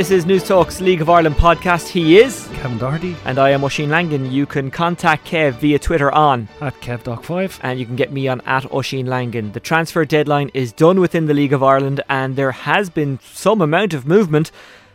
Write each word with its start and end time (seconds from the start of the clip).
This 0.00 0.10
is 0.10 0.24
News 0.24 0.48
Talk's 0.48 0.80
League 0.80 1.02
of 1.02 1.10
Ireland 1.10 1.36
podcast. 1.36 1.88
He 1.88 2.18
is 2.18 2.48
Kevin 2.54 2.78
Doherty 2.78 3.14
and 3.26 3.38
I 3.38 3.50
am 3.50 3.62
Oisin 3.62 3.90
Langan. 3.90 4.32
You 4.32 4.46
can 4.46 4.70
contact 4.70 5.26
Kev 5.26 5.56
via 5.56 5.78
Twitter 5.78 6.10
on 6.10 6.48
at 6.62 6.72
KevDoc5 6.80 7.60
and 7.62 7.78
you 7.78 7.84
can 7.84 7.96
get 7.96 8.10
me 8.10 8.26
on 8.26 8.40
at 8.46 8.72
Oisin 8.72 9.04
Langan. 9.04 9.52
The 9.52 9.60
transfer 9.60 10.06
deadline 10.06 10.50
is 10.54 10.72
done 10.72 11.00
within 11.00 11.26
the 11.26 11.34
League 11.34 11.52
of 11.52 11.62
Ireland 11.62 12.00
and 12.08 12.34
there 12.34 12.50
has 12.50 12.88
been 12.88 13.18
some 13.22 13.60
amount 13.60 13.92
of 13.92 14.06
movement. 14.06 14.50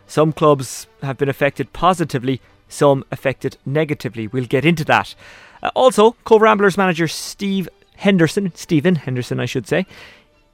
Some 0.08 0.32
clubs 0.32 0.88
have 1.04 1.18
been 1.18 1.28
affected 1.28 1.72
positively, 1.72 2.40
some 2.68 3.04
affected 3.12 3.58
negatively. 3.64 4.26
We'll 4.26 4.46
get 4.46 4.64
into 4.64 4.84
that. 4.86 5.14
Uh, 5.62 5.70
also, 5.76 6.16
Cobh 6.24 6.42
Ramblers 6.42 6.76
manager 6.76 7.06
Steve 7.06 7.68
Henderson, 7.94 8.52
Stephen 8.56 8.96
Henderson, 8.96 9.38
I 9.38 9.46
should 9.46 9.68
say, 9.68 9.86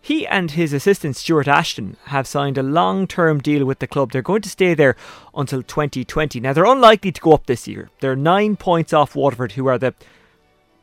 he 0.05 0.27
and 0.27 0.50
his 0.50 0.73
assistant 0.73 1.14
Stuart 1.14 1.46
Ashton 1.46 1.97
have 2.06 2.27
signed 2.27 2.59
a 2.59 2.62
long 2.62 3.06
term 3.06 3.41
deal 3.41 3.65
with 3.65 3.79
the 3.79 3.87
club. 3.87 4.11
They're 4.11 4.20
going 4.20 4.42
to 4.42 4.48
stay 4.48 4.75
there 4.75 4.97
until 5.33 5.62
2020. 5.62 6.41
Now, 6.41 6.52
they're 6.52 6.65
unlikely 6.65 7.12
to 7.12 7.20
go 7.20 7.33
up 7.33 7.47
this 7.47 7.69
year. 7.69 7.88
They're 8.01 8.16
nine 8.16 8.56
points 8.56 8.92
off 8.92 9.15
Waterford, 9.15 9.52
who 9.52 9.69
are 9.69 9.78
the, 9.78 9.95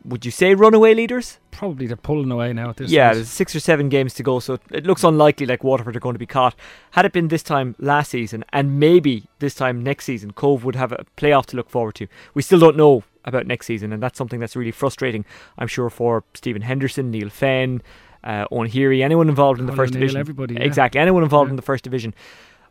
would 0.06 0.24
you 0.24 0.32
say, 0.32 0.56
runaway 0.56 0.94
leaders? 0.94 1.38
Probably 1.52 1.86
they're 1.86 1.98
pulling 1.98 2.32
away 2.32 2.54
now 2.54 2.70
at 2.70 2.78
this 2.78 2.92
Yeah, 2.92 3.14
there's 3.14 3.30
six 3.30 3.54
or 3.54 3.60
seven 3.60 3.90
games 3.90 4.14
to 4.14 4.24
go, 4.24 4.40
so 4.40 4.58
it 4.72 4.86
looks 4.86 5.04
unlikely 5.04 5.46
like 5.46 5.66
Waterford 5.66 5.98
are 5.98 6.00
going 6.00 6.16
to 6.16 6.20
be 6.20 6.26
caught. 6.26 6.56
Had 6.92 7.04
it 7.04 7.12
been 7.12 7.28
this 7.28 7.44
time 7.44 7.76
last 7.78 8.12
season, 8.12 8.46
and 8.54 8.80
maybe 8.80 9.26
this 9.40 9.54
time 9.54 9.84
next 9.84 10.06
season, 10.06 10.32
Cobh 10.32 10.64
would 10.64 10.76
have 10.76 10.94
a 10.94 11.06
playoff 11.18 11.46
to 11.48 11.58
look 11.58 11.70
forward 11.70 11.96
to. 11.96 12.08
We 12.34 12.42
still 12.42 12.60
don't 12.60 12.78
know 12.78 13.04
about 13.26 13.48
next 13.48 13.66
season, 13.66 13.92
and 13.92 14.02
that's 14.02 14.18
something 14.18 14.40
that's 14.40 14.56
really 14.56 14.72
frustrating, 14.72 15.26
I'm 15.58 15.68
sure, 15.68 15.90
for 15.90 16.24
Stephen 16.34 16.62
Henderson, 16.62 17.12
Neale 17.12 17.30
Fenn 17.30 17.82
uh, 18.24 18.46
Heary, 18.64 19.02
anyone 19.04 19.30
involved 19.30 19.60
in 19.60 19.66
the 19.66 19.72
Colin 19.72 19.78
first 19.88 19.92
O'Neill, 19.94 20.02
division. 20.08 20.20
everybody, 20.20 20.54
yeah. 20.56 20.62
Exactly, 20.62 21.00
anyone 21.02 21.24
involved 21.24 21.48
Yeah. 21.50 21.52
in 21.54 21.56
the 21.56 21.62
first 21.62 21.84
division. 21.84 22.14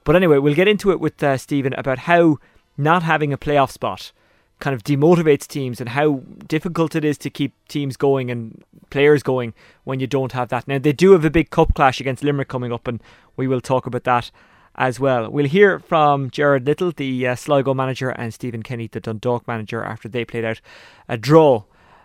But 0.05 0.17
anyway, 0.17 0.39
we'll 0.39 0.55
get 0.55 0.69
into 0.69 0.91
it 0.91 1.01
with 1.01 1.23
uh, 1.23 1.37
Stephen 1.37 1.75
about 1.75 2.01
how 2.01 2.39
not 2.77 3.03
having 3.03 3.33
a 3.33 3.39
playoff 3.39 3.71
spot 3.71 4.13
kind 4.61 4.75
of 4.75 4.83
demotivates 4.83 5.47
teams 5.47 5.81
and 5.81 5.91
how 5.91 6.23
difficult 6.49 6.97
it 6.97 7.05
is 7.05 7.17
to 7.19 7.31
keep 7.31 7.53
teams 7.69 7.97
going 7.97 8.31
and 8.31 8.65
players 8.91 9.23
going 9.23 9.55
when 9.85 10.01
you 10.01 10.07
don't 10.07 10.33
have 10.33 10.49
that. 10.49 10.67
Now, 10.67 10.79
they 10.79 10.93
do 10.93 11.13
have 11.13 11.25
a 11.25 11.31
big 11.31 11.51
cup 11.51 11.75
clash 11.75 12.01
against 12.01 12.25
Limerick 12.25 12.49
coming 12.49 12.73
up, 12.73 12.89
and 12.89 13.01
we 13.37 13.47
will 13.47 13.61
talk 13.61 13.87
about 13.87 14.05
that 14.05 14.31
as 14.75 14.99
well. 14.99 15.31
We'll 15.31 15.47
hear 15.47 15.79
from 15.79 16.31
Gerard 16.31 16.67
Lyttle, 16.67 16.93
the 16.93 17.29
uh, 17.29 17.35
Sligo 17.37 17.73
manager, 17.75 18.11
and 18.11 18.33
Stephen 18.35 18.63
Kenny, 18.63 18.87
the 18.89 19.01
Dundalk 19.01 19.47
manager, 19.47 19.83
after 19.85 20.09
they 20.09 20.25
played 20.25 20.45
out 20.45 20.61
a 21.09 21.17
draw 21.17 21.65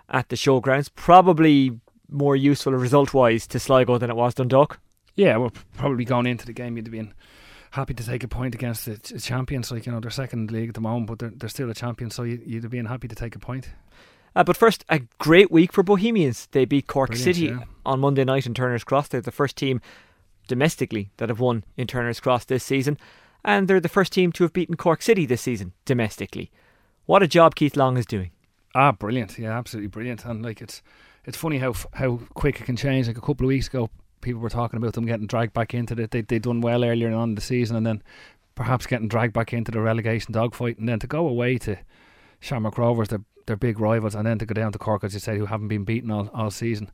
at 0.09 0.29
the 0.29 0.35
showgrounds. 0.35 0.89
Probably 0.95 1.79
more 2.13 2.35
useful 2.35 2.73
result 2.73 3.13
wise 3.13 3.47
to 3.47 3.59
Sligo 3.59 3.97
than 3.97 4.09
it 4.09 4.15
was 4.15 4.33
Dundalk. 4.33 4.79
Yeah, 5.15 5.37
well, 5.37 5.51
probably 5.77 6.05
going 6.05 6.25
into 6.25 6.45
the 6.45 6.53
game, 6.53 6.75
you'd 6.75 6.87
have 6.87 6.91
been 6.91 7.13
happy 7.71 7.93
to 7.93 8.05
take 8.05 8.23
a 8.23 8.27
point 8.27 8.55
against 8.55 8.85
the 8.85 8.97
ch- 8.97 9.23
champions. 9.23 9.71
Like, 9.71 9.85
you 9.85 9.91
know, 9.91 9.99
they're 9.99 10.11
second 10.11 10.51
league 10.51 10.69
at 10.69 10.75
the 10.75 10.81
moment, 10.81 11.07
but 11.07 11.19
they're, 11.19 11.33
they're 11.35 11.49
still 11.49 11.69
a 11.69 11.73
champion, 11.73 12.09
so 12.09 12.23
you, 12.23 12.41
you'd 12.45 12.63
have 12.63 12.71
been 12.71 12.85
happy 12.85 13.07
to 13.07 13.15
take 13.15 13.35
a 13.35 13.39
point. 13.39 13.69
Uh, 14.35 14.43
but 14.43 14.57
first, 14.57 14.83
a 14.89 15.01
great 15.19 15.51
week 15.51 15.71
for 15.71 15.83
Bohemians. 15.83 16.47
They 16.51 16.65
beat 16.65 16.87
Cork 16.87 17.11
Brilliant, 17.11 17.35
City 17.35 17.47
yeah. 17.47 17.63
on 17.85 17.99
Monday 17.99 18.23
night 18.23 18.45
in 18.45 18.53
Turner's 18.53 18.83
Cross. 18.83 19.09
They're 19.09 19.21
the 19.21 19.31
first 19.31 19.55
team 19.55 19.81
domestically 20.47 21.11
that 21.17 21.29
have 21.29 21.39
won 21.39 21.63
in 21.77 21.87
Turner's 21.87 22.19
Cross 22.19 22.45
this 22.45 22.63
season, 22.63 22.97
and 23.45 23.67
they're 23.67 23.79
the 23.79 23.89
first 23.89 24.13
team 24.13 24.31
to 24.33 24.43
have 24.43 24.53
beaten 24.53 24.75
Cork 24.75 25.01
City 25.01 25.25
this 25.25 25.41
season 25.41 25.73
domestically. 25.85 26.51
What 27.05 27.21
a 27.21 27.27
job 27.27 27.55
Keith 27.55 27.75
Long 27.75 27.97
is 27.97 28.05
doing. 28.05 28.31
Ah, 28.73 28.91
brilliant! 28.91 29.37
Yeah, 29.37 29.57
absolutely 29.57 29.89
brilliant. 29.89 30.25
And 30.25 30.43
like 30.43 30.61
it's 30.61 30.81
it's 31.25 31.37
funny 31.37 31.57
how 31.57 31.73
how 31.93 32.19
quick 32.33 32.59
it 32.59 32.65
can 32.65 32.75
change. 32.75 33.07
Like 33.07 33.17
a 33.17 33.21
couple 33.21 33.45
of 33.45 33.49
weeks 33.49 33.67
ago, 33.67 33.89
people 34.21 34.41
were 34.41 34.49
talking 34.49 34.77
about 34.77 34.93
them 34.93 35.05
getting 35.05 35.27
dragged 35.27 35.53
back 35.53 35.73
into 35.73 35.99
it. 36.01 36.11
They 36.11 36.21
they 36.21 36.39
done 36.39 36.61
well 36.61 36.83
earlier 36.83 37.13
on 37.13 37.29
in 37.29 37.35
the 37.35 37.41
season, 37.41 37.75
and 37.75 37.85
then 37.85 38.03
perhaps 38.55 38.85
getting 38.85 39.07
dragged 39.07 39.33
back 39.33 39.53
into 39.53 39.71
the 39.71 39.81
relegation 39.81 40.33
dogfight, 40.33 40.77
and 40.77 40.87
then 40.87 40.99
to 40.99 41.07
go 41.07 41.27
away 41.27 41.57
to 41.59 41.77
Shamrock 42.39 42.77
Rovers, 42.77 43.09
their 43.09 43.21
their 43.45 43.55
big 43.55 43.79
rivals, 43.79 44.15
and 44.15 44.25
then 44.25 44.39
to 44.39 44.45
go 44.45 44.53
down 44.53 44.71
to 44.71 44.79
Cork, 44.79 45.03
as 45.03 45.13
you 45.13 45.19
said, 45.19 45.37
who 45.37 45.45
haven't 45.45 45.67
been 45.67 45.83
beaten 45.83 46.11
all, 46.11 46.29
all 46.33 46.51
season, 46.51 46.89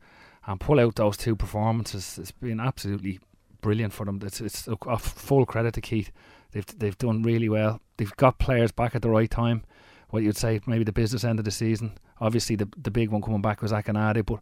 and 0.48 0.59
pull 0.59 0.80
out 0.80 0.96
those 0.96 1.18
two 1.18 1.36
performances. 1.36 2.18
It's 2.18 2.31
been 2.31 2.59
absolutely 2.59 3.20
brilliant 3.62 3.94
for 3.94 4.06
them. 4.06 4.20
It's 4.24 4.42
it's 4.42 4.68
a, 4.68 4.98
full 4.98 5.46
credit 5.46 5.74
to 5.75 5.81
Keith. 5.81 6.12
They've 6.52 6.66
they've 6.78 6.98
done 6.98 7.24
really 7.24 7.50
well. 7.50 7.81
They've 7.98 8.16
got 8.18 8.40
players 8.40 8.72
back 8.72 8.96
at 8.96 9.02
the 9.02 9.09
right 9.09 9.30
time 9.30 9.64
what 10.09 10.24
you'd 10.24 10.38
say 10.38 10.59
maybe 10.66 10.84
the 10.84 10.92
business 10.92 11.24
end 11.24 11.40
of 11.40 11.46
the 11.46 11.52
season. 11.52 11.92
Obviously, 12.20 12.56
the 12.56 12.68
the 12.78 12.92
big 12.92 13.09
one 13.09 13.22
coming 13.22 13.42
back 13.42 13.62
was 13.62 13.72
Akinade, 13.72 14.25
but 14.25 14.40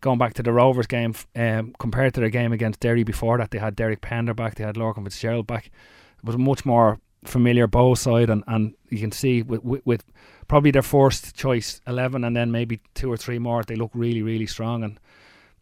going 0.00 0.18
back 0.18 0.34
to 0.34 0.42
the 0.42 0.52
Rovers 0.52 0.86
game, 0.86 1.14
um, 1.36 1.74
compared 1.78 2.14
to 2.14 2.20
their 2.20 2.30
game 2.30 2.52
against 2.52 2.80
Derry 2.80 3.02
before 3.02 3.38
that, 3.38 3.50
they 3.50 3.58
had 3.58 3.76
Derek 3.76 4.00
Pender 4.00 4.34
back, 4.34 4.54
they 4.54 4.64
had 4.64 4.76
Lorcan 4.76 5.04
Fitzgerald 5.04 5.46
back. 5.46 5.66
It 5.66 6.24
was 6.24 6.34
a 6.34 6.38
much 6.38 6.64
more 6.64 7.00
familiar 7.24 7.66
Bohs 7.66 7.98
side, 7.98 8.30
and, 8.30 8.44
and 8.46 8.74
you 8.90 8.98
can 8.98 9.12
see 9.12 9.42
with, 9.42 9.62
with, 9.64 9.84
with 9.84 10.04
probably 10.46 10.70
their 10.70 10.82
first 10.82 11.34
choice 11.34 11.80
11 11.86 12.24
and 12.24 12.36
then 12.36 12.50
maybe 12.50 12.80
two 12.94 13.10
or 13.10 13.16
three 13.16 13.38
more, 13.38 13.62
they 13.62 13.76
look 13.76 13.90
really, 13.94 14.22
really 14.22 14.46
strong. 14.46 14.82
And 14.82 14.98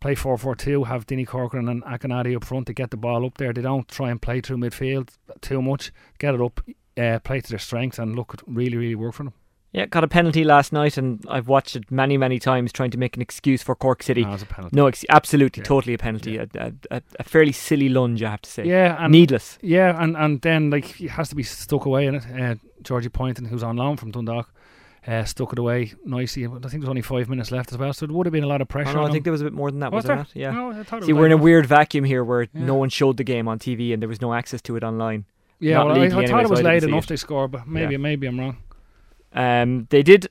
play 0.01 0.15
4 0.15 0.39
4 0.39 0.55
2, 0.55 0.85
have 0.85 1.07
Dinny 1.07 1.27
Corcoran 1.27 1.69
and 1.69 1.83
Akinade 1.85 2.37
up 2.37 2.45
front 2.45 2.67
to 2.67 2.75
get 2.75 2.91
the 2.91 2.97
ball 2.97 3.25
up 3.25 3.39
there. 3.39 3.53
They 3.53 3.63
don't 3.63 3.89
try 3.89 4.11
and 4.11 4.21
play 4.21 4.41
through 4.41 4.59
midfield 4.59 5.11
too 5.41 5.63
much, 5.63 5.93
get 6.19 6.35
it 6.35 6.41
up, 6.41 6.61
uh, 6.97 7.19
play 7.21 7.41
to 7.41 7.49
their 7.49 7.59
strengths, 7.59 7.99
and 7.99 8.15
look, 8.15 8.41
really, 8.47 8.77
really 8.77 8.95
work 8.95 9.15
for 9.15 9.25
them. 9.25 9.35
Yeah, 9.73 9.85
got 9.87 10.05
a 10.05 10.09
penalty 10.09 10.43
last 10.43 10.73
night, 10.73 10.97
and 10.97 11.23
I've 11.29 11.49
watched 11.49 11.77
it 11.77 11.91
many, 11.91 12.17
many 12.17 12.39
times 12.39 12.73
trying 12.73 12.91
to 12.93 12.99
make 12.99 13.15
an 13.17 13.21
excuse 13.21 13.63
for 13.63 13.75
Cork 13.75 14.03
City. 14.03 14.25
Penalty. 14.25 14.69
No, 14.73 14.87
ex- 14.87 15.05
absolutely, 15.11 15.61
Yeah. 15.61 15.65
totally 15.67 15.93
a 15.95 15.99
penalty. 15.99 16.33
Yeah. 16.33 16.45
A, 16.55 16.73
a, 16.91 17.03
a 17.19 17.23
fairly 17.25 17.53
silly 17.53 17.89
lunge, 17.91 18.23
I 18.23 18.31
have 18.31 18.41
to 18.43 18.51
say. 18.51 18.65
Yeah, 18.65 18.97
and 18.99 19.13
Needless. 19.13 19.59
Yeah, 19.61 20.03
and, 20.03 20.17
and 20.17 20.41
then 20.41 20.71
like 20.71 20.85
he 20.87 21.09
has 21.09 21.29
to 21.29 21.35
be 21.35 21.43
stuck 21.43 21.85
away 21.85 22.07
in 22.07 22.15
it. 22.15 22.25
Uh, 22.41 22.55
Georgie 22.83 23.11
Poynton, 23.11 23.45
who's 23.45 23.63
on 23.63 23.77
loan 23.77 23.97
from 23.99 24.13
Dundalk, 24.13 24.51
uh, 25.07 25.25
stuck 25.25 25.53
it 25.53 25.59
away 25.59 25.93
nicely. 26.07 26.47
I 26.47 26.49
think 26.49 26.71
there 26.71 26.81
was 26.81 26.89
only 26.89 27.03
five 27.03 27.29
minutes 27.29 27.51
left 27.51 27.71
as 27.73 27.77
well, 27.79 27.93
so 27.93 28.05
it 28.05 28.11
would 28.13 28.25
have 28.27 28.33
been 28.33 28.45
a 28.45 28.49
lot 28.49 28.63
of 28.63 28.69
Oh, 28.69 28.73
pressure. 28.73 28.95
no, 28.95 29.05
I 29.05 29.11
think 29.11 29.25
there 29.25 29.33
was 29.33 29.43
a 29.43 29.45
bit 29.45 29.53
more 29.53 29.71
than 29.71 29.81
that, 29.81 29.93
Was 29.93 30.05
was 30.05 30.07
there 30.07 30.17
not? 30.17 30.29
Yeah. 30.35 30.53
No, 30.53 30.71
I 30.71 30.83
thought 30.85 31.03
it 31.03 31.07
See, 31.07 31.13
we're 31.13 31.27
in 31.27 31.33
a 31.33 31.37
weird 31.37 31.67
vacuum 31.67 32.05
here 32.05 32.25
where 32.25 32.43
Yeah. 32.43 32.49
no 32.65 32.75
one 32.77 32.89
showed 32.89 33.19
the 33.19 33.25
game 33.25 33.47
on 33.47 33.59
TV 33.59 33.93
and 33.93 34.01
there 34.01 34.09
was 34.09 34.23
no 34.23 34.33
access 34.33 34.63
to 34.63 34.77
it 34.77 34.83
online. 34.85 35.27
Yeah, 35.59 35.83
well, 35.85 35.99
I, 36.01 36.05
I 36.07 36.09
thought 36.27 36.45
it 36.45 36.51
was 36.51 36.63
late 36.63 36.83
enough 36.83 37.05
it. 37.05 37.09
they 37.09 37.17
score, 37.17 37.47
but 37.49 37.67
maybe 37.67 37.93
Yeah. 37.93 37.99
maybe 37.99 38.27
I'm 38.27 38.39
wrong. 38.41 38.57
Um, 39.33 39.87
they 39.91 40.03
did 40.03 40.29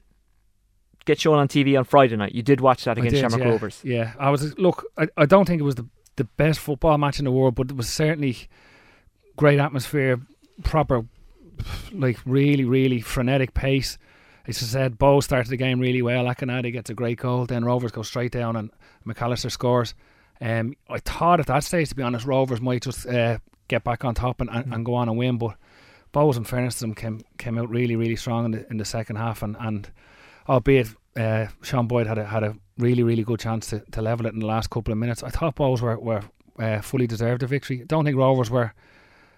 get 1.05 1.19
shown 1.19 1.37
on 1.37 1.47
TV 1.47 1.77
on 1.77 1.85
Friday 1.85 2.15
night. 2.15 2.33
You 2.33 2.41
did 2.41 2.59
watch 2.61 2.83
that 2.85 2.97
against 2.97 3.15
did, 3.15 3.21
Shamrock 3.21 3.39
yeah. 3.39 3.49
Rovers. 3.49 3.81
Yeah, 3.83 4.13
I 4.19 4.29
was 4.29 4.57
look. 4.57 4.85
I, 4.97 5.07
I 5.17 5.25
don't 5.25 5.45
think 5.45 5.59
it 5.61 5.65
was 5.65 5.75
the 5.75 5.87
the 6.15 6.23
best 6.23 6.59
football 6.59 6.97
match 6.97 7.19
in 7.19 7.25
the 7.25 7.31
world, 7.31 7.55
but 7.55 7.69
it 7.69 7.77
was 7.77 7.89
certainly 7.89 8.37
great 9.35 9.59
atmosphere, 9.59 10.19
proper, 10.63 11.05
like 11.91 12.19
really 12.25 12.65
really 12.65 13.01
frenetic 13.01 13.53
pace. 13.53 13.97
As 14.47 14.61
I 14.61 14.65
said, 14.65 14.99
Bohs 14.99 15.23
started 15.23 15.49
the 15.49 15.57
game 15.57 15.79
really 15.79 16.03
well. 16.03 16.25
Akinade 16.25 16.71
gets 16.71 16.91
a 16.91 16.93
great 16.93 17.17
goal. 17.17 17.47
Then 17.47 17.65
Rovers 17.65 17.91
go 17.91 18.03
straight 18.03 18.31
down 18.31 18.55
and 18.55 18.69
McAllister 19.05 19.51
scores. 19.51 19.95
Um, 20.39 20.75
I 20.87 20.99
thought 20.99 21.39
at 21.39 21.47
that 21.47 21.63
stage, 21.63 21.89
to 21.89 21.95
be 21.95 22.03
honest, 22.03 22.27
Rovers 22.27 22.61
might 22.61 22.83
just 22.83 23.07
uh, 23.07 23.39
get 23.67 23.83
back 23.83 24.05
on 24.05 24.13
top 24.13 24.41
and, 24.41 24.49
and, 24.51 24.71
and 24.71 24.85
go 24.85 24.93
on 24.93 25.09
and 25.09 25.17
win. 25.17 25.39
But 25.39 25.55
Bohs, 26.15 26.37
in 26.37 26.43
fairness 26.45 26.75
to 26.75 26.81
them, 26.81 26.95
came 26.95 27.21
came 27.37 27.57
out 27.59 27.69
really 27.69 27.95
really 27.95 28.15
strong 28.15 28.45
in 28.45 28.51
the 28.51 28.65
in 28.71 28.77
the 28.77 28.85
second 28.85 29.17
half, 29.17 29.43
and 29.43 29.55
and 29.59 29.89
albeit 30.47 30.87
uh, 31.17 31.47
Sean 31.61 31.87
Boyd 31.87 32.07
had 32.07 32.17
a 32.17 32.25
had 32.25 32.43
a 32.43 32.55
really 32.77 33.03
really 33.03 33.23
good 33.23 33.39
chance 33.39 33.67
to, 33.71 33.79
to 33.91 34.01
level 34.01 34.25
it 34.25 34.33
in 34.33 34.39
the 34.39 34.45
last 34.45 34.69
couple 34.69 34.91
of 34.91 34.97
minutes. 34.97 35.23
I 35.23 35.29
thought 35.29 35.55
Bohs 35.55 35.81
were 35.81 35.97
were 35.99 36.21
uh, 36.59 36.81
fully 36.81 37.07
deserved 37.07 37.41
the 37.41 37.47
victory. 37.47 37.83
Don't 37.85 38.05
think 38.05 38.17
Rovers 38.17 38.49
were 38.49 38.73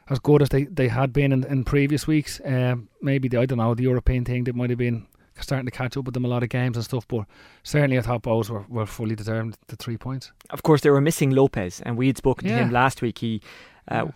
as 0.09 0.19
good 0.19 0.41
as 0.41 0.49
they, 0.49 0.63
they 0.65 0.87
had 0.87 1.11
been 1.11 1.33
in, 1.33 1.43
in 1.45 1.63
previous 1.65 2.07
weeks. 2.07 2.39
Um, 2.45 2.87
maybe 3.01 3.27
the, 3.27 3.39
I 3.41 3.45
don't 3.45 3.57
know 3.57 3.73
the 3.75 3.83
European 3.83 4.23
thing 4.23 4.45
that 4.45 4.55
might 4.55 4.69
have 4.69 4.79
been 4.79 5.05
starting 5.41 5.65
to 5.65 5.71
catch 5.71 5.97
up 5.97 6.05
with 6.05 6.13
them 6.13 6.23
a 6.25 6.29
lot 6.29 6.43
of 6.43 6.49
games 6.49 6.77
and 6.77 6.83
stuff. 6.85 7.05
But 7.07 7.25
certainly 7.63 7.97
I 7.97 8.01
thought 8.01 8.21
Bohs 8.23 8.49
were, 8.49 8.65
were 8.69 8.85
fully 8.85 9.15
deserved 9.15 9.57
the 9.67 9.75
three 9.75 9.97
points. 9.97 10.31
Of 10.49 10.63
course, 10.63 10.81
they 10.81 10.89
were 10.91 11.01
missing 11.01 11.31
Lopez, 11.31 11.81
and 11.81 11.97
we 11.97 12.07
had 12.07 12.17
spoken 12.17 12.47
to 12.47 12.53
Yeah. 12.53 12.59
him 12.63 12.71
last 12.71 13.01
week. 13.01 13.17
He 13.17 13.41
uh, 13.89 14.07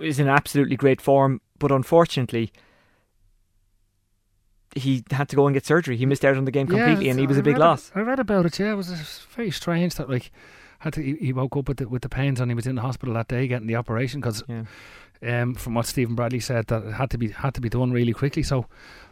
is 0.00 0.18
in 0.18 0.28
absolutely 0.28 0.76
great 0.76 1.00
form, 1.00 1.40
but 1.58 1.70
unfortunately, 1.70 2.52
he 4.74 5.04
had 5.10 5.28
to 5.28 5.36
go 5.36 5.46
and 5.46 5.54
get 5.54 5.64
surgery. 5.66 5.96
He 5.96 6.06
missed 6.06 6.24
out 6.24 6.36
on 6.36 6.44
the 6.44 6.50
game 6.50 6.66
completely, 6.66 7.06
Yeah, 7.06 7.12
and 7.12 7.20
he 7.20 7.26
was 7.26 7.36
I 7.36 7.40
a 7.40 7.42
big 7.42 7.58
loss. 7.58 7.88
About, 7.90 8.00
I 8.00 8.02
read 8.02 8.20
about 8.20 8.46
it. 8.46 8.58
Yeah, 8.58 8.72
it 8.72 8.76
was 8.76 8.90
very 9.30 9.50
strange 9.50 9.94
that 9.96 10.08
like 10.08 10.30
had 10.80 10.92
to, 10.94 11.02
he, 11.02 11.16
he 11.16 11.32
woke 11.32 11.56
up 11.56 11.68
with 11.68 11.78
the, 11.78 11.88
with 11.88 12.02
the 12.02 12.08
pains 12.08 12.40
and 12.40 12.50
he 12.50 12.54
was 12.54 12.66
in 12.66 12.76
the 12.76 12.82
hospital 12.82 13.14
that 13.14 13.28
day 13.28 13.48
getting 13.48 13.66
the 13.66 13.76
operation 13.76 14.20
because 14.20 14.44
Yeah. 14.48 14.64
Um, 15.26 15.54
from 15.54 15.74
what 15.74 15.86
Stephen 15.86 16.14
Bradley 16.14 16.40
said 16.40 16.66
that 16.68 16.84
it 16.84 16.92
had 16.92 17.10
to 17.10 17.18
be 17.18 17.28
had 17.30 17.54
to 17.54 17.60
be 17.60 17.68
done 17.68 17.90
really 17.92 18.12
quickly. 18.12 18.42
So 18.42 18.66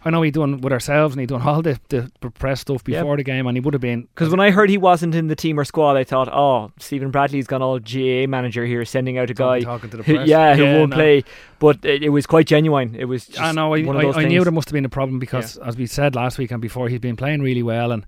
I 0.04 0.10
know 0.10 0.22
he 0.22 0.30
done 0.30 0.60
with 0.60 0.72
ourselves 0.72 1.14
and 1.14 1.20
he 1.20 1.26
done 1.26 1.42
all 1.42 1.62
the, 1.62 1.80
the 1.88 2.10
press 2.30 2.60
stuff 2.60 2.82
Yeah. 2.86 3.00
before 3.00 3.16
the 3.16 3.24
game 3.24 3.46
and 3.48 3.56
he 3.56 3.60
would 3.60 3.74
have 3.74 3.80
been 3.80 4.02
Because 4.02 4.28
when 4.30 4.38
I 4.38 4.50
heard 4.52 4.70
he 4.70 4.78
wasn't 4.78 5.16
in 5.16 5.26
the 5.26 5.34
team 5.34 5.58
or 5.58 5.64
squad, 5.64 5.96
I 5.96 6.04
thought, 6.04 6.28
oh, 6.28 6.70
Stephen 6.78 7.10
Bradley's 7.10 7.48
gone 7.48 7.60
all 7.60 7.80
GA 7.80 8.26
manager 8.26 8.64
here, 8.64 8.84
sending 8.84 9.18
out 9.18 9.30
a 9.30 9.34
guy. 9.34 9.60
talking 9.62 9.90
to 9.90 9.96
the 9.96 10.02
who- 10.04 10.14
press. 10.14 10.28
yeah, 10.28 10.54
who 10.54 10.64
won't 10.64 10.90
no. 10.90 10.96
play. 10.96 11.24
But 11.58 11.84
it, 11.84 12.04
it 12.04 12.10
was 12.10 12.24
quite 12.26 12.46
genuine. 12.46 12.94
It 12.94 13.06
was 13.06 13.26
just 13.26 13.40
I 13.40 13.50
know. 13.52 13.74
I, 13.74 13.82
one 13.82 13.96
of 14.04 14.16
I, 14.16 14.22
I 14.22 14.24
knew 14.26 14.42
there 14.44 14.52
must 14.52 14.68
have 14.68 14.74
been 14.74 14.84
a 14.84 14.88
problem 14.90 15.18
because, 15.18 15.56
as 15.56 15.76
we 15.76 15.86
said 15.86 16.14
last 16.14 16.38
week 16.38 16.50
and 16.52 16.62
before, 16.62 16.88
he'd 16.88 17.00
been 17.00 17.16
playing 17.16 17.42
really 17.42 17.62
well 17.64 17.90
and 17.90 18.06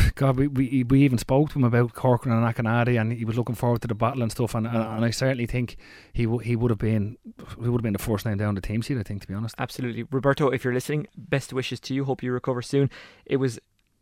God, 0.14 0.36
we, 0.36 0.46
we 0.48 0.84
we 0.84 1.02
even 1.02 1.18
spoke 1.18 1.50
to 1.50 1.58
him 1.58 1.64
about 1.64 1.92
Corcoran 1.94 2.36
and 2.36 2.54
Akinade, 2.54 3.00
and 3.00 3.12
he 3.12 3.24
was 3.24 3.36
looking 3.36 3.54
forward 3.54 3.82
to 3.82 3.88
the 3.88 3.94
battle 3.94 4.22
and 4.22 4.30
stuff. 4.30 4.54
And, 4.54 4.66
and, 4.66 4.76
and 4.76 5.04
I 5.04 5.10
certainly 5.10 5.46
think 5.46 5.76
he 6.12 6.24
w- 6.24 6.40
he 6.40 6.56
would 6.56 6.70
have 6.70 6.78
been 6.78 7.16
he 7.60 7.68
would 7.68 7.78
have 7.80 7.82
been 7.82 7.92
the 7.92 7.98
first 7.98 8.24
name 8.26 8.38
down 8.38 8.54
the 8.54 8.60
team 8.60 8.80
sheet. 8.82 8.98
I 8.98 9.02
think, 9.02 9.22
to 9.22 9.28
be 9.28 9.34
honest. 9.34 9.54
Absolutely, 9.58 10.04
Roberto. 10.10 10.48
If 10.48 10.64
you're 10.64 10.74
listening, 10.74 11.06
best 11.16 11.52
wishes 11.52 11.80
to 11.80 11.94
you. 11.94 12.04
Hope 12.04 12.22
you 12.22 12.32
recover 12.32 12.62
soon. 12.62 12.90
It 13.26 13.36
was 13.36 13.58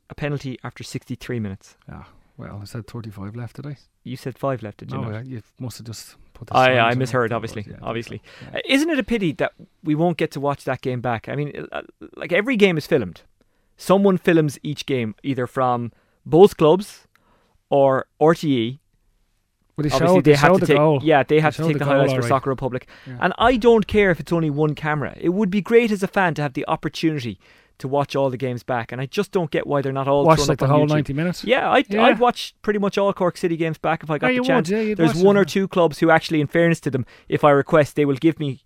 a 0.08 0.14
penalty 0.14 0.58
after 0.64 0.82
63 0.82 1.38
minutes. 1.40 1.76
Yeah. 1.88 2.04
Well, 2.36 2.60
I 2.62 2.64
said 2.64 2.86
35 2.86 3.36
left 3.36 3.56
today. 3.56 3.76
You 4.02 4.16
said 4.16 4.38
five 4.38 4.62
left, 4.62 4.78
did 4.78 4.90
you? 4.90 4.98
No, 4.98 5.10
yeah, 5.10 5.22
you 5.22 5.42
must 5.58 5.76
have 5.76 5.86
just 5.86 6.16
put 6.32 6.48
the. 6.48 6.56
I, 6.56 6.78
I 6.90 6.94
misheard, 6.94 7.32
obviously. 7.34 7.66
Yeah, 7.68 7.76
obviously. 7.82 8.22
yeah. 8.42 8.58
Uh, 8.58 8.62
Isn't 8.64 8.88
it 8.88 8.98
a 8.98 9.02
pity 9.04 9.32
that 9.32 9.52
we 9.84 9.94
won't 9.94 10.16
get 10.16 10.30
to 10.32 10.40
watch 10.40 10.64
that 10.64 10.80
game 10.80 11.02
back? 11.02 11.28
I 11.28 11.34
mean, 11.36 11.66
uh, 11.70 11.82
like 12.16 12.32
every 12.32 12.56
game 12.56 12.78
is 12.78 12.86
filmed. 12.86 13.20
Someone 13.88 14.18
films 14.18 14.58
each 14.62 14.84
game, 14.84 15.14
either 15.22 15.46
from 15.46 15.92
both 16.26 16.56
clubs 16.58 17.06
or 17.70 18.06
RTE. 18.20 18.78
Well, 19.76 19.84
they 19.84 19.90
Obviously, 19.90 20.06
showed, 20.06 20.24
they 20.24 20.32
they 20.32 20.36
have 20.36 20.52
to 20.54 20.60
the 20.60 20.66
take 20.66 20.76
goal. 20.76 21.00
yeah, 21.02 21.22
they 21.22 21.40
have 21.40 21.56
to 21.56 21.62
take 21.62 21.72
the 21.74 21.78
the, 21.78 21.84
highlights 21.86 22.12
for 22.12 22.16
alright. 22.16 22.28
Soccer 22.28 22.50
Republic. 22.50 22.86
Yeah. 23.06 23.16
And 23.22 23.32
I 23.38 23.56
don't 23.56 23.86
care 23.86 24.10
if 24.10 24.20
it's 24.20 24.32
only 24.32 24.50
one 24.50 24.74
camera. 24.74 25.14
It 25.18 25.30
would 25.30 25.50
be 25.50 25.62
great 25.62 25.90
as 25.90 26.02
a 26.02 26.06
fan 26.08 26.34
to 26.34 26.42
have 26.42 26.52
the 26.52 26.66
opportunity 26.68 27.38
to 27.78 27.88
watch 27.88 28.14
all 28.14 28.28
the 28.28 28.36
games 28.36 28.62
back, 28.62 28.92
and 28.92 29.00
I 29.00 29.06
just 29.06 29.32
don't 29.32 29.50
get 29.50 29.66
why 29.66 29.80
they're 29.80 29.90
not 30.00 30.06
all 30.06 30.24
thrown 30.24 30.36
like 30.48 30.50
up 30.50 30.58
the 30.58 30.64
on 30.66 30.70
whole 30.70 30.86
YouTube. 30.86 30.90
90 30.90 31.12
minutes. 31.14 31.44
Yeah, 31.44 31.70
I'd, 31.70 31.88
Yeah. 31.90 32.04
I'd 32.04 32.18
watch 32.18 32.54
pretty 32.60 32.78
much 32.78 32.98
all 32.98 33.10
Cork 33.14 33.38
City 33.38 33.56
games 33.56 33.78
back 33.78 34.02
if 34.02 34.10
I 34.10 34.18
got 34.18 34.34
Yeah, 34.34 34.40
the 34.42 34.46
chance. 34.46 34.68
would, 34.70 34.88
yeah, 34.88 34.94
There's 34.94 35.14
one 35.14 35.38
it, 35.38 35.40
or 35.40 35.44
two 35.46 35.66
clubs 35.66 35.98
who 36.00 36.10
actually, 36.10 36.42
in 36.42 36.46
fairness 36.46 36.80
to 36.80 36.90
them, 36.90 37.06
if 37.30 37.42
I 37.42 37.50
request, 37.50 37.96
they 37.96 38.04
will 38.04 38.16
give 38.16 38.38
me 38.38 38.62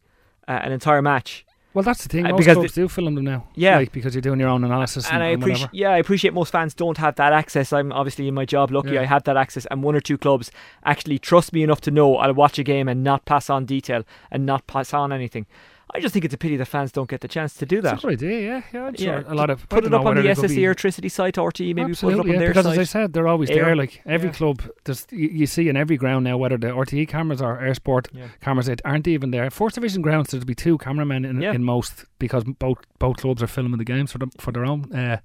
uh, 0.48 0.58
an 0.64 0.72
entire 0.72 1.00
match. 1.00 1.46
Well, 1.74 1.82
that's 1.82 2.04
the 2.04 2.08
thing. 2.08 2.24
Uh, 2.24 2.30
Most 2.30 2.38
because 2.38 2.54
clubs 2.54 2.72
do 2.72 2.88
film 2.88 3.16
them 3.16 3.24
now. 3.24 3.48
Yeah. 3.56 3.78
Like, 3.78 3.90
because 3.92 4.14
you're 4.14 4.22
doing 4.22 4.38
your 4.38 4.48
own 4.48 4.62
analysis 4.62 5.06
and, 5.06 5.16
and 5.16 5.22
I 5.24 5.26
appreciate, 5.30 5.66
whatever. 5.66 5.76
yeah, 5.76 5.90
I 5.90 5.96
appreciate 5.98 6.32
most 6.32 6.52
fans 6.52 6.72
don't 6.72 6.96
have 6.98 7.16
that 7.16 7.32
access. 7.32 7.72
I'm 7.72 7.92
obviously 7.92 8.28
in 8.28 8.34
my 8.34 8.44
job 8.44 8.70
lucky 8.70 8.92
Yeah. 8.92 9.00
I 9.00 9.04
have 9.06 9.24
that 9.24 9.36
access, 9.36 9.66
and 9.66 9.82
one 9.82 9.96
or 9.96 10.00
two 10.00 10.16
clubs 10.16 10.52
actually 10.84 11.18
trust 11.18 11.52
me 11.52 11.64
enough 11.64 11.80
to 11.82 11.90
know 11.90 12.16
I'll 12.16 12.32
watch 12.32 12.58
a 12.60 12.62
game 12.62 12.88
and 12.88 13.02
not 13.02 13.24
pass 13.24 13.50
on 13.50 13.64
detail 13.66 14.04
and 14.30 14.46
not 14.46 14.66
pass 14.68 14.94
on 14.94 15.12
anything. 15.12 15.46
I 15.96 16.00
just 16.00 16.12
think 16.12 16.24
it's 16.24 16.34
a 16.34 16.38
pity 16.38 16.56
that 16.56 16.64
fans 16.66 16.90
don't 16.90 17.08
get 17.08 17.20
the 17.20 17.28
chance 17.28 17.54
to 17.54 17.66
do 17.66 17.78
It's 17.78 17.86
a 17.86 17.90
that. 17.90 18.02
good 18.02 18.12
idea, 18.14 18.40
yeah. 18.40 18.62
Yeah, 18.72 18.86
I'm 18.86 18.94
Yeah, 18.98 19.20
sure 19.22 19.30
a 19.30 19.34
lot 19.34 19.48
of 19.50 19.68
Put 19.68 19.84
it 19.84 19.94
up 19.94 20.00
on 20.00 20.16
the 20.16 20.22
whether 20.22 20.34
they 20.34 20.34
could 20.34 20.50
SSE 20.50 20.64
electricity 20.64 21.08
site, 21.08 21.34
RTE, 21.36 21.66
maybe 21.74 21.74
put 21.74 21.82
it 21.84 21.90
up 21.90 21.90
Absolutely, 21.90 22.18
on 22.30 22.34
yeah, 22.34 22.38
their 22.40 22.48
because 22.48 22.64
site. 22.64 22.72
as 22.72 22.78
I 22.78 22.84
said, 22.84 23.12
they're 23.12 23.28
always 23.28 23.48
Air, 23.50 23.64
there. 23.66 23.76
Like 23.76 24.02
every 24.04 24.28
yeah. 24.30 24.34
club, 24.34 24.62
there's 24.84 25.06
you, 25.12 25.28
you 25.28 25.46
see 25.46 25.68
in 25.68 25.76
every 25.76 25.96
ground 25.96 26.24
now 26.24 26.36
whether 26.36 26.58
the 26.58 26.66
RTE 26.68 27.06
cameras 27.06 27.40
or 27.40 27.58
eir 27.58 27.76
Sport 27.76 28.08
Yeah. 28.12 28.26
cameras 28.40 28.68
it 28.68 28.80
aren't 28.84 29.06
even 29.06 29.30
there. 29.30 29.48
First 29.50 29.76
division 29.76 30.02
grounds 30.02 30.30
there'd 30.32 30.44
be 30.44 30.54
two 30.56 30.78
cameramen 30.78 31.24
in, 31.24 31.40
in 31.42 31.62
most 31.62 32.06
because 32.18 32.42
both 32.44 32.78
both 32.98 33.18
clubs 33.18 33.40
are 33.40 33.46
filming 33.46 33.78
the 33.78 33.84
games 33.84 34.10
for 34.10 34.18
them 34.18 34.30
for 34.38 34.50
their 34.50 34.64
own 34.64 34.92
uh, 34.92 35.18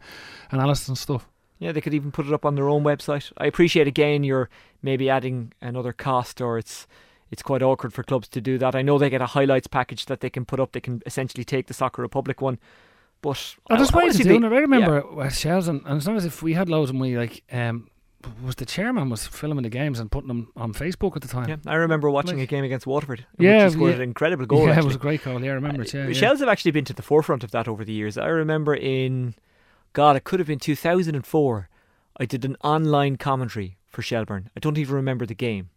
analysis 0.52 0.88
and 0.88 0.98
stuff. 0.98 1.28
Yeah, 1.58 1.72
they 1.72 1.82
could 1.82 1.94
even 1.96 2.12
put 2.12 2.28
it 2.28 2.32
up 2.34 2.46
on 2.46 2.54
their 2.56 2.70
own 2.70 2.84
website. 2.84 3.32
I 3.40 3.48
appreciate 3.48 3.88
again 3.88 4.24
you're 4.24 4.50
maybe 4.84 5.10
adding 5.10 5.52
another 5.62 5.94
cost 5.94 6.42
or 6.42 6.58
it's 6.60 6.86
it's 7.32 7.42
quite 7.44 7.62
awkward 7.62 7.94
for 7.94 8.04
clubs 8.04 8.28
to 8.30 8.42
do 8.42 8.58
that. 8.58 8.76
I 8.76 8.82
know 8.82 8.98
they 8.98 9.10
get 9.10 9.22
a 9.22 9.28
highlights 9.28 9.68
package 9.68 10.06
that 10.08 10.20
they 10.22 10.30
can 10.30 10.46
put 10.46 10.60
up. 10.60 10.72
They 10.72 10.80
can 10.82 11.02
essentially 11.06 11.44
take 11.44 11.68
the 11.68 11.74
Soccer 11.74 12.02
Republic 12.02 12.42
one. 12.42 12.58
But 13.22 13.56
Oh, 13.70 13.76
there's 13.76 13.92
ways 13.92 14.20
of 14.20 14.26
doing 14.26 14.44
it. 14.44 14.52
I 14.54 14.58
remember 14.60 15.04
West 15.14 15.42
Shels 15.42 15.68
and, 15.68 15.82
and 15.86 15.98
it's 15.98 16.08
not 16.08 16.16
as 16.16 16.26
if 16.26 16.42
we 16.42 16.54
had 16.54 16.70
loads 16.70 16.90
and 16.92 17.00
we 17.02 17.18
like 17.18 17.44
um 17.52 17.90
was 18.44 18.56
the 18.56 18.66
chairman 18.66 19.10
was 19.10 19.28
filming 19.28 19.64
the 19.64 19.70
games 19.70 19.98
and 20.00 20.12
putting 20.12 20.28
them 20.28 20.52
on 20.58 20.74
Facebook 20.74 21.16
at 21.16 21.22
the 21.22 21.28
time. 21.28 21.48
Yeah, 21.48 21.56
I 21.68 21.76
remember 21.76 22.10
watching 22.10 22.38
Like- 22.38 22.48
a 22.50 22.52
game 22.52 22.64
against 22.66 22.86
Waterford. 22.88 23.26
Yeah, 23.38 23.64
which 23.64 23.74
he 23.74 23.78
scored 23.78 23.90
yeah. 23.92 23.96
an 23.98 24.02
incredible 24.02 24.46
goal. 24.46 24.68
yeah, 24.68 24.78
it 24.80 24.84
was 24.84 24.96
a 24.96 25.00
great 25.00 25.22
call. 25.22 25.42
Yeah, 25.44 25.52
I 25.52 25.54
remember 25.56 25.84
it. 25.84 25.94
Yeah, 25.94 26.04
Uh, 26.04 26.08
yeah. 26.08 26.14
Shels 26.14 26.40
have 26.42 26.50
actually 26.50 26.72
been 26.72 26.84
to 26.86 26.94
the 26.94 27.02
forefront 27.02 27.44
of 27.46 27.52
that 27.52 27.68
over 27.68 27.86
the 27.86 27.94
years. 27.94 28.18
I 28.18 28.28
remember 28.28 28.74
in, 28.76 29.36
God, 29.94 30.16
it 30.18 30.24
could 30.26 30.40
have 30.42 30.48
been 30.48 30.60
2004. 30.60 31.70
I 32.18 32.26
did 32.26 32.44
an 32.44 32.58
online 32.62 33.16
commentary 33.16 33.78
for 33.88 34.02
Shelbourne. 34.02 34.50
I 34.56 34.60
don't 34.60 34.78
even 34.78 34.96
remember 34.96 35.26
the 35.26 35.36
game, 35.36 35.70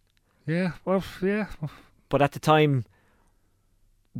yeah, 0.46 0.72
well, 0.84 1.02
yeah. 1.22 1.46
but 2.08 2.22
at 2.22 2.32
the 2.32 2.38
time, 2.40 2.84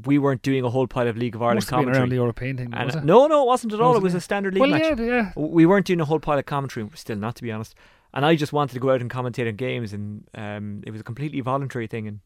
we 0.06 0.18
weren't 0.18 0.42
doing 0.42 0.64
a 0.64 0.70
whole 0.70 0.86
pile 0.86 1.06
of 1.08 1.16
League 1.16 1.34
of 1.34 1.42
Ireland 1.42 1.58
Must 1.58 1.70
have 1.70 1.80
been 1.80 1.88
around 1.88 1.94
commentary. 1.94 2.08
the 2.10 2.14
European 2.22 2.56
thing, 2.56 2.74
And, 2.74 2.86
was 2.86 2.94
it? 2.96 3.04
no, 3.04 3.26
no, 3.26 3.42
it 3.42 3.46
wasn't 3.46 3.72
at 3.74 3.80
all. 3.80 3.90
Was 3.90 3.98
It 3.98 4.02
was 4.04 4.14
a 4.14 4.20
standard 4.20 4.54
league 4.54 4.60
well, 4.62 4.70
match. 4.70 4.98
yeah, 4.98 5.04
yeah. 5.04 5.32
We 5.36 5.66
weren't 5.66 5.84
doing 5.86 6.00
a 6.00 6.04
whole 6.06 6.18
pile 6.18 6.38
of 6.38 6.46
commentary. 6.46 6.88
Still, 6.94 7.16
not 7.18 7.36
to 7.36 7.42
be 7.42 7.52
honest. 7.52 7.74
And 8.14 8.24
I 8.24 8.34
just 8.34 8.52
wanted 8.52 8.74
to 8.74 8.80
go 8.80 8.90
out 8.90 9.00
and 9.00 9.10
commentate 9.10 9.48
on 9.48 9.56
games, 9.56 9.92
and 9.92 10.24
um, 10.34 10.82
it 10.86 10.90
was 10.90 11.00
a 11.00 11.04
completely 11.04 11.40
voluntary 11.40 11.86
thing, 11.86 12.06
and 12.08 12.20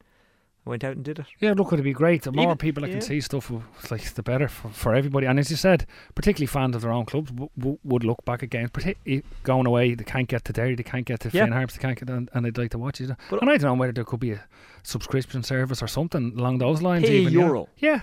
went 0.67 0.83
out 0.83 0.95
and 0.95 1.03
did 1.05 1.19
it. 1.19 1.25
Yeah, 1.39 1.53
look, 1.53 1.73
it'd 1.73 1.83
be 1.83 1.93
great. 1.93 2.23
The 2.23 2.31
more 2.31 2.45
Even- 2.45 2.57
people 2.57 2.81
that 2.81 2.87
yeah. 2.89 2.93
can 2.95 3.01
see 3.01 3.21
stuff, 3.21 3.51
it's 3.79 3.91
like 3.91 4.13
the 4.13 4.23
better 4.23 4.47
for, 4.47 4.69
for 4.69 4.93
everybody. 4.95 5.25
And 5.27 5.39
as 5.39 5.49
you 5.49 5.57
said, 5.57 5.85
particularly 6.15 6.47
fans 6.47 6.75
of 6.75 6.81
their 6.81 6.91
own 6.91 7.05
clubs 7.05 7.31
w- 7.31 7.49
w- 7.57 7.77
would 7.83 8.03
look 8.03 8.23
back 8.25 8.43
at 8.43 8.49
games, 8.49 8.69
particularly 8.71 9.23
going 9.43 9.65
away. 9.65 9.95
They 9.95 10.03
can't 10.03 10.27
get 10.27 10.45
to 10.45 10.53
Derry, 10.53 10.75
they 10.75 10.83
can't 10.83 11.05
get 11.05 11.19
to 11.21 11.29
Yeah. 11.33 11.43
Finn 11.45 11.53
Harps, 11.53 11.75
they 11.75 11.81
can't 11.81 11.99
get, 11.99 12.09
and, 12.09 12.29
and 12.33 12.45
they'd 12.45 12.57
like 12.57 12.71
to 12.71 12.77
watch 12.77 13.01
it. 13.01 13.11
But- 13.29 13.41
and 13.41 13.49
I 13.49 13.57
don't 13.57 13.75
know 13.75 13.79
whether 13.79 13.93
there 13.93 14.03
could 14.03 14.19
be 14.19 14.31
a 14.31 14.43
subscription 14.83 15.43
service 15.43 15.81
or 15.81 15.87
something 15.87 16.33
along 16.37 16.59
those 16.59 16.81
lines. 16.81 17.05
Pay 17.05 17.19
even, 17.19 17.33
yeah. 17.33 17.39
euro. 17.39 17.69
Yeah. 17.77 18.01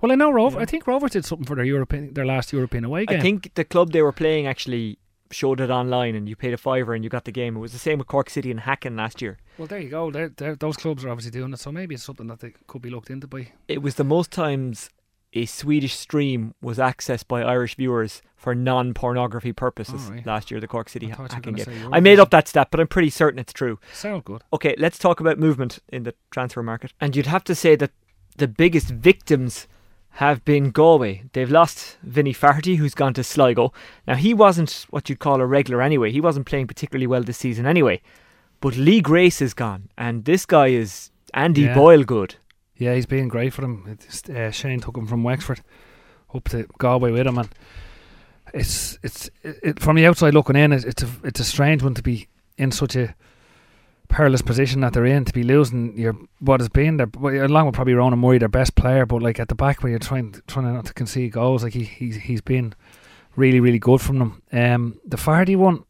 Well, 0.00 0.12
I 0.12 0.14
know 0.14 0.30
Rover. 0.30 0.58
Yeah. 0.58 0.62
I 0.62 0.66
think 0.66 0.86
Rovers 0.86 1.12
did 1.12 1.24
something 1.24 1.46
for 1.46 1.56
their 1.56 1.64
European, 1.64 2.12
their 2.14 2.26
last 2.26 2.52
European 2.52 2.84
away 2.84 3.06
game. 3.06 3.18
I 3.18 3.22
think 3.22 3.54
the 3.54 3.64
club 3.64 3.92
they 3.92 4.02
were 4.02 4.12
playing 4.12 4.46
actually 4.46 4.98
showed 5.30 5.60
it 5.60 5.70
online, 5.70 6.14
and 6.14 6.28
you 6.28 6.36
paid 6.36 6.52
a 6.52 6.56
fiver 6.58 6.94
and 6.94 7.02
you 7.02 7.08
got 7.10 7.24
the 7.24 7.32
game. 7.32 7.56
It 7.56 7.60
was 7.60 7.72
the 7.72 7.78
same 7.78 7.98
with 7.98 8.06
Cork 8.06 8.28
City 8.30 8.50
and 8.50 8.60
Hacken 8.60 8.96
last 8.96 9.22
year. 9.22 9.38
Well, 9.58 9.66
there 9.66 9.80
you 9.80 9.88
go. 9.88 10.10
They're, 10.10 10.28
they're, 10.28 10.54
those 10.54 10.76
clubs 10.76 11.04
are 11.04 11.10
obviously 11.10 11.30
doing 11.30 11.52
it, 11.52 11.58
so 11.58 11.72
maybe 11.72 11.94
it's 11.94 12.04
something 12.04 12.26
that 12.26 12.40
they 12.40 12.52
could 12.66 12.82
be 12.82 12.90
looked 12.90 13.10
into 13.10 13.26
by. 13.26 13.52
It 13.68 13.82
was 13.82 13.94
the 13.94 14.04
most 14.04 14.30
times 14.30 14.90
a 15.32 15.46
Swedish 15.46 15.94
stream 15.94 16.54
was 16.62 16.78
accessed 16.78 17.28
by 17.28 17.42
Irish 17.42 17.74
viewers 17.74 18.22
for 18.36 18.54
non-pornography 18.54 19.52
purposes 19.52 20.06
All 20.06 20.14
right. 20.14 20.26
last 20.26 20.50
year. 20.50 20.60
The 20.60 20.68
Cork 20.68 20.88
City 20.88 21.12
I 21.12 21.14
thought 21.14 21.32
you 21.32 21.52
were 21.52 21.58
Hacken 21.58 21.64
game. 21.64 21.90
I 21.92 22.00
made 22.00 22.18
oh. 22.18 22.22
up 22.22 22.30
that 22.30 22.48
stat, 22.48 22.68
but 22.70 22.80
I'm 22.80 22.86
pretty 22.86 23.10
certain 23.10 23.38
it's 23.38 23.52
true. 23.52 23.78
Sound 23.92 24.24
good. 24.24 24.42
Okay, 24.52 24.74
let's 24.78 24.98
talk 24.98 25.20
about 25.20 25.38
movement 25.38 25.78
in 25.88 26.04
the 26.04 26.14
transfer 26.30 26.62
market. 26.62 26.92
And 27.00 27.14
you'd 27.14 27.26
have 27.26 27.44
to 27.44 27.54
say 27.54 27.76
that 27.76 27.92
the 28.36 28.48
biggest 28.48 28.88
victims 28.88 29.66
have 30.10 30.44
been 30.46 30.70
Galway. 30.70 31.24
They've 31.34 31.50
lost 31.50 31.98
Vinny 32.02 32.32
Faherty, 32.32 32.76
who's 32.76 32.94
gone 32.94 33.12
to 33.14 33.24
Sligo. 33.24 33.72
Now, 34.06 34.14
he 34.14 34.32
wasn't 34.32 34.86
what 34.88 35.10
you'd 35.10 35.18
call 35.18 35.40
a 35.42 35.46
regular 35.46 35.82
anyway. 35.82 36.10
He 36.10 36.22
wasn't 36.22 36.46
playing 36.46 36.68
particularly 36.68 37.06
well 37.06 37.22
this 37.22 37.36
season 37.36 37.66
anyway. 37.66 38.00
But 38.60 38.76
Lee 38.76 39.00
Grace 39.00 39.40
is 39.42 39.54
gone, 39.54 39.90
and 39.96 40.24
this 40.24 40.46
guy 40.46 40.68
is 40.68 41.10
Andy 41.34 41.62
Yeah. 41.62 41.74
Boyle 41.74 42.04
good. 42.04 42.36
Yeah, 42.76 42.94
he's 42.94 43.06
been 43.06 43.28
great 43.28 43.52
for 43.52 43.62
them. 43.62 43.98
Uh, 44.34 44.50
Shane 44.50 44.80
took 44.80 44.96
him 44.96 45.06
from 45.06 45.22
Wexford 45.22 45.60
up 46.34 46.48
to 46.50 46.66
Galway 46.78 47.10
with 47.10 47.26
him, 47.26 47.38
and 47.38 47.48
it's 48.52 48.98
it's 49.02 49.30
it, 49.42 49.58
it, 49.62 49.80
from 49.80 49.96
the 49.96 50.06
outside 50.06 50.34
looking 50.34 50.56
in, 50.56 50.72
it's 50.72 50.84
it's 50.84 51.02
a 51.02 51.08
it's 51.24 51.40
a 51.40 51.44
strange 51.44 51.82
one 51.82 51.94
to 51.94 52.02
be 52.02 52.28
in 52.58 52.72
such 52.72 52.96
a 52.96 53.14
perilous 54.08 54.42
position 54.42 54.80
that 54.82 54.92
they're 54.92 55.04
in 55.04 55.24
to 55.24 55.32
be 55.32 55.42
losing 55.42 55.96
your 55.98 56.16
what 56.38 56.60
has 56.60 56.68
been 56.68 56.96
their 56.96 57.08
along 57.44 57.66
with 57.66 57.74
probably 57.74 57.94
Ronan 57.94 58.14
and 58.14 58.22
Murray 58.22 58.38
their 58.38 58.48
best 58.48 58.74
player, 58.74 59.04
but 59.06 59.22
like 59.22 59.40
at 59.40 59.48
the 59.48 59.54
back 59.54 59.82
where 59.82 59.90
you're 59.90 59.98
trying 59.98 60.34
trying 60.46 60.72
not 60.72 60.86
to 60.86 60.94
concede 60.94 61.32
goals, 61.32 61.64
like 61.64 61.72
he 61.74 61.84
he's 61.84 62.16
he's 62.16 62.40
been 62.40 62.74
really 63.36 63.60
really 63.60 63.78
good 63.78 64.00
from 64.00 64.18
them. 64.18 64.42
Um, 64.52 65.00
the 65.04 65.16
Faherty 65.16 65.56
one, 65.56 65.84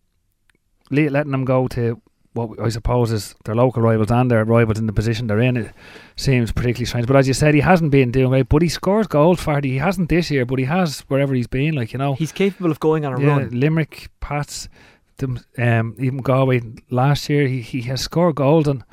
le- 0.90 1.10
letting 1.10 1.32
them 1.32 1.44
go 1.44 1.68
to 1.68 2.00
what 2.36 2.60
I 2.60 2.68
suppose 2.68 3.10
is 3.10 3.34
their 3.44 3.54
local 3.54 3.82
rivals 3.82 4.10
and 4.10 4.30
their 4.30 4.44
rivals 4.44 4.78
in 4.78 4.86
the 4.86 4.92
position 4.92 5.26
they're 5.26 5.40
in. 5.40 5.56
It 5.56 5.72
seems 6.16 6.52
particularly 6.52 6.84
strange. 6.84 7.06
But 7.06 7.16
as 7.16 7.26
you 7.26 7.34
said, 7.34 7.54
he 7.54 7.60
hasn't 7.60 7.90
been 7.90 8.10
doing 8.10 8.28
great. 8.28 8.48
But 8.48 8.62
he 8.62 8.68
scores 8.68 9.06
goals, 9.06 9.40
Faherty. 9.40 9.70
He 9.70 9.78
hasn't 9.78 10.10
this 10.10 10.30
year, 10.30 10.44
but 10.44 10.58
he 10.58 10.66
has 10.66 11.00
wherever 11.08 11.34
he's 11.34 11.46
been. 11.46 11.74
Like 11.74 11.92
you 11.92 11.98
know, 11.98 12.14
He's 12.14 12.32
capable 12.32 12.70
of 12.70 12.78
going 12.78 13.04
on 13.04 13.14
a 13.14 13.20
yeah, 13.20 13.28
run. 13.28 13.50
Limerick, 13.50 14.10
Pats, 14.20 14.68
them, 15.16 15.40
um, 15.58 15.96
even 15.98 16.18
Galway 16.18 16.60
last 16.90 17.28
year. 17.28 17.48
He 17.48 17.62
he 17.62 17.82
has 17.82 18.02
scored 18.02 18.36
goals, 18.36 18.68
and 18.68 18.84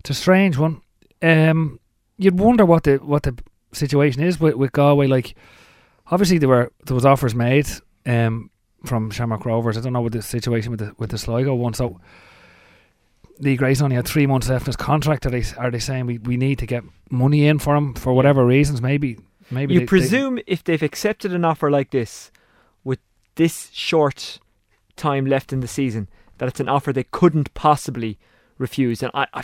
it's 0.00 0.10
a 0.10 0.14
strange 0.14 0.56
one. 0.56 0.80
Um, 1.22 1.80
you'd 2.16 2.38
wonder 2.38 2.64
what 2.64 2.84
the 2.84 2.96
what 2.96 3.24
the 3.24 3.36
situation 3.72 4.22
is 4.22 4.38
with, 4.38 4.54
with 4.54 4.72
Galway. 4.72 5.08
Like, 5.08 5.34
obviously 6.10 6.38
there 6.38 6.48
were 6.48 6.72
there 6.84 6.94
was 6.94 7.04
offers 7.04 7.34
made 7.34 7.66
um, 8.06 8.50
from 8.84 9.10
Shamrock 9.10 9.44
Rovers. 9.44 9.76
I 9.76 9.80
don't 9.80 9.92
know 9.92 10.02
what 10.02 10.12
the 10.12 10.22
situation 10.22 10.70
with 10.70 10.80
the 10.80 10.94
with 10.98 11.10
the 11.10 11.18
Sligo 11.18 11.54
one. 11.54 11.74
So. 11.74 12.00
Lee 13.40 13.56
Grace 13.56 13.82
only 13.82 13.96
had 13.96 14.06
three 14.06 14.26
months 14.26 14.48
left 14.48 14.62
in 14.64 14.66
his 14.66 14.76
contract. 14.76 15.26
Are 15.26 15.30
they 15.30 15.44
are 15.58 15.70
they 15.70 15.78
saying 15.78 16.06
we, 16.06 16.18
we 16.18 16.36
need 16.36 16.58
to 16.58 16.66
get 16.66 16.84
money 17.10 17.46
in 17.46 17.58
for 17.58 17.74
him 17.76 17.94
for 17.94 18.12
whatever 18.12 18.44
reasons? 18.46 18.80
Maybe 18.80 19.18
maybe 19.50 19.74
you 19.74 19.80
they- 19.80 19.84
they- 19.84 19.88
presume 19.88 20.38
if 20.46 20.64
they've 20.64 20.82
accepted 20.82 21.32
an 21.34 21.44
offer 21.44 21.70
like 21.70 21.90
this, 21.90 22.30
with 22.84 22.98
this 23.34 23.70
short 23.72 24.38
time 24.96 25.26
left 25.26 25.52
in 25.52 25.60
the 25.60 25.68
season, 25.68 26.08
that 26.38 26.48
it's 26.48 26.60
an 26.60 26.68
offer 26.68 26.92
they 26.92 27.04
couldn't 27.04 27.52
possibly 27.54 28.18
refuse. 28.58 29.02
And 29.02 29.10
I, 29.12 29.26
I, 29.34 29.42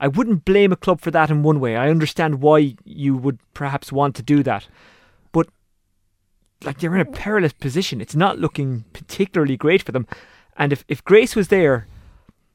I 0.00 0.08
wouldn't 0.08 0.44
blame 0.44 0.70
a 0.72 0.76
club 0.76 1.00
for 1.00 1.10
that 1.10 1.30
in 1.30 1.42
one 1.42 1.60
way. 1.60 1.76
I 1.76 1.88
understand 1.88 2.42
why 2.42 2.76
you 2.84 3.16
would 3.16 3.38
perhaps 3.54 3.90
want 3.90 4.14
to 4.16 4.22
do 4.22 4.42
that, 4.42 4.68
but 5.32 5.48
like 6.62 6.78
they're 6.80 6.94
in 6.94 7.00
a 7.00 7.10
perilous 7.10 7.54
position. 7.54 8.02
It's 8.02 8.14
not 8.14 8.38
looking 8.38 8.84
particularly 8.92 9.56
great 9.56 9.82
for 9.82 9.92
them. 9.92 10.06
And 10.58 10.74
if, 10.74 10.84
if 10.88 11.02
Grace 11.04 11.34
was 11.34 11.48
there, 11.48 11.86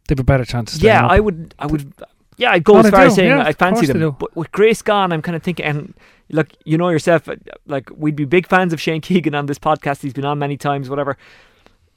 they've 0.08 0.20
a 0.20 0.24
better 0.24 0.46
chance. 0.46 0.82
Yeah, 0.82 1.06
up. 1.06 1.12
I 1.12 1.20
would, 1.20 1.54
I 1.60 1.66
would, 1.66 1.94
yeah, 2.38 2.52
I'd 2.52 2.64
go 2.64 2.76
Oh, 2.76 2.80
as 2.80 2.90
far 2.90 3.02
as 3.02 3.16
saying 3.16 3.30
yeah, 3.30 3.44
I 3.46 3.54
fancy 3.54 3.86
them. 3.86 4.16
But 4.20 4.36
with 4.36 4.52
Grace 4.52 4.82
gone, 4.82 5.12
I'm 5.12 5.22
kind 5.22 5.36
of 5.36 5.44
thinking, 5.44 5.66
and 5.66 5.94
look, 6.30 6.50
you 6.66 6.78
know 6.78 6.90
yourself, 6.90 7.28
uh, 7.30 7.36
like 7.66 7.90
we'd 7.96 8.16
be 8.16 8.26
big 8.26 8.48
fans 8.48 8.74
of 8.74 8.82
Shane 8.82 9.02
Keegan 9.02 9.36
on 9.36 9.46
this 9.46 9.60
podcast. 9.60 10.02
He's 10.02 10.14
been 10.14 10.26
on 10.26 10.40
many 10.40 10.58
times, 10.58 10.90
whatever. 10.90 11.18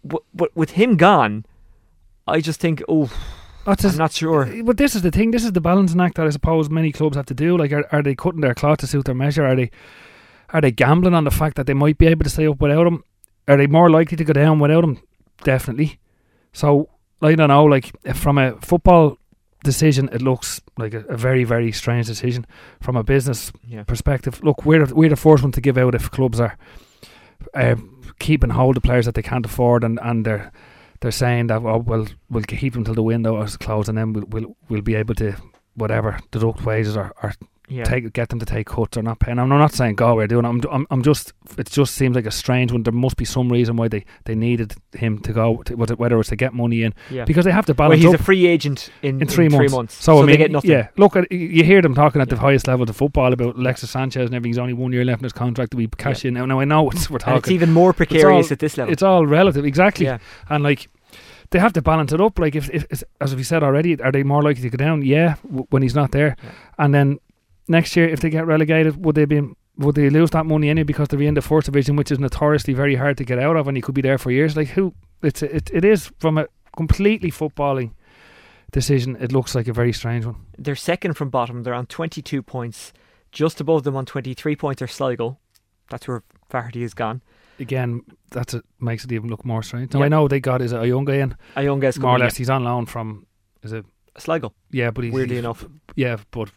but, 0.04 0.22
but 0.34 0.54
with 0.56 0.70
him 0.72 0.96
gone, 0.96 1.44
I 2.26 2.40
just 2.40 2.60
think, 2.60 2.82
oh, 2.88 3.10
That's 3.64 3.84
I'm 3.84 3.96
not 3.96 4.12
sure. 4.12 4.62
But 4.62 4.76
this 4.76 4.94
is 4.94 5.02
the 5.02 5.10
thing. 5.10 5.30
This 5.30 5.44
is 5.44 5.52
the 5.52 5.60
balancing 5.60 6.00
act 6.00 6.16
that 6.16 6.26
I 6.26 6.30
suppose 6.30 6.70
many 6.70 6.92
clubs 6.92 7.16
have 7.16 7.26
to 7.26 7.34
do. 7.34 7.56
Like, 7.56 7.72
are, 7.72 7.86
are 7.92 8.02
they 8.02 8.14
cutting 8.14 8.40
their 8.40 8.54
cloth 8.54 8.78
to 8.78 8.86
suit 8.86 9.04
their 9.06 9.14
measure? 9.14 9.44
Are 9.46 9.56
they 9.56 9.70
are 10.50 10.60
they 10.62 10.70
gambling 10.70 11.14
on 11.14 11.24
the 11.24 11.30
fact 11.30 11.56
that 11.56 11.66
they 11.66 11.74
might 11.74 11.98
be 11.98 12.06
able 12.06 12.24
to 12.24 12.30
stay 12.30 12.46
up 12.46 12.60
without 12.60 12.86
him? 12.86 13.02
Are 13.46 13.56
they 13.56 13.66
more 13.66 13.90
likely 13.90 14.16
to 14.16 14.24
go 14.24 14.32
down 14.32 14.58
without 14.58 14.84
him? 14.84 15.00
Definitely. 15.42 15.98
So 16.52 16.88
I 17.22 17.34
don't 17.34 17.48
know. 17.48 17.64
Like 17.64 17.90
from 18.14 18.38
a 18.38 18.52
football 18.60 19.18
decision, 19.64 20.08
it 20.12 20.22
looks 20.22 20.60
like 20.76 20.94
a, 20.94 21.00
a 21.08 21.16
very 21.16 21.44
very 21.44 21.72
strange 21.72 22.06
decision. 22.06 22.46
From 22.80 22.96
a 22.96 23.02
business 23.02 23.52
Yeah. 23.66 23.84
perspective, 23.84 24.40
look, 24.42 24.64
we're 24.64 24.87
the, 24.87 24.94
we're 24.94 25.08
the 25.10 25.16
first 25.16 25.42
one 25.42 25.52
to 25.52 25.60
give 25.60 25.76
out 25.78 25.94
if 25.94 26.10
clubs 26.10 26.40
are 26.40 26.56
uh, 27.54 27.76
keeping 28.18 28.50
hold 28.50 28.76
of 28.76 28.82
players 28.82 29.06
that 29.06 29.14
they 29.14 29.22
can't 29.22 29.46
afford 29.46 29.84
and 29.84 29.98
and 30.02 30.25
they're 30.25 30.50
they're 31.00 31.10
saying 31.12 31.46
that 31.48 31.58
oh, 31.58 31.62
well 31.62 31.80
we'll 31.82 32.06
we'll 32.30 32.42
keep 32.44 32.72
them 32.75 32.84
till 32.84 32.94
the 32.94 33.02
window 33.02 33.40
is 33.42 33.56
closed 33.56 33.88
and 33.88 33.96
then 33.98 34.12
we'll 34.12 34.25
we'll, 34.30 34.56
we'll 34.68 34.82
be 34.82 34.94
able 34.96 35.14
to 35.14 35.32
whatever 35.75 36.18
deduct 36.32 36.64
wages 36.64 36.96
or, 36.96 37.12
or 37.22 37.32
Yeah. 37.70 37.84
take 37.84 38.10
get 38.14 38.30
them 38.30 38.38
to 38.38 38.46
take 38.46 38.66
cuts 38.66 38.96
or 38.96 39.02
not 39.02 39.18
pay. 39.20 39.30
And 39.30 39.40
I'm 39.40 39.48
not 39.48 39.72
saying 39.72 39.96
go 39.96 40.14
we're 40.14 40.26
doing. 40.26 40.44
it. 40.44 40.48
I'm, 40.48 40.60
I'm 40.70 40.87
I'm 40.90 41.02
just 41.02 41.32
it 41.58 41.68
just 41.68 41.94
seems 41.94 42.16
like 42.16 42.25
a 42.26 42.30
strange 42.30 42.72
one. 42.72 42.82
There 42.82 42.92
must 42.92 43.16
be 43.16 43.25
some 43.25 43.50
reason 43.52 43.76
why 43.76 43.88
they, 43.88 44.04
they 44.25 44.34
needed 44.34 44.75
him 44.94 45.18
to 45.20 45.32
go. 45.32 45.62
To, 45.64 45.75
was 45.76 45.90
it- 45.90 45.98
whether 45.98 46.18
it's 46.18 46.30
to 46.30 46.37
get 46.37 46.54
money 46.54 46.82
in 46.82 46.94
yeah. 47.10 47.25
because 47.25 47.44
they 47.44 47.52
have 47.52 47.66
to 47.66 47.72
Well, 47.72 47.88
balance 47.90 48.02
he's 48.02 48.14
up 48.14 48.20
a 48.20 48.22
free 48.22 48.46
agent 48.46 48.88
in, 49.02 49.20
in 49.20 49.28
three 49.28 49.48
months. 49.48 49.94
So, 50.02 50.16
I 50.16 50.20
mean, 50.20 50.26
they 50.28 50.37
get 50.38 50.50
nothing. 50.50 50.70
Yeah, 50.70 50.88
look, 50.96 51.14
uh, 51.16 51.20
at, 51.20 51.32
you 51.32 51.62
hear 51.64 51.82
them 51.82 51.94
talking 51.94 52.20
at 52.22 52.28
the 52.30 52.37
highest 52.38 52.66
level 52.68 52.88
of 52.88 52.96
football 52.96 53.32
about 53.32 53.56
Alexis 53.56 53.90
Sanchez 53.90 54.26
and 54.26 54.34
everything. 54.34 54.50
He's 54.50 54.58
only 54.58 54.72
one 54.72 54.92
year 54.92 55.04
left 55.04 55.20
in 55.20 55.25
his 55.25 55.32
contract. 55.32 55.75
We 55.75 55.88
cash 55.88 56.25
in 56.25 56.34
now. 56.34 56.46
Now 56.46 56.60
I 56.60 56.64
know 56.64 56.88
it's, 56.90 57.10
we're 57.10 57.18
And 57.26 57.37
it's 57.38 57.50
even 57.50 57.72
more 57.72 57.92
precarious 57.92 58.46
all- 58.48 58.52
at 58.52 58.58
this 58.60 58.78
level. 58.78 58.92
It's 58.92 59.02
all 59.02 59.26
relative, 59.26 59.64
exactly. 59.66 60.06
yeah. 60.06 60.18
And 60.48 60.64
like 60.64 60.88
they 61.50 61.58
have 61.58 61.72
to 61.75 61.82
balance 61.82 62.12
it 62.12 62.20
up. 62.20 62.38
Like 62.38 62.54
if, 62.54 62.68
if 62.70 62.87
if- 62.90 63.02
as 63.20 63.34
we 63.37 63.42
said 63.42 63.62
already, 63.62 64.00
are 64.00 64.12
they 64.12 64.22
more 64.22 64.42
likely 64.42 64.62
to 64.62 64.70
go 64.70 64.76
down? 64.76 65.02
Yeah, 65.02 65.37
w- 65.46 65.66
when 65.70 65.82
he's 65.82 65.94
not 65.94 66.12
there. 66.12 66.37
Yeah. 66.42 66.50
And 66.78 66.94
then 66.94 67.18
next 67.68 67.96
year, 67.96 68.08
if 68.08 68.20
they 68.20 68.30
get 68.30 68.46
relegated, 68.46 69.04
would 69.04 69.14
they 69.14 69.25
be 69.25 69.42
would 69.76 69.94
they 69.94 70.10
lose 70.10 70.30
that 70.30 70.44
money 70.44 70.70
anyway 70.70 70.82
because 70.84 71.06
they're 71.08 71.22
in 71.22 71.34
the 71.34 71.42
fourth 71.42 71.66
division, 71.66 71.94
which 71.96 72.10
is 72.10 72.18
notoriously 72.18 72.75
very 72.75 72.96
hard 72.96 73.16
to 73.18 73.25
get 73.25 73.38
out 73.38 73.56
of, 73.56 73.68
and 73.68 73.76
he 73.76 73.80
could 73.80 73.94
be 73.94 74.02
there 74.02 74.18
for 74.18 74.30
years? 74.32 74.56
Like 74.56 74.68
who? 74.68 74.92
It's 75.22 75.42
it 75.42 75.70
it 75.72 75.84
is 75.84 76.10
from 76.18 76.38
a 76.38 76.46
completely 76.76 77.30
footballing 77.30 77.92
decision. 78.72 79.16
It 79.20 79.32
looks 79.32 79.54
like 79.54 79.68
a 79.68 79.72
very 79.72 79.92
strange 79.92 80.25
one. 80.26 80.37
They're 80.58 80.76
second 80.76 81.14
from 81.14 81.30
bottom. 81.30 81.62
They're 81.62 81.75
on 81.75 81.87
22 81.87 82.42
points. 82.42 82.92
Just 83.32 83.60
above 83.60 83.82
them 83.84 83.96
on 83.96 84.06
23 84.06 84.56
points 84.56 84.82
are 84.82 84.87
Sligo. 84.87 85.38
That's 85.90 86.08
where 86.08 86.22
Flaherty 86.50 86.82
has 86.82 86.94
gone. 86.94 87.22
Again, 87.60 88.02
that's 88.30 88.54
it 88.54 88.64
makes 88.80 89.04
it 89.04 89.12
even 89.12 89.28
look 89.28 89.44
more 89.44 89.62
strange. 89.62 89.92
Now 89.92 90.00
Yeah. 90.00 90.06
I 90.06 90.08
know 90.08 90.28
they 90.28 90.40
got 90.40 90.62
is 90.62 90.72
a 90.72 90.87
young 90.87 91.04
guy 91.04 91.16
in 91.16 91.34
Ayunga's 91.56 91.98
more 91.98 92.16
or 92.16 92.18
less. 92.18 92.37
He's 92.37 92.50
on 92.50 92.64
loan 92.64 92.87
from 92.87 93.26
is 93.62 93.72
it. 93.72 93.84
Sligo, 94.16 94.52
yeah, 94.72 94.90
but 94.90 95.04
he's 95.04 95.12
weirdly 95.12 95.37
he's- 95.37 95.44
enough. 95.44 95.64
Yeah, 95.94 96.16
but 96.32 96.50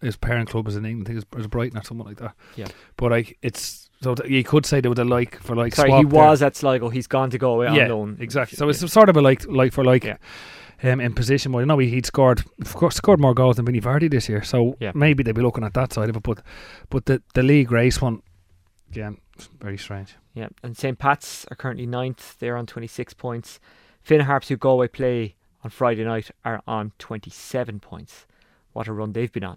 his 0.00 0.16
parent 0.16 0.48
club 0.48 0.68
is 0.68 0.76
in 0.76 0.84
England. 0.86 1.08
I 1.08 1.20
think 1.20 1.26
it's, 1.38 1.46
Brighton 1.48 1.78
or 1.78 1.82
something 1.82 2.06
like 2.06 2.18
that. 2.18 2.34
Yeah. 2.56 2.68
But 2.96 3.10
like 3.10 3.36
it's 3.42 3.90
so 4.02 4.14
you 4.26 4.44
could 4.44 4.66
say 4.66 4.80
there 4.80 4.90
was 4.90 4.98
a 4.98 5.04
like 5.04 5.40
for 5.40 5.56
like. 5.56 5.74
Sorry, 5.74 5.90
he 5.90 6.04
there. 6.04 6.06
was 6.06 6.42
at 6.42 6.54
Sligo. 6.56 6.88
He's 6.88 7.06
gone 7.06 7.30
to 7.30 7.38
go 7.38 7.54
away 7.54 7.74
Yeah, 7.74 7.84
on 7.84 7.88
loan. 7.90 8.16
exactly. 8.20 8.56
So 8.56 8.66
Yeah. 8.66 8.70
it's 8.70 8.92
sort 8.92 9.08
of 9.08 9.16
a 9.16 9.20
like 9.22 9.46
like 9.46 9.72
for 9.72 9.84
like. 9.84 10.04
Yeah. 10.04 10.16
Um, 10.82 11.00
in 11.00 11.14
position, 11.14 11.52
well, 11.52 11.62
you 11.62 11.66
know, 11.66 11.78
he, 11.78 11.88
he'd 11.88 12.04
scored, 12.04 12.44
of 12.60 12.74
course, 12.74 12.96
scored 12.96 13.18
more 13.18 13.32
goals 13.32 13.56
than 13.56 13.64
Vinny 13.64 13.80
Vardy 13.80 14.10
this 14.10 14.28
year. 14.28 14.42
So 14.42 14.76
Yeah. 14.78 14.92
maybe 14.94 15.22
they'd 15.22 15.34
be 15.34 15.40
looking 15.40 15.64
at 15.64 15.72
that 15.72 15.94
side 15.94 16.10
of 16.10 16.16
it. 16.16 16.22
But, 16.22 16.42
but 16.90 17.06
the 17.06 17.22
the 17.32 17.42
Lee 17.42 17.64
Grace 17.64 18.02
one, 18.02 18.20
again, 18.90 19.16
very 19.58 19.78
strange. 19.78 20.14
Yeah, 20.34 20.48
and 20.62 20.76
St. 20.76 20.98
Pat's 20.98 21.46
are 21.50 21.56
currently 21.56 21.86
ninth. 21.86 22.36
They're 22.40 22.58
on 22.58 22.66
26 22.66 23.14
points. 23.14 23.58
Finn 24.02 24.20
Harps, 24.20 24.48
who 24.48 24.56
Galway 24.58 24.88
play 24.88 25.36
on 25.64 25.70
Friday 25.70 26.04
night, 26.04 26.30
are 26.44 26.60
on 26.66 26.92
27 26.98 27.80
points. 27.80 28.26
What 28.76 28.88
a 28.88 28.92
run 28.92 29.14
they've 29.14 29.32
been 29.32 29.42
on. 29.42 29.56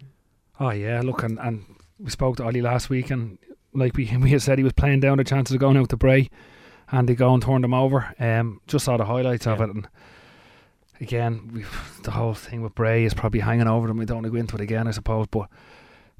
Oh 0.58 0.70
yeah, 0.70 1.02
look, 1.02 1.22
and, 1.22 1.38
and 1.38 1.66
we 1.98 2.08
spoke 2.08 2.38
to 2.38 2.44
Ollie 2.44 2.62
last 2.62 2.88
week, 2.88 3.10
and 3.10 3.36
like 3.74 3.94
we 3.94 4.10
we 4.16 4.30
had 4.30 4.40
said, 4.40 4.56
he 4.56 4.64
was 4.64 4.72
playing 4.72 5.00
down 5.00 5.18
the 5.18 5.24
chances 5.24 5.52
of 5.52 5.60
going 5.60 5.76
out 5.76 5.90
to 5.90 5.96
Bray, 5.98 6.30
and 6.90 7.06
they 7.06 7.14
go 7.14 7.34
and 7.34 7.42
turn 7.42 7.60
them 7.60 7.74
over. 7.74 8.14
Um, 8.18 8.62
just 8.66 8.86
saw 8.86 8.96
the 8.96 9.04
highlights 9.04 9.46
of 9.46 9.60
it, 9.60 9.68
and 9.68 9.86
again, 11.02 11.50
we 11.52 11.66
the 12.02 12.12
whole 12.12 12.32
thing 12.32 12.62
with 12.62 12.74
Bray 12.74 13.04
is 13.04 13.12
probably 13.12 13.40
hanging 13.40 13.68
over 13.68 13.88
them. 13.88 13.98
We 13.98 14.06
don't 14.06 14.22
want 14.22 14.24
to 14.24 14.30
go 14.30 14.38
into 14.38 14.54
it 14.54 14.62
again, 14.62 14.88
I 14.88 14.92
suppose, 14.92 15.26
but 15.30 15.50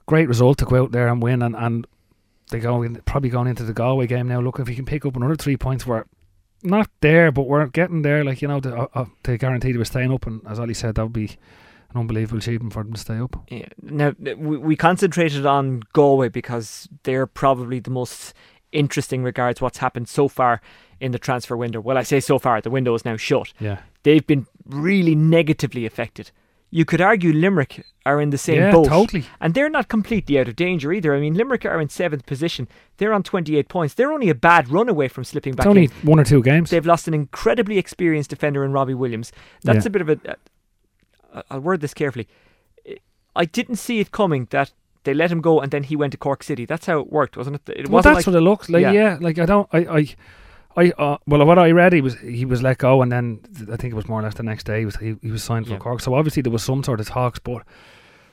great 0.04 0.28
result 0.28 0.58
to 0.58 0.66
go 0.66 0.82
out 0.82 0.92
there 0.92 1.08
and 1.08 1.22
win, 1.22 1.40
and 1.40 1.56
and 1.56 1.86
they 2.50 2.60
go 2.60 2.82
in, 2.82 2.96
probably 3.06 3.30
going 3.30 3.48
into 3.48 3.62
the 3.62 3.72
Galway 3.72 4.08
game 4.08 4.28
now. 4.28 4.42
Look, 4.42 4.58
if 4.58 4.68
you 4.68 4.76
can 4.76 4.84
pick 4.84 5.06
up 5.06 5.16
another 5.16 5.36
three 5.36 5.56
points, 5.56 5.86
we're 5.86 6.04
not 6.62 6.90
there, 7.00 7.32
but 7.32 7.44
we're 7.44 7.66
getting 7.68 8.02
there. 8.02 8.24
Like 8.24 8.42
you 8.42 8.48
know, 8.48 8.60
to, 8.60 8.76
uh, 8.76 8.88
uh, 8.92 9.04
to 9.22 9.38
guarantee 9.38 9.72
they 9.72 9.78
were 9.78 9.86
staying 9.86 10.12
up, 10.12 10.26
and 10.26 10.46
as 10.46 10.60
Ollie 10.60 10.74
said, 10.74 10.96
that 10.96 11.04
would 11.04 11.14
be 11.14 11.38
an 11.94 12.00
unbelievable 12.00 12.38
achievement 12.38 12.72
for 12.72 12.82
them 12.82 12.92
to 12.92 13.00
stay 13.00 13.18
up. 13.18 13.36
Yeah. 13.48 13.66
Now, 13.82 14.14
we, 14.18 14.56
we 14.56 14.76
concentrated 14.76 15.46
on 15.46 15.82
Galway 15.92 16.28
because 16.28 16.88
they're 17.02 17.26
probably 17.26 17.80
the 17.80 17.90
most 17.90 18.34
interesting 18.72 19.22
regards 19.22 19.60
what's 19.60 19.78
happened 19.78 20.08
so 20.08 20.28
far 20.28 20.60
in 21.00 21.12
the 21.12 21.18
transfer 21.18 21.56
window. 21.56 21.80
Well, 21.80 21.98
I 21.98 22.02
say 22.02 22.20
so 22.20 22.38
far, 22.38 22.60
the 22.60 22.70
window 22.70 22.94
is 22.94 23.04
now 23.04 23.16
shut. 23.16 23.52
Yeah. 23.58 23.80
They've 24.02 24.26
been 24.26 24.46
really 24.66 25.14
negatively 25.14 25.86
affected. 25.86 26.30
You 26.72 26.84
could 26.84 27.00
argue 27.00 27.32
Limerick 27.32 27.84
are 28.06 28.20
in 28.20 28.30
the 28.30 28.38
same 28.38 28.58
yeah, 28.58 28.70
boat. 28.70 28.86
totally. 28.86 29.24
And 29.40 29.54
they're 29.54 29.68
not 29.68 29.88
completely 29.88 30.38
out 30.38 30.46
of 30.46 30.54
danger 30.54 30.92
either. 30.92 31.16
I 31.16 31.18
mean, 31.18 31.34
Limerick 31.34 31.64
are 31.64 31.80
in 31.80 31.88
seventh 31.88 32.26
position. 32.26 32.68
They're 32.98 33.12
on 33.12 33.24
28 33.24 33.68
points. 33.68 33.94
They're 33.94 34.12
only 34.12 34.28
a 34.28 34.36
bad 34.36 34.68
run 34.68 34.88
away 34.88 35.08
from 35.08 35.24
slipping 35.24 35.54
It's 35.54 35.56
back 35.58 35.66
only 35.66 35.84
in. 35.86 35.90
one 36.02 36.20
or 36.20 36.24
two 36.24 36.42
games. 36.44 36.70
They've 36.70 36.86
lost 36.86 37.08
an 37.08 37.14
incredibly 37.14 37.76
experienced 37.76 38.30
defender 38.30 38.64
in 38.64 38.70
Robbie 38.72 38.94
Williams. 38.94 39.32
That's 39.64 39.84
Yeah. 39.84 39.88
a 39.88 39.90
bit 39.90 40.02
of 40.02 40.08
a. 40.10 40.36
I'll 41.50 41.60
word 41.60 41.80
this 41.80 41.94
carefully. 41.94 42.28
I 43.36 43.44
didn't 43.44 43.76
see 43.76 44.00
it 44.00 44.10
coming 44.10 44.48
that 44.50 44.72
they 45.04 45.14
let 45.14 45.30
him 45.30 45.40
go 45.40 45.60
and 45.60 45.70
then 45.70 45.84
he 45.84 45.96
went 45.96 46.12
to 46.12 46.18
Cork 46.18 46.42
City. 46.42 46.66
That's 46.66 46.86
how 46.86 47.00
it 47.00 47.10
worked, 47.10 47.36
wasn't 47.36 47.56
it? 47.56 47.68
It 47.68 47.88
well, 47.88 47.96
wasn't 47.96 48.14
that's 48.14 48.26
like 48.26 48.34
what 48.34 48.38
it 48.38 48.44
looks 48.44 48.68
like. 48.68 48.82
Yeah. 48.82 48.92
Yeah. 48.92 49.18
like 49.20 49.38
I 49.38 49.46
don't, 49.46 49.68
I, 49.72 49.78
I, 49.78 50.16
I. 50.76 50.92
Uh, 50.98 51.18
well, 51.26 51.44
what 51.46 51.58
I 51.58 51.70
read, 51.70 51.92
he 51.92 52.00
was 52.00 52.18
he 52.18 52.44
was 52.44 52.62
let 52.62 52.78
go, 52.78 53.02
and 53.02 53.10
then 53.10 53.40
I 53.72 53.76
think 53.76 53.92
it 53.92 53.96
was 53.96 54.08
more 54.08 54.20
or 54.20 54.22
less 54.22 54.34
the 54.34 54.42
next 54.42 54.64
day 54.64 54.80
he 54.80 54.84
was 54.84 54.96
he, 54.96 55.16
he 55.22 55.30
was 55.30 55.42
signed 55.42 55.66
for 55.66 55.72
Yeah. 55.72 55.78
Cork. 55.78 56.00
So 56.00 56.14
obviously 56.14 56.42
there 56.42 56.52
was 56.52 56.62
some 56.62 56.82
sort 56.84 57.00
of 57.00 57.08
talks, 57.08 57.38
but 57.38 57.62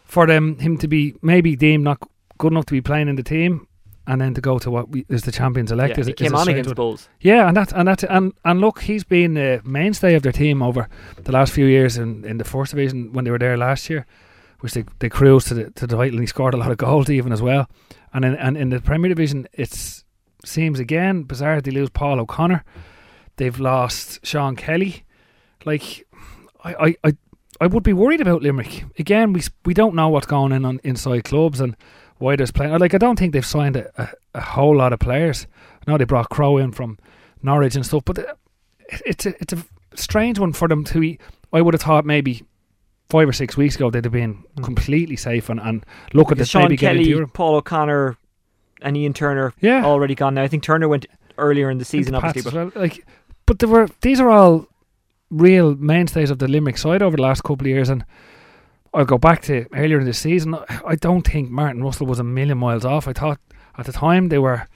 for 0.03 0.25
them 0.25 0.57
him 0.59 0.77
to 0.79 0.87
be 0.87 1.15
maybe 1.21 1.55
deemed 1.55 1.83
not 1.83 1.99
good 2.37 2.51
enough 2.51 2.65
to 2.65 2.73
be 2.73 2.81
playing 2.81 3.07
in 3.07 3.15
the 3.15 3.23
team. 3.23 3.67
And 4.09 4.21
then 4.21 4.33
to 4.35 4.41
go 4.41 4.57
to 4.57 4.71
what 4.71 4.87
we, 4.87 5.05
is 5.09 5.23
the 5.23 5.33
champions 5.33 5.69
elect 5.69 5.97
yeah, 5.97 5.99
is, 5.99 6.07
he 6.07 6.13
came 6.13 6.33
on 6.33 6.47
against. 6.47 6.73
Bulls. 6.75 7.09
Yeah, 7.19 7.47
and 7.47 7.57
that's 7.57 7.73
and 7.73 7.85
that's 7.85 8.05
and 8.05 8.31
and 8.45 8.61
look, 8.61 8.79
he's 8.79 9.03
been 9.03 9.35
a 9.35 9.61
mainstay 9.65 10.15
of 10.15 10.23
their 10.23 10.31
team 10.31 10.61
over 10.63 10.87
the 11.21 11.31
last 11.33 11.51
few 11.51 11.65
years 11.65 11.97
in, 11.97 12.23
in 12.23 12.37
the 12.37 12.45
first 12.45 12.71
division 12.71 13.11
when 13.11 13.25
they 13.25 13.31
were 13.31 13.37
there 13.37 13.57
last 13.57 13.89
year, 13.89 14.05
which 14.61 14.73
they 14.73 14.85
they 14.99 15.09
cruised 15.09 15.49
to 15.49 15.53
the 15.55 15.71
to 15.71 15.85
the 15.85 15.97
title 15.97 16.15
and 16.15 16.21
he 16.21 16.25
scored 16.25 16.53
a 16.53 16.57
lot 16.57 16.71
of 16.71 16.77
goals 16.77 17.09
even 17.09 17.33
as 17.33 17.41
well. 17.41 17.67
And 18.13 18.23
in 18.23 18.35
and 18.35 18.55
in 18.55 18.69
the 18.69 18.79
Premier 18.79 19.09
Division, 19.09 19.45
it 19.51 20.03
seems 20.45 20.79
again 20.79 21.23
bizarre 21.23 21.59
they 21.59 21.71
lose 21.71 21.89
Paul 21.89 22.21
O'Connor, 22.21 22.63
they've 23.35 23.59
lost 23.59 24.25
Sean 24.25 24.55
Kelly. 24.55 25.03
Like, 25.65 26.07
I 26.63 26.73
I. 26.73 26.95
I 27.03 27.13
I 27.59 27.65
would 27.65 27.81
be 27.81 27.93
worried 27.93 28.21
about 28.21 28.43
Limerick. 28.43 28.85
Again, 28.99 29.33
we 29.33 29.41
we 29.65 29.73
don't 29.73 29.95
know 29.95 30.09
what's 30.09 30.27
going 30.27 30.51
on, 30.51 30.63
on 30.63 30.79
inside 30.83 31.23
clubs 31.23 31.59
and 31.59 31.75
why 32.19 32.35
there's 32.35 32.51
playing. 32.51 32.77
Like 32.79 32.93
I 32.93 32.97
don't 32.97 33.17
think 33.17 33.33
they've 33.33 33.45
signed 33.45 33.75
a, 33.77 33.91
a, 34.01 34.09
a 34.35 34.41
whole 34.41 34.75
lot 34.75 34.93
of 34.93 34.99
players. 34.99 35.47
I 35.87 35.91
know 35.91 35.97
they 35.97 36.03
brought 36.05 36.29
Crow 36.29 36.57
in 36.57 36.71
from 36.71 36.97
Norwich 37.43 37.75
and 37.75 37.85
stuff, 37.85 38.03
but 38.05 38.19
uh, 38.19 38.33
it's 39.05 39.25
a 39.25 39.33
it's 39.41 39.53
a 39.53 39.63
strange 39.95 40.39
one 40.39 40.53
for 40.53 40.67
them 40.67 40.83
to. 40.85 41.17
I 41.53 41.61
would 41.61 41.73
have 41.73 41.81
thought 41.81 42.05
maybe 42.05 42.43
five 43.09 43.29
or 43.29 43.33
six 43.33 43.55
weeks 43.55 43.75
ago 43.75 43.89
they'd 43.89 44.03
have 44.05 44.11
been 44.13 44.43
Mm. 44.57 44.63
completely 44.65 45.15
safe 45.15 45.49
and, 45.49 45.59
and 45.61 45.85
look 46.13 46.31
at 46.31 46.37
this 46.37 46.49
Sean 46.49 46.63
maybe 46.63 46.77
Kelly, 46.77 47.07
Europe. 47.07 47.31
Paul 47.33 47.55
O'Connor, 47.55 48.17
and 48.81 48.97
Ian 48.97 49.13
Turner 49.13 49.53
Yeah, 49.61 49.85
already 49.85 50.13
gone 50.15 50.33
now. 50.33 50.43
I 50.43 50.47
think 50.49 50.63
Turner 50.63 50.87
went 50.89 51.05
earlier 51.37 51.69
in 51.69 51.77
the 51.77 51.85
season, 51.85 52.15
into 52.15 52.27
obviously, 52.27 52.51
but 52.51 52.75
well. 52.75 52.81
like, 52.83 53.05
but 53.45 53.59
there 53.59 53.69
were 53.69 53.87
these 54.01 54.19
are 54.19 54.29
all 54.29 54.67
real 55.29 55.75
mainstays 55.75 56.29
of 56.31 56.39
the 56.39 56.47
Limerick 56.47 56.77
side 56.77 57.01
over 57.01 57.15
the 57.15 57.21
last 57.23 57.43
couple 57.43 57.65
of 57.65 57.67
years, 57.67 57.87
and 57.89 58.03
I'll 58.93 59.05
go 59.05 59.17
back 59.17 59.41
to 59.43 59.65
earlier 59.73 59.99
in 59.99 60.05
the 60.05 60.13
season. 60.13 60.55
I 60.85 60.95
don't 60.95 61.25
think 61.27 61.49
Martin 61.49 61.83
Russell 61.83 62.07
was 62.07 62.19
a 62.19 62.23
million 62.23 62.57
miles 62.57 62.85
off. 62.85 63.07
I 63.07 63.13
thought 63.13 63.39
at 63.77 63.85
the 63.85 63.91
time 63.91 64.29
they 64.29 64.39
were 64.39 64.67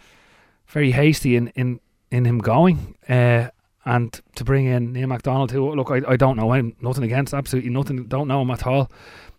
very 0.67 0.91
hasty 0.91 1.35
in 1.35 1.47
in, 1.49 1.79
in 2.11 2.25
him 2.25 2.39
going. 2.39 2.95
Uh, 3.07 3.49
and 3.85 4.21
to 4.35 4.43
bring 4.43 4.67
in 4.67 4.93
Neil 4.93 5.07
MacDonald, 5.07 5.51
who 5.51 5.73
look, 5.73 5.89
I, 5.89 6.01
I 6.07 6.15
don't 6.15 6.37
know 6.37 6.53
him, 6.53 6.75
nothing 6.81 7.03
against, 7.03 7.33
absolutely 7.33 7.71
nothing, 7.71 8.03
don't 8.05 8.27
know 8.27 8.41
him 8.41 8.51
at 8.51 8.67
all. 8.67 8.91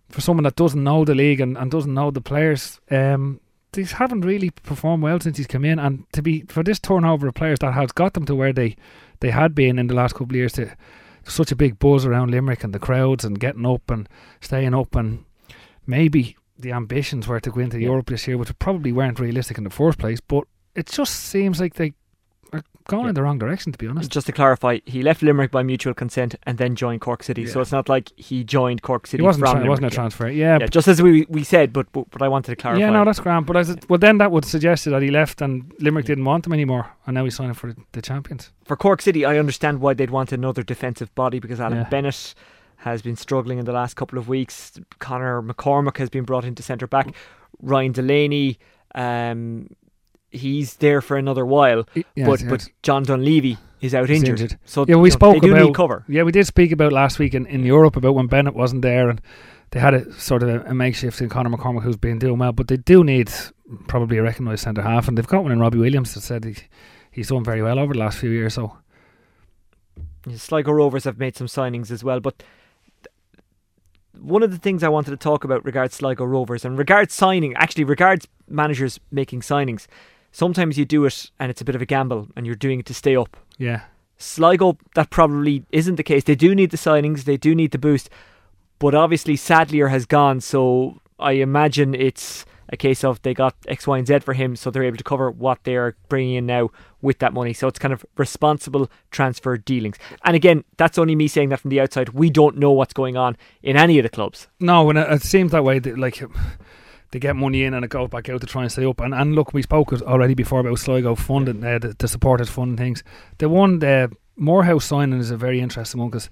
For 0.08 0.20
someone 0.20 0.44
that 0.44 0.56
doesn't 0.56 0.82
know 0.82 1.04
the 1.04 1.14
league 1.14 1.40
and, 1.40 1.56
and 1.56 1.70
doesn't 1.70 1.94
know 1.94 2.10
the 2.10 2.20
players, 2.20 2.80
um, 2.90 3.40
they 3.72 3.84
haven't 3.84 4.22
really 4.22 4.50
performed 4.50 5.02
well 5.02 5.20
since 5.20 5.38
he's 5.38 5.46
come 5.46 5.64
in. 5.64 5.78
And 5.78 6.04
to 6.12 6.22
be 6.22 6.42
for 6.48 6.62
this 6.62 6.80
turnover 6.80 7.28
of 7.28 7.34
players 7.34 7.60
that 7.60 7.72
has 7.72 7.92
got 7.92 8.14
them 8.14 8.26
to 8.26 8.34
where 8.34 8.52
they, 8.52 8.76
they 9.20 9.30
had 9.30 9.54
been 9.54 9.78
in 9.78 9.86
the 9.86 9.94
last 9.94 10.14
couple 10.14 10.32
of 10.32 10.36
years 10.36 10.52
to 10.54 10.76
such 11.26 11.52
a 11.52 11.56
big 11.56 11.78
buzz 11.78 12.04
around 12.04 12.30
Limerick 12.30 12.64
and 12.64 12.74
the 12.74 12.78
crowds 12.78 13.24
and 13.24 13.38
getting 13.38 13.66
up 13.66 13.90
and 13.90 14.08
staying 14.40 14.74
up 14.74 14.94
and 14.94 15.24
maybe 15.86 16.36
the 16.58 16.72
ambitions 16.72 17.26
were 17.26 17.40
to 17.40 17.50
go 17.50 17.60
into. 17.60 17.80
Europe 17.80 18.06
this 18.06 18.26
year, 18.26 18.38
which 18.38 18.56
probably 18.58 18.92
weren't 18.92 19.20
realistic 19.20 19.58
in 19.58 19.64
the 19.64 19.70
first 19.70 19.98
place. 19.98 20.20
But 20.20 20.44
it 20.74 20.86
just 20.86 21.14
seems 21.14 21.60
like 21.60 21.74
they 21.74 21.94
going 22.92 23.04
yeah. 23.04 23.08
in 23.08 23.14
the 23.14 23.22
wrong 23.22 23.38
direction, 23.38 23.72
to 23.72 23.78
be 23.78 23.87
honest. 23.87 24.11
Just 24.11 24.26
to 24.26 24.32
clarify, 24.32 24.78
he 24.84 25.02
left 25.02 25.22
Limerick 25.22 25.50
by 25.50 25.62
mutual 25.62 25.94
consent 25.94 26.34
and 26.44 26.58
then 26.58 26.76
joined 26.76 27.00
Cork 27.00 27.22
City. 27.22 27.42
Yeah. 27.42 27.52
So 27.52 27.61
it's 27.61 27.72
not 27.72 27.88
like 27.88 28.12
he 28.16 28.44
joined 28.44 28.82
Cork 28.82 29.06
City. 29.06 29.22
It 29.22 29.26
wasn't, 29.26 29.46
from 29.46 29.56
tra- 29.56 29.64
it 29.64 29.68
wasn't 29.68 29.87
a 29.87 29.90
transfer. 29.90 30.28
Yeah. 30.28 30.58
yeah. 30.61 30.66
just 30.66 30.88
as 30.88 31.00
we 31.00 31.26
we 31.28 31.42
said, 31.42 31.72
but, 31.72 31.90
but, 31.92 32.11
but 32.11 32.22
I 32.22 32.28
wanted 32.28 32.50
to 32.52 32.56
clarify. 32.56 32.80
Yeah, 32.80 32.90
no, 32.90 33.04
that's 33.04 33.20
grand. 33.20 33.46
But 33.46 33.56
as 33.56 33.76
well, 33.88 33.99
then 33.99 34.18
that 34.18 34.30
would 34.30 34.44
suggest 34.44 34.84
that 34.84 35.02
he 35.02 35.11
left 35.11 35.40
and 35.40 35.72
Limerick 35.80 36.06
didn't 36.06 36.25
want 36.25 36.46
him 36.46 36.52
anymore, 36.52 36.90
and 37.06 37.14
now 37.14 37.25
he's 37.25 37.37
signing 37.37 37.54
for 37.54 37.75
the 37.92 38.02
champions. 38.02 38.50
For 38.64 38.76
Cork 38.76 39.00
City, 39.02 39.25
I 39.25 39.38
understand 39.38 39.80
why 39.80 39.94
they'd 39.94 40.11
want 40.11 40.30
another 40.32 40.62
defensive 40.62 41.14
body 41.14 41.38
because 41.40 41.61
Alan 41.61 41.87
Bennett 41.90 42.34
has 42.76 43.00
been 43.00 43.16
struggling 43.16 43.58
in 43.58 43.64
the 43.64 43.72
last 43.72 43.94
couple 43.94 44.18
of 44.18 44.28
weeks. 44.28 44.78
Conor 44.99 45.40
McCormack 45.40 45.96
has 45.99 46.11
been 46.11 46.25
brought 46.25 46.44
into 46.44 46.62
centre 46.62 46.87
back. 46.87 47.14
Ryan 47.61 47.92
Delaney. 47.92 48.58
Um, 48.94 49.68
he's 50.32 50.76
there 50.76 51.00
for 51.00 51.16
another 51.16 51.46
while. 51.46 51.86
Yes, 51.94 52.04
but 52.14 52.40
yes. 52.40 52.50
but 52.50 52.68
John 52.82 53.04
Dunleavy 53.04 53.58
is 53.80 53.94
out 53.94 54.10
injured. 54.10 54.40
injured. 54.40 54.58
So 54.64 54.84
yeah, 54.88 54.96
we 54.96 55.10
spoke 55.10 55.42
know, 55.42 55.52
about 55.52 55.74
cover. 55.74 56.04
Yeah, 56.08 56.22
we 56.22 56.32
did 56.32 56.46
speak 56.46 56.72
about 56.72 56.92
last 56.92 57.18
week 57.18 57.34
in, 57.34 57.46
in 57.46 57.64
Europe 57.64 57.96
about 57.96 58.14
when 58.14 58.26
Bennett 58.26 58.54
wasn't 58.54 58.82
there 58.82 59.08
and 59.08 59.20
they 59.72 59.80
had 59.80 59.94
a 59.94 60.12
sort 60.12 60.42
of 60.42 60.48
a, 60.48 60.60
a 60.70 60.74
makeshift 60.74 61.20
in 61.20 61.28
Conor 61.28 61.50
McCormack 61.50 61.82
who's 61.82 61.96
been 61.96 62.18
doing 62.18 62.38
well, 62.38 62.52
but 62.52 62.68
they 62.68 62.76
do 62.76 63.02
need 63.02 63.30
probably 63.88 64.18
a 64.18 64.22
recognised 64.22 64.62
centre 64.62 64.82
half, 64.82 65.08
and 65.08 65.16
they've 65.16 65.26
got 65.26 65.42
one 65.42 65.52
in 65.52 65.58
Robbie 65.60 65.78
Williams 65.78 66.14
that 66.14 66.20
said 66.20 66.44
he, 66.44 66.56
he's 67.10 67.28
done 67.28 67.42
very 67.42 67.62
well 67.62 67.78
over 67.78 67.94
the 67.94 67.98
last 67.98 68.18
few 68.18 68.30
years. 68.30 68.54
So 68.54 68.76
Sligo 70.34 70.72
Rovers 70.72 71.04
have 71.04 71.18
made 71.18 71.36
some 71.36 71.46
signings 71.46 71.90
as 71.90 72.04
well, 72.04 72.20
but 72.20 72.42
one 74.20 74.42
of 74.42 74.50
the 74.50 74.58
things 74.58 74.82
I 74.82 74.88
wanted 74.88 75.10
to 75.12 75.16
talk 75.16 75.42
about 75.42 75.64
regards 75.64 75.96
Sligo 75.96 76.24
Rovers 76.24 76.64
and 76.64 76.76
regards 76.76 77.14
signing, 77.14 77.54
actually 77.56 77.84
regards 77.84 78.28
managers 78.48 79.00
making 79.10 79.40
signings, 79.40 79.86
sometimes 80.32 80.78
you 80.78 80.84
do 80.84 81.04
it 81.04 81.30
and 81.38 81.50
it's 81.50 81.60
a 81.60 81.64
bit 81.64 81.74
of 81.74 81.82
a 81.82 81.86
gamble 81.86 82.28
and 82.36 82.46
you're 82.46 82.56
doing 82.56 82.80
it 82.80 82.86
to 82.86 82.94
stay 82.94 83.14
up. 83.14 83.36
Yeah. 83.58 83.82
Sligo, 84.16 84.66
oh, 84.66 84.78
that 84.94 85.10
probably 85.10 85.64
isn't 85.72 85.96
the 85.96 86.02
case. 86.02 86.24
They 86.24 86.34
do 86.34 86.54
need 86.54 86.70
the 86.70 86.76
signings, 86.76 87.24
they 87.24 87.36
do 87.36 87.54
need 87.54 87.72
the 87.72 87.78
boost, 87.78 88.08
but 88.78 88.94
obviously 88.94 89.36
Sadlier 89.36 89.88
has 89.88 90.06
gone, 90.06 90.40
so 90.40 91.00
I 91.18 91.32
imagine 91.32 91.94
it's 91.94 92.44
a 92.68 92.76
case 92.76 93.04
of 93.04 93.20
they 93.22 93.34
got 93.34 93.54
X, 93.68 93.86
Y, 93.86 93.98
and 93.98 94.06
Z 94.06 94.20
for 94.20 94.32
him, 94.32 94.56
so 94.56 94.70
they're 94.70 94.82
able 94.84 94.96
to 94.96 95.04
cover 95.04 95.30
what 95.30 95.62
they're 95.64 95.94
bringing 96.08 96.36
in 96.36 96.46
now 96.46 96.70
with 97.02 97.18
that 97.18 97.34
money. 97.34 97.52
So 97.52 97.68
it's 97.68 97.78
kind 97.78 97.92
of 97.92 98.04
responsible 98.16 98.90
transfer 99.10 99.58
dealings. 99.58 99.98
And 100.24 100.34
again, 100.34 100.64
that's 100.78 100.98
only 100.98 101.14
me 101.14 101.28
saying 101.28 101.50
that 101.50 101.60
from 101.60 101.68
the 101.68 101.80
outside. 101.80 102.10
We 102.10 102.30
don't 102.30 102.56
know 102.56 102.72
what's 102.72 102.94
going 102.94 103.16
on 103.16 103.36
in 103.62 103.76
any 103.76 103.98
of 103.98 104.04
the 104.04 104.08
clubs. 104.08 104.48
No, 104.58 104.88
and 104.88 104.98
it, 104.98 105.22
seems 105.22 105.52
that 105.52 105.64
way. 105.64 105.78
That, 105.78 105.98
Like 105.98 106.22
they 107.12 107.19
get 107.19 107.37
money 107.37 107.62
in 107.62 107.75
and 107.75 107.85
it 107.85 107.88
goes 107.88 108.09
back 108.09 108.28
out 108.28 108.40
to 108.40 108.47
try 108.47 108.62
and 108.62 108.73
stay 108.73 108.85
up. 108.85 109.00
And, 109.00 109.14
and 109.14 109.35
look, 109.35 109.52
we 109.54 109.62
spoke 109.62 109.92
already 109.92 110.35
before 110.35 110.61
about 110.61 110.78
Sligo 110.78 111.14
funding, 111.14 111.62
uh, 111.62 111.78
the, 111.78 111.95
the 111.99 112.09
supporters 112.09 112.49
funding 112.49 112.76
things. 112.76 113.04
The 113.38 113.49
one, 113.49 113.78
the 113.78 114.11
Moorhouse 114.37 114.87
signing 114.87 115.21
is 115.21 115.31
a 115.31 115.37
very 115.37 115.61
interesting 115.61 116.00
one 116.00 116.11
because 116.11 116.31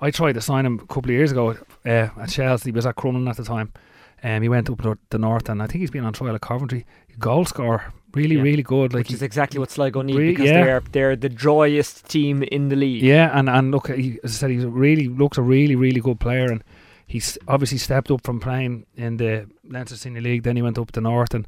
I 0.00 0.10
tried 0.10 0.32
to 0.32 0.40
sign 0.40 0.66
him 0.66 0.80
a 0.82 0.86
couple 0.86 1.10
of 1.10 1.16
years 1.16 1.32
ago 1.32 1.50
uh, 1.84 2.08
at 2.18 2.30
Chelsea. 2.30 2.70
He 2.70 2.72
was 2.72 2.86
at 2.86 2.96
Crumlin 2.96 3.28
at 3.28 3.36
the 3.36 3.44
time. 3.44 3.72
Um, 4.24 4.42
he 4.42 4.48
went 4.48 4.70
up 4.70 4.80
to 4.82 4.98
the 5.10 5.18
north, 5.18 5.48
and 5.48 5.62
I 5.62 5.66
think 5.66 5.80
he's 5.80 5.90
been 5.90 6.04
on 6.04 6.12
trial 6.12 6.34
at 6.34 6.40
Coventry. 6.40 6.86
Goal 7.18 7.44
scorer, 7.44 7.92
really, 8.14 8.36
yeah. 8.36 8.42
really 8.42 8.62
good. 8.62 8.94
Like 8.94 9.00
Which 9.06 9.12
is 9.12 9.22
exactly 9.22 9.58
what 9.58 9.70
Sligo 9.70 10.00
need 10.00 10.16
re- 10.16 10.30
because 10.30 10.46
yeah. 10.46 10.64
they're 10.64 10.82
they're 10.92 11.16
the 11.16 11.28
driest 11.28 12.08
team 12.08 12.42
in 12.44 12.68
the 12.68 12.76
league. 12.76 13.02
Yeah, 13.02 13.36
and 13.36 13.50
and 13.50 13.70
look, 13.70 13.88
he, 13.88 14.18
as 14.24 14.36
I 14.36 14.38
said, 14.38 14.50
he's 14.50 14.64
really 14.64 15.08
looks 15.08 15.38
a 15.38 15.42
really, 15.42 15.74
really 15.74 16.00
good 16.00 16.20
player, 16.20 16.46
and 16.46 16.62
he's 17.12 17.36
obviously 17.46 17.76
stepped 17.76 18.10
up 18.10 18.24
from 18.24 18.40
playing 18.40 18.86
in 18.96 19.18
the 19.18 19.46
Leinster 19.68 19.96
Senior 19.96 20.22
League. 20.22 20.44
Then 20.44 20.56
he 20.56 20.62
went 20.62 20.78
up 20.78 20.92
to 20.92 21.00
North, 21.00 21.34
and 21.34 21.46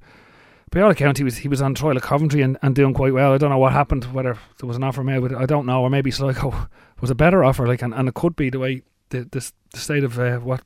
by 0.71 0.83
all 0.83 0.90
accounts, 0.90 1.18
he 1.18 1.25
was 1.25 1.38
he 1.38 1.49
was 1.49 1.62
on 1.62 1.75
trial 1.75 1.97
at 1.97 2.02
Coventry 2.02 2.42
and, 2.42 2.59
and 2.61 2.75
doing 2.75 2.92
quite 2.92 3.14
well. 3.14 3.33
I 3.33 3.38
don't 3.38 3.49
know 3.49 3.59
what 3.59 3.73
happened, 3.73 4.04
whether 4.12 4.37
there 4.61 4.66
was 4.66 4.76
an 4.76 4.85
offer 4.85 5.02
made, 5.02 5.23
but 5.23 5.35
I 5.35 5.47
don't 5.47 5.64
know, 5.64 5.80
or 5.80 5.88
maybe 5.88 6.11
Sligo 6.11 6.68
was 7.00 7.11
a 7.11 7.14
better 7.14 7.42
offer. 7.42 7.66
Like, 7.66 7.80
and, 7.80 7.94
and 7.94 8.09
it 8.09 8.14
could 8.14 8.37
be 8.37 8.50
the 8.50 8.59
way 8.59 8.83
the 9.09 9.21
the, 9.21 9.50
the 9.73 9.78
state 9.78 10.04
of 10.04 10.18
uh, 10.18 10.38
what 10.38 10.62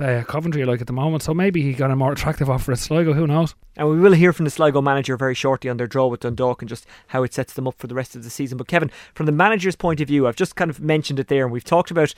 uh, 0.00 0.22
Coventry 0.22 0.64
like 0.64 0.80
at 0.80 0.86
the 0.86 0.92
moment. 0.92 1.24
So 1.24 1.34
maybe 1.34 1.62
he 1.62 1.72
got 1.72 1.90
a 1.90 1.96
more 1.96 2.12
attractive 2.12 2.48
offer 2.48 2.70
at 2.70 2.78
Sligo. 2.78 3.12
Who 3.12 3.26
knows? 3.26 3.56
And 3.76 3.88
we 3.88 3.98
will 3.98 4.12
hear 4.12 4.32
from 4.32 4.44
the 4.44 4.50
Sligo 4.50 4.80
manager 4.80 5.16
very 5.16 5.34
shortly 5.34 5.70
on 5.70 5.76
their 5.76 5.88
draw 5.88 6.06
with 6.06 6.20
Dundalk 6.20 6.62
and 6.62 6.68
just 6.68 6.86
how 7.08 7.24
it 7.24 7.34
sets 7.34 7.54
them 7.54 7.66
up 7.66 7.78
for 7.78 7.88
the 7.88 7.94
rest 7.96 8.14
of 8.14 8.22
the 8.22 8.30
season. 8.30 8.58
But 8.58 8.68
Kevin, 8.68 8.92
from 9.14 9.26
the 9.26 9.32
manager's 9.32 9.76
point 9.76 10.00
of 10.00 10.06
view, 10.06 10.26
I've 10.28 10.36
just 10.36 10.54
kind 10.54 10.70
of 10.70 10.80
mentioned 10.80 11.18
it 11.18 11.26
there, 11.26 11.44
and 11.44 11.52
we've 11.52 11.64
talked 11.64 11.90
about 11.90 12.14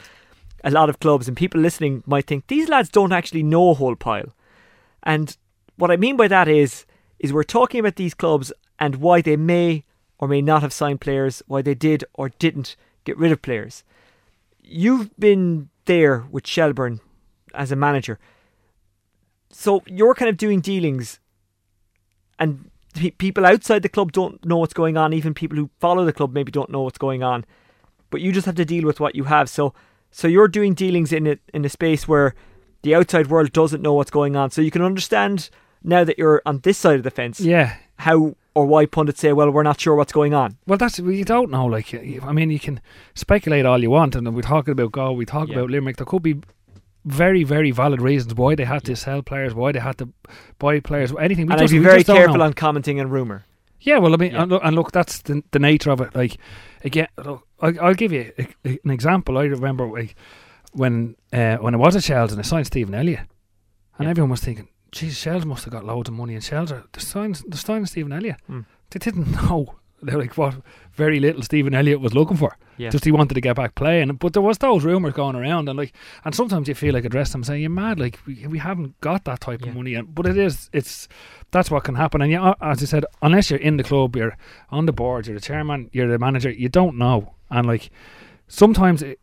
a 0.64 0.70
lot 0.70 0.88
of 0.88 1.00
clubs, 1.00 1.28
and 1.28 1.36
people 1.36 1.60
listening 1.60 2.02
might 2.06 2.26
think 2.26 2.46
these 2.46 2.68
lads 2.68 2.88
don't 2.88 3.12
actually 3.12 3.42
know 3.42 3.70
a 3.70 3.74
whole 3.74 3.96
pile. 3.96 4.32
And 5.02 5.36
what 5.76 5.90
I 5.90 5.96
mean 5.96 6.16
by 6.16 6.28
that 6.28 6.48
is, 6.48 6.86
is 7.18 7.32
we're 7.32 7.42
talking 7.42 7.80
about 7.80 7.96
these 7.96 8.14
clubs 8.14 8.52
and 8.78 8.96
why 8.96 9.20
they 9.20 9.36
may 9.36 9.84
or 10.18 10.28
may 10.28 10.40
not 10.40 10.62
have 10.62 10.72
signed 10.72 11.00
players, 11.00 11.42
why 11.46 11.62
they 11.62 11.74
did 11.74 12.04
or 12.14 12.28
didn't 12.28 12.76
get 13.04 13.18
rid 13.18 13.32
of 13.32 13.42
players. 13.42 13.84
You've 14.62 15.10
been 15.18 15.68
there 15.86 16.24
with 16.30 16.46
Shelbourne 16.46 17.00
as 17.54 17.72
a 17.72 17.76
manager. 17.76 18.18
So 19.50 19.82
you're 19.86 20.14
kind 20.14 20.28
of 20.28 20.36
doing 20.36 20.60
dealings, 20.60 21.20
and 22.38 22.70
people 23.18 23.44
outside 23.44 23.82
the 23.82 23.88
club 23.88 24.12
don't 24.12 24.44
know 24.44 24.56
what's 24.56 24.72
going 24.72 24.96
on. 24.96 25.12
Even 25.12 25.34
people 25.34 25.56
who 25.56 25.70
follow 25.78 26.04
the 26.04 26.12
club 26.12 26.32
maybe 26.32 26.52
don't 26.52 26.70
know 26.70 26.82
what's 26.82 26.98
going 26.98 27.22
on, 27.22 27.44
but 28.10 28.20
you 28.20 28.32
just 28.32 28.46
have 28.46 28.54
to 28.56 28.64
deal 28.64 28.86
with 28.86 29.00
what 29.00 29.14
you 29.14 29.24
have. 29.24 29.50
So, 29.50 29.74
so 30.12 30.28
you're 30.28 30.48
doing 30.48 30.74
dealings 30.74 31.12
in 31.12 31.26
it 31.26 31.40
in 31.52 31.64
a 31.64 31.68
space 31.68 32.06
where 32.06 32.34
the 32.82 32.94
outside 32.94 33.28
world 33.28 33.52
doesn't 33.52 33.82
know 33.82 33.94
what's 33.94 34.10
going 34.10 34.36
on. 34.36 34.50
So 34.50 34.60
you 34.60 34.70
can 34.70 34.82
understand 34.82 35.50
now 35.82 36.04
that 36.04 36.18
you're 36.18 36.42
on 36.46 36.60
this 36.60 36.78
side 36.78 36.96
of 36.96 37.02
the 37.02 37.10
fence. 37.10 37.40
Yeah. 37.40 37.76
How 37.96 38.36
or 38.54 38.66
why 38.66 38.86
pundits 38.86 39.20
say, 39.20 39.32
"Well, 39.32 39.50
we're 39.50 39.62
not 39.62 39.80
sure 39.80 39.94
what's 39.94 40.12
going 40.12 40.34
on." 40.34 40.58
Well, 40.66 40.76
that's 40.76 41.00
we 41.00 41.24
don't 41.24 41.50
know. 41.50 41.66
Like, 41.66 41.94
I 41.94 42.32
mean, 42.32 42.50
you 42.50 42.58
can 42.58 42.80
speculate 43.14 43.64
all 43.64 43.82
you 43.82 43.90
want, 43.90 44.14
and 44.14 44.34
we're 44.34 44.42
talking 44.42 44.72
about 44.72 44.92
Go, 44.92 45.12
we 45.12 45.24
talk 45.24 45.48
yeah. 45.48 45.56
about 45.56 45.70
Limerick. 45.70 45.96
There 45.96 46.06
could 46.06 46.22
be 46.22 46.36
very, 47.04 47.44
very 47.44 47.70
valid 47.70 48.00
reasons 48.00 48.34
why 48.34 48.54
they 48.54 48.64
had 48.64 48.84
to 48.84 48.96
sell 48.96 49.22
players, 49.22 49.54
why 49.54 49.72
they 49.72 49.80
had 49.80 49.98
to 49.98 50.08
buy 50.58 50.80
players, 50.80 51.12
anything. 51.18 51.46
We 51.46 51.52
and 51.52 51.60
just, 51.62 51.72
I'd 51.72 51.76
be 51.76 51.82
very 51.82 52.04
careful 52.04 52.42
on 52.42 52.52
commenting 52.52 53.00
on 53.00 53.08
rumour. 53.08 53.44
Yeah, 53.82 53.98
well, 53.98 54.14
I 54.14 54.16
mean, 54.16 54.32
yeah. 54.32 54.42
and, 54.42 54.50
look, 54.50 54.62
and, 54.64 54.76
look, 54.76 54.92
that's 54.92 55.22
the, 55.22 55.42
the 55.50 55.58
nature 55.58 55.90
of 55.90 56.00
it. 56.00 56.14
Like, 56.14 56.36
again, 56.84 57.08
look, 57.24 57.46
I, 57.60 57.74
I'll 57.80 57.94
give 57.94 58.12
you 58.12 58.32
a, 58.38 58.48
a, 58.64 58.78
an 58.84 58.90
example. 58.90 59.38
I 59.38 59.44
remember 59.44 59.86
like, 59.86 60.14
when 60.72 61.16
uh, 61.32 61.56
when 61.56 61.74
I 61.74 61.78
was 61.78 61.96
a 61.96 62.00
child 62.00 62.30
and 62.30 62.38
I 62.38 62.42
signed 62.42 62.66
Stephen 62.66 62.94
Elliott, 62.94 63.26
and 63.98 64.06
yeah. 64.06 64.10
everyone 64.10 64.30
was 64.30 64.40
thinking, 64.40 64.68
"Geez, 64.92 65.18
Shels 65.18 65.44
must 65.44 65.64
have 65.64 65.72
got 65.72 65.84
loads 65.84 66.08
of 66.08 66.14
money." 66.14 66.34
And 66.34 66.44
Shels 66.44 66.70
are 66.72 66.84
the 66.92 67.00
signing, 67.00 67.36
the 67.46 67.56
signing 67.56 67.86
Stephen 67.86 68.12
Elliott. 68.12 68.40
Mm. 68.48 68.66
They 68.90 68.98
didn't 68.98 69.30
know 69.42 69.74
like 70.02 70.36
what 70.36 70.54
very 70.92 71.20
little 71.20 71.42
Stephen 71.42 71.74
Elliott 71.74 72.00
was 72.00 72.14
looking 72.14 72.36
for. 72.36 72.56
Yeah. 72.76 72.90
Just 72.90 73.04
he 73.04 73.12
wanted 73.12 73.34
to 73.34 73.40
get 73.40 73.56
back 73.56 73.74
playing. 73.74 74.12
But 74.14 74.32
there 74.32 74.42
was 74.42 74.58
those 74.58 74.84
rumours 74.84 75.14
going 75.14 75.36
around 75.36 75.68
and 75.68 75.78
like 75.78 75.92
and 76.24 76.34
sometimes 76.34 76.68
you 76.68 76.74
feel 76.74 76.94
like 76.94 77.04
address 77.04 77.32
them 77.32 77.44
saying, 77.44 77.62
You're 77.62 77.70
mad, 77.70 78.00
like 78.00 78.18
we, 78.26 78.46
we 78.46 78.58
haven't 78.58 79.00
got 79.00 79.24
that 79.24 79.40
type 79.40 79.62
yeah. 79.62 79.68
of 79.68 79.76
money 79.76 79.94
and 79.94 80.14
but 80.14 80.26
it 80.26 80.36
is 80.36 80.68
it's 80.72 81.08
that's 81.50 81.70
what 81.70 81.84
can 81.84 81.94
happen. 81.94 82.22
And 82.22 82.30
yeah, 82.30 82.54
as 82.60 82.82
I 82.82 82.86
said, 82.86 83.04
unless 83.22 83.50
you're 83.50 83.60
in 83.60 83.76
the 83.76 83.84
club, 83.84 84.16
you're 84.16 84.36
on 84.70 84.86
the 84.86 84.92
board, 84.92 85.26
you're 85.26 85.36
the 85.36 85.42
chairman, 85.42 85.90
you're 85.92 86.08
the 86.08 86.18
manager, 86.18 86.50
you 86.50 86.68
don't 86.68 86.96
know. 86.96 87.34
And 87.50 87.66
like 87.66 87.90
sometimes 88.48 89.02
it, 89.02 89.20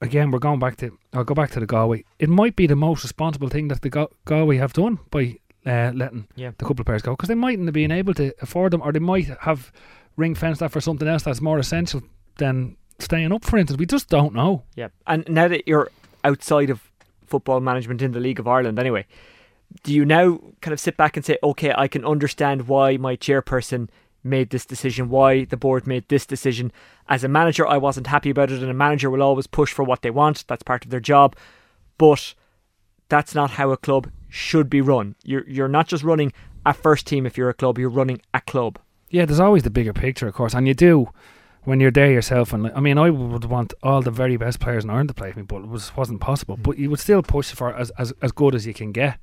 again 0.00 0.30
we're 0.30 0.38
going 0.38 0.58
back 0.58 0.76
to 0.76 0.98
I'll 1.12 1.24
go 1.24 1.34
back 1.34 1.50
to 1.52 1.60
the 1.60 1.66
Galway. 1.66 2.04
It 2.18 2.28
might 2.28 2.56
be 2.56 2.66
the 2.66 2.76
most 2.76 3.02
responsible 3.02 3.48
thing 3.48 3.68
that 3.68 3.82
the 3.82 4.08
Galway 4.24 4.56
have 4.58 4.72
done 4.72 4.98
by 5.10 5.38
uh, 5.64 5.92
letting 5.94 6.26
yeah. 6.34 6.50
the 6.58 6.64
couple 6.64 6.80
of 6.82 6.86
players 6.86 7.02
go 7.02 7.12
because 7.12 7.28
they 7.28 7.34
mightn't 7.34 7.66
have 7.66 7.74
been 7.74 7.92
able 7.92 8.14
to 8.14 8.34
afford 8.40 8.72
them 8.72 8.82
or 8.82 8.92
they 8.92 8.98
might 8.98 9.28
have 9.40 9.72
ring 10.16 10.34
fence 10.34 10.58
that 10.58 10.70
for 10.70 10.80
something 10.80 11.08
else 11.08 11.22
that's 11.22 11.40
more 11.40 11.58
essential 11.58 12.02
than 12.36 12.76
staying 12.98 13.32
up, 13.32 13.44
for 13.44 13.58
instance. 13.58 13.78
We 13.78 13.86
just 13.86 14.08
don't 14.08 14.34
know. 14.34 14.62
Yeah. 14.74 14.88
And 15.06 15.28
now 15.28 15.48
that 15.48 15.66
you're 15.66 15.90
outside 16.24 16.70
of 16.70 16.90
football 17.26 17.60
management 17.60 18.02
in 18.02 18.12
the 18.12 18.20
League 18.20 18.38
of 18.38 18.46
Ireland 18.46 18.78
anyway, 18.78 19.06
do 19.82 19.92
you 19.92 20.04
now 20.04 20.38
kind 20.60 20.72
of 20.72 20.80
sit 20.80 20.96
back 20.96 21.16
and 21.16 21.24
say, 21.24 21.38
okay, 21.42 21.72
I 21.76 21.88
can 21.88 22.04
understand 22.04 22.68
why 22.68 22.96
my 22.96 23.16
chairperson 23.16 23.88
made 24.24 24.50
this 24.50 24.66
decision, 24.66 25.08
why 25.08 25.44
the 25.44 25.56
board 25.56 25.86
made 25.86 26.08
this 26.08 26.26
decision. 26.26 26.72
As 27.08 27.24
a 27.24 27.28
manager, 27.28 27.66
I 27.66 27.76
wasn't 27.76 28.06
happy 28.06 28.30
about 28.30 28.50
it, 28.50 28.62
and 28.62 28.70
a 28.70 28.74
manager 28.74 29.10
will 29.10 29.22
always 29.22 29.46
push 29.46 29.72
for 29.72 29.82
what 29.82 30.02
they 30.02 30.10
want. 30.10 30.44
That's 30.46 30.62
part 30.62 30.84
of 30.84 30.90
their 30.90 31.00
job. 31.00 31.36
But 31.98 32.34
that's 33.08 33.34
not 33.34 33.52
how 33.52 33.70
a 33.70 33.76
club 33.76 34.10
should 34.28 34.70
be 34.70 34.80
run. 34.80 35.14
You're 35.24 35.48
you're 35.48 35.68
not 35.68 35.88
just 35.88 36.04
running 36.04 36.32
a 36.64 36.72
first 36.72 37.06
team 37.06 37.26
if 37.26 37.36
you're 37.36 37.50
a 37.50 37.54
club, 37.54 37.78
you're 37.78 37.88
running 37.88 38.20
a 38.32 38.40
club. 38.40 38.78
Yeah, 39.12 39.26
there's 39.26 39.40
always 39.40 39.62
the 39.62 39.70
bigger 39.70 39.92
picture, 39.92 40.26
of 40.26 40.34
course, 40.34 40.54
and 40.54 40.66
you 40.66 40.72
do 40.72 41.10
when 41.64 41.80
you're 41.80 41.90
there 41.90 42.10
yourself. 42.10 42.54
And 42.54 42.72
I 42.72 42.80
mean, 42.80 42.96
I 42.96 43.10
would 43.10 43.44
want 43.44 43.74
all 43.82 44.00
the 44.00 44.10
very 44.10 44.38
best 44.38 44.58
players 44.58 44.84
in 44.84 44.90
Ireland 44.90 45.10
to 45.10 45.14
play 45.14 45.28
with 45.28 45.36
me, 45.36 45.42
but 45.42 45.58
it 45.58 45.68
was 45.68 45.94
wasn't 45.94 46.22
possible. 46.22 46.56
Mm. 46.56 46.62
But 46.62 46.78
you 46.78 46.88
would 46.88 46.98
still 46.98 47.22
push 47.22 47.52
for 47.52 47.74
as 47.74 47.90
as 47.98 48.14
as 48.22 48.32
good 48.32 48.54
as 48.54 48.66
you 48.66 48.72
can 48.72 48.90
get. 48.90 49.18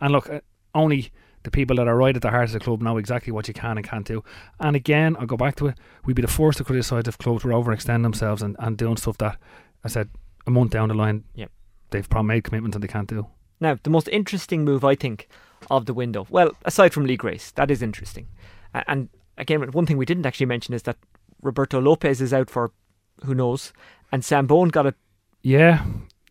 And 0.00 0.12
look, 0.12 0.28
uh, 0.28 0.40
only 0.74 1.12
the 1.44 1.52
people 1.52 1.76
that 1.76 1.86
are 1.86 1.96
right 1.96 2.16
at 2.16 2.20
the 2.20 2.30
heart 2.30 2.48
of 2.48 2.52
the 2.52 2.58
club 2.58 2.82
know 2.82 2.98
exactly 2.98 3.32
what 3.32 3.46
you 3.46 3.54
can 3.54 3.78
and 3.78 3.88
can't 3.88 4.04
do. 4.04 4.24
And 4.58 4.74
again, 4.74 5.16
I'll 5.20 5.26
go 5.26 5.36
back 5.36 5.54
to 5.56 5.68
it. 5.68 5.78
We'd 6.04 6.16
be 6.16 6.22
the 6.22 6.28
first 6.28 6.58
to 6.58 6.64
criticise 6.64 7.06
if 7.06 7.16
clubs 7.16 7.44
were 7.44 7.52
overextending 7.52 8.02
themselves 8.02 8.42
and, 8.42 8.56
and 8.58 8.76
doing 8.76 8.96
stuff 8.96 9.18
that 9.18 9.38
I 9.84 9.88
said 9.88 10.08
a 10.48 10.50
month 10.50 10.72
down 10.72 10.88
the 10.88 10.94
line, 10.94 11.24
yep. 11.36 11.52
they've 11.90 12.08
probably 12.08 12.28
made 12.28 12.44
commitments 12.44 12.74
and 12.74 12.82
they 12.82 12.88
can't 12.88 13.08
do. 13.08 13.28
Now, 13.60 13.78
the 13.80 13.90
most 13.90 14.08
interesting 14.08 14.64
move 14.64 14.84
I 14.84 14.96
think 14.96 15.28
of 15.70 15.86
the 15.86 15.94
window, 15.94 16.26
well, 16.28 16.56
aside 16.64 16.92
from 16.92 17.06
Lee 17.06 17.16
Grace, 17.16 17.52
that 17.52 17.70
is 17.70 17.82
interesting, 17.82 18.26
and 18.74 19.08
again, 19.38 19.62
one 19.72 19.86
thing 19.86 19.96
we 19.96 20.06
didn't 20.06 20.26
actually 20.26 20.46
mention 20.46 20.74
is 20.74 20.82
that 20.84 20.96
Roberto 21.42 21.80
Lopez 21.80 22.20
is 22.20 22.32
out 22.32 22.50
for 22.50 22.72
who 23.24 23.34
knows, 23.34 23.72
and 24.12 24.24
Sam 24.24 24.46
Bone 24.46 24.68
got 24.68 24.86
a 24.86 24.94
Yeah, 25.42 25.84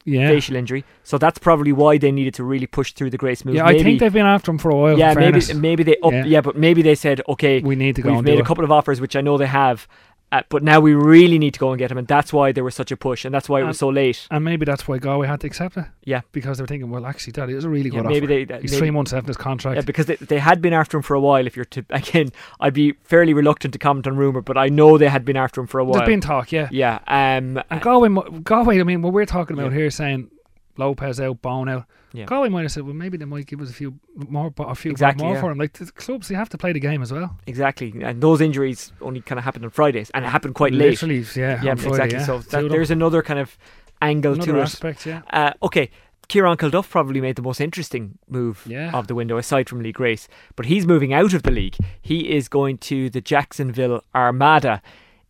yeah. 0.06 0.28
facial 0.30 0.56
injury, 0.56 0.84
so 1.04 1.18
that's 1.18 1.38
probably 1.40 1.72
why 1.74 1.98
they 1.98 2.12
needed 2.12 2.34
to 2.36 2.44
really 2.44 2.68
push 2.68 2.94
through 2.94 3.10
the 3.10 3.18
Grace 3.18 3.44
move. 3.46 3.56
Yeah, 3.56 3.64
maybe, 3.66 3.80
I 3.80 3.84
think 3.84 4.00
they've 4.00 4.14
been 4.14 4.26
after 4.26 4.52
him 4.52 4.58
for 4.58 4.70
a 4.70 4.76
while. 4.76 4.98
yeah, 5.00 5.14
maybe 5.14 5.42
maybe 5.56 5.84
they 5.84 5.98
up, 6.04 6.12
Yeah. 6.14 6.26
yeah. 6.26 6.42
but 6.42 6.56
maybe 6.58 6.82
they 6.82 6.96
said, 6.96 7.22
okay, 7.28 7.60
we 7.62 7.76
need 7.76 7.96
to 7.98 8.02
go 8.02 8.14
we've 8.14 8.24
made 8.24 8.38
a 8.38 8.42
it. 8.42 8.46
couple 8.46 8.64
of 8.64 8.72
offers, 8.72 9.00
which 9.02 9.16
I 9.16 9.22
know 9.22 9.38
they 9.38 9.48
have, 9.48 9.88
uh, 10.32 10.42
but 10.50 10.62
now 10.62 10.80
we 10.82 10.94
really 10.94 11.40
need 11.40 11.54
to 11.54 11.60
go 11.60 11.72
and 11.72 11.80
get 11.80 11.90
him, 11.92 11.98
and 11.98 12.08
that's 12.08 12.34
why 12.34 12.52
there 12.52 12.64
was 12.64 12.76
such 12.76 12.92
a 12.92 12.98
push, 12.98 13.24
and 13.24 13.34
that's 13.34 13.48
why 13.48 13.62
it 13.62 13.64
was 13.64 13.80
so 13.80 13.88
late. 13.88 14.28
And 14.30 14.44
maybe 14.44 14.66
that's 14.66 14.86
why 14.88 14.98
Galway 14.98 15.26
had 15.28 15.40
to 15.42 15.48
accept 15.48 15.78
it. 15.78 15.86
Yeah. 16.04 16.22
Because 16.34 16.58
they 16.58 16.64
were 16.64 16.68
thinking, 16.68 16.90
well, 16.90 17.06
actually, 17.06 17.32
that 17.34 17.50
is 17.50 17.64
a 17.64 17.70
really 17.70 17.90
good 17.90 18.04
Yeah, 18.04 18.10
maybe 18.10 18.26
offer. 18.26 18.46
they, 18.46 18.54
uh, 18.56 18.60
He's 18.60 18.72
maybe- 18.72 18.80
three 18.80 18.92
months 18.92 19.14
left 19.14 19.24
in 19.26 19.28
his 19.30 19.38
contract. 19.38 19.76
Yeah, 19.78 19.82
because 19.84 20.06
they, 20.08 20.16
they 20.16 20.40
had 20.40 20.62
been 20.62 20.74
after 20.74 20.98
him 20.98 21.04
for 21.04 21.14
a 21.14 21.20
while. 21.22 21.48
If 21.48 21.56
you're 21.56 21.66
to 21.66 21.86
again, 21.92 22.32
I'd 22.60 22.74
be 22.74 22.92
fairly 23.04 23.34
reluctant 23.34 23.72
to 23.74 23.80
comment 23.80 24.06
on 24.08 24.18
rumor, 24.18 24.42
but 24.42 24.58
I 24.58 24.68
know 24.68 24.98
they 24.98 25.08
had 25.08 25.24
been 25.24 25.38
after 25.38 25.62
him 25.62 25.68
for 25.68 25.80
a 25.80 25.86
while. 25.86 26.00
There's 26.00 26.08
been 26.08 26.22
talk, 26.22 26.52
yeah. 26.52 26.68
yeah, 26.72 26.96
um, 27.08 27.62
And 27.70 27.82
Galway, 27.82 28.10
Galway. 28.44 28.80
I 28.80 28.84
mean, 28.84 29.02
what 29.02 29.14
we're 29.14 29.26
talking 29.26 29.58
about 29.58 29.72
here, 29.72 29.90
saying 29.90 30.30
Lopez 30.78 31.20
out, 31.22 31.42
Bone 31.42 31.70
out. 31.70 31.86
Yeah. 32.14 32.26
Galway 32.26 32.50
might 32.50 32.62
have 32.64 32.72
said, 32.72 32.84
well, 32.84 32.94
maybe 32.94 33.18
they 33.18 33.26
might 33.26 33.46
give 33.48 33.60
us 33.62 33.70
a 33.70 33.74
few 33.74 34.00
more, 34.16 34.54
a 34.60 34.76
few 34.76 34.92
Exactly, 34.92 35.26
more 35.26 35.36
yeah. 35.36 35.42
for 35.42 35.52
him. 35.52 35.58
Like 35.58 35.74
the 35.74 35.86
clubs, 35.92 36.28
they 36.30 36.36
have 36.36 36.50
to 36.50 36.58
play 36.58 36.72
the 36.72 36.80
game 36.80 37.02
as 37.02 37.12
well. 37.12 37.38
exactly. 37.46 37.94
And 38.02 38.22
those 38.22 38.40
injuries 38.42 38.94
only 39.02 39.22
kind 39.22 39.38
of 39.38 39.46
happened 39.46 39.66
on 39.66 39.72
Fridays, 39.72 40.10
and 40.12 40.24
it 40.26 40.30
happened 40.30 40.56
quite 40.56 40.74
late. 40.74 41.02
Yeah. 41.02 41.62
yeah, 41.62 41.76
Friday, 41.76 41.88
exactly. 41.90 42.20
yeah. 42.20 42.26
So 42.26 42.40
that, 42.40 42.70
there's 42.70 42.92
another 42.92 43.22
kind 43.22 43.40
of 43.40 43.58
angle 44.02 44.34
another 44.34 44.66
to 44.68 44.88
it. 44.88 45.06
yeah. 45.06 45.22
Uh, 45.32 45.52
okay, 45.64 45.90
Kieran 46.30 46.58
Kilduff 46.58 46.90
probably 46.90 47.20
made 47.22 47.36
the 47.36 47.42
most 47.42 47.60
interesting 47.62 48.18
move 48.30 48.64
Yeah. 48.68 48.92
of 48.94 49.08
the 49.08 49.16
window, 49.16 49.38
aside 49.38 49.68
from 49.70 49.82
Lee 49.82 49.92
Grace. 49.92 50.28
But 50.56 50.66
he's 50.68 50.86
moving 50.88 51.14
out 51.14 51.34
of 51.34 51.44
the 51.44 51.52
league. 51.52 51.76
He 52.02 52.32
is 52.36 52.48
going 52.48 52.78
to 52.80 53.10
the 53.10 53.22
Jacksonville 53.22 54.02
Armada 54.16 54.82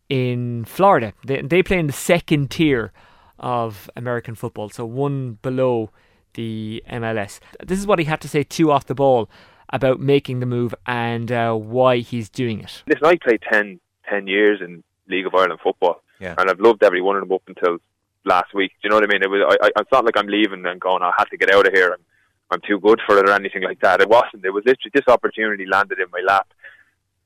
in 0.08 0.64
Florida. 0.64 1.12
They, 1.26 1.40
they 1.42 1.62
play 1.62 1.78
in 1.78 1.86
the 1.86 1.92
second 1.92 2.50
tier 2.50 2.92
of 3.38 3.88
American 3.96 4.34
football, 4.34 4.68
so 4.70 4.84
one 4.84 5.38
below 5.42 5.90
the 6.34 6.82
MLS. 6.90 7.40
This 7.64 7.78
is 7.78 7.86
what 7.86 7.98
he 7.98 8.04
had 8.04 8.20
to 8.22 8.28
say 8.28 8.42
to 8.42 8.70
off 8.70 8.86
the 8.86 8.94
ball 8.94 9.28
about 9.70 10.00
making 10.00 10.40
the 10.40 10.46
move 10.46 10.74
and 10.86 11.30
uh, 11.30 11.54
why 11.54 11.98
he's 11.98 12.28
doing 12.30 12.60
it. 12.60 12.82
Listen, 12.86 13.04
I 13.06 13.16
played 13.22 13.42
10, 13.52 13.80
10 14.08 14.26
years 14.26 14.60
in 14.62 14.82
League 15.08 15.26
of 15.26 15.34
Ireland 15.34 15.60
football, 15.62 16.02
Yeah. 16.20 16.34
and 16.38 16.48
I've 16.50 16.60
loved 16.60 16.82
every 16.82 17.00
one 17.02 17.16
of 17.16 17.22
them 17.22 17.32
up 17.32 17.42
until 17.46 17.78
last 18.24 18.54
week. 18.54 18.72
Do 18.72 18.76
you 18.84 18.90
know 18.90 18.96
what 18.96 19.04
I 19.04 19.12
mean? 19.12 19.22
It 19.22 19.30
was. 19.30 19.42
I, 19.60 19.66
I, 19.66 19.70
it's 19.80 19.92
not 19.92 20.04
like 20.04 20.16
I'm 20.16 20.26
leaving 20.26 20.64
and 20.66 20.80
going. 20.80 21.02
I 21.02 21.12
had 21.18 21.26
to 21.30 21.36
get 21.36 21.52
out 21.52 21.66
of 21.66 21.72
here. 21.72 21.92
I'm, 21.92 22.04
I'm 22.50 22.60
too 22.66 22.80
good 22.80 23.00
for 23.06 23.18
it 23.18 23.28
or 23.28 23.32
anything 23.32 23.62
like 23.62 23.80
that. 23.80 24.00
It 24.00 24.08
wasn't. 24.08 24.44
It 24.44 24.50
was 24.50 24.64
literally 24.64 24.90
this 24.94 25.06
opportunity 25.08 25.66
landed 25.66 25.98
in 25.98 26.06
my 26.12 26.20
lap. 26.26 26.46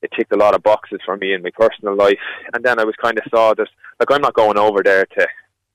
It 0.03 0.11
ticked 0.17 0.33
a 0.33 0.37
lot 0.37 0.55
of 0.57 0.65
boxes 0.65 0.99
for 1.05 1.17
me 1.17 1.33
in 1.33 1.43
my 1.43 1.51
personal 1.57 1.95
life, 1.95 2.19
and 2.55 2.65
then 2.65 2.81
I 2.81 2.85
was 2.85 2.97
kind 3.01 3.17
of 3.19 3.25
saw 3.31 3.55
that 3.55 3.69
like 4.01 4.11
I'm 4.11 4.21
not 4.21 4.35
going 4.35 4.59
over 4.59 4.83
there 4.83 5.07
to 5.07 5.27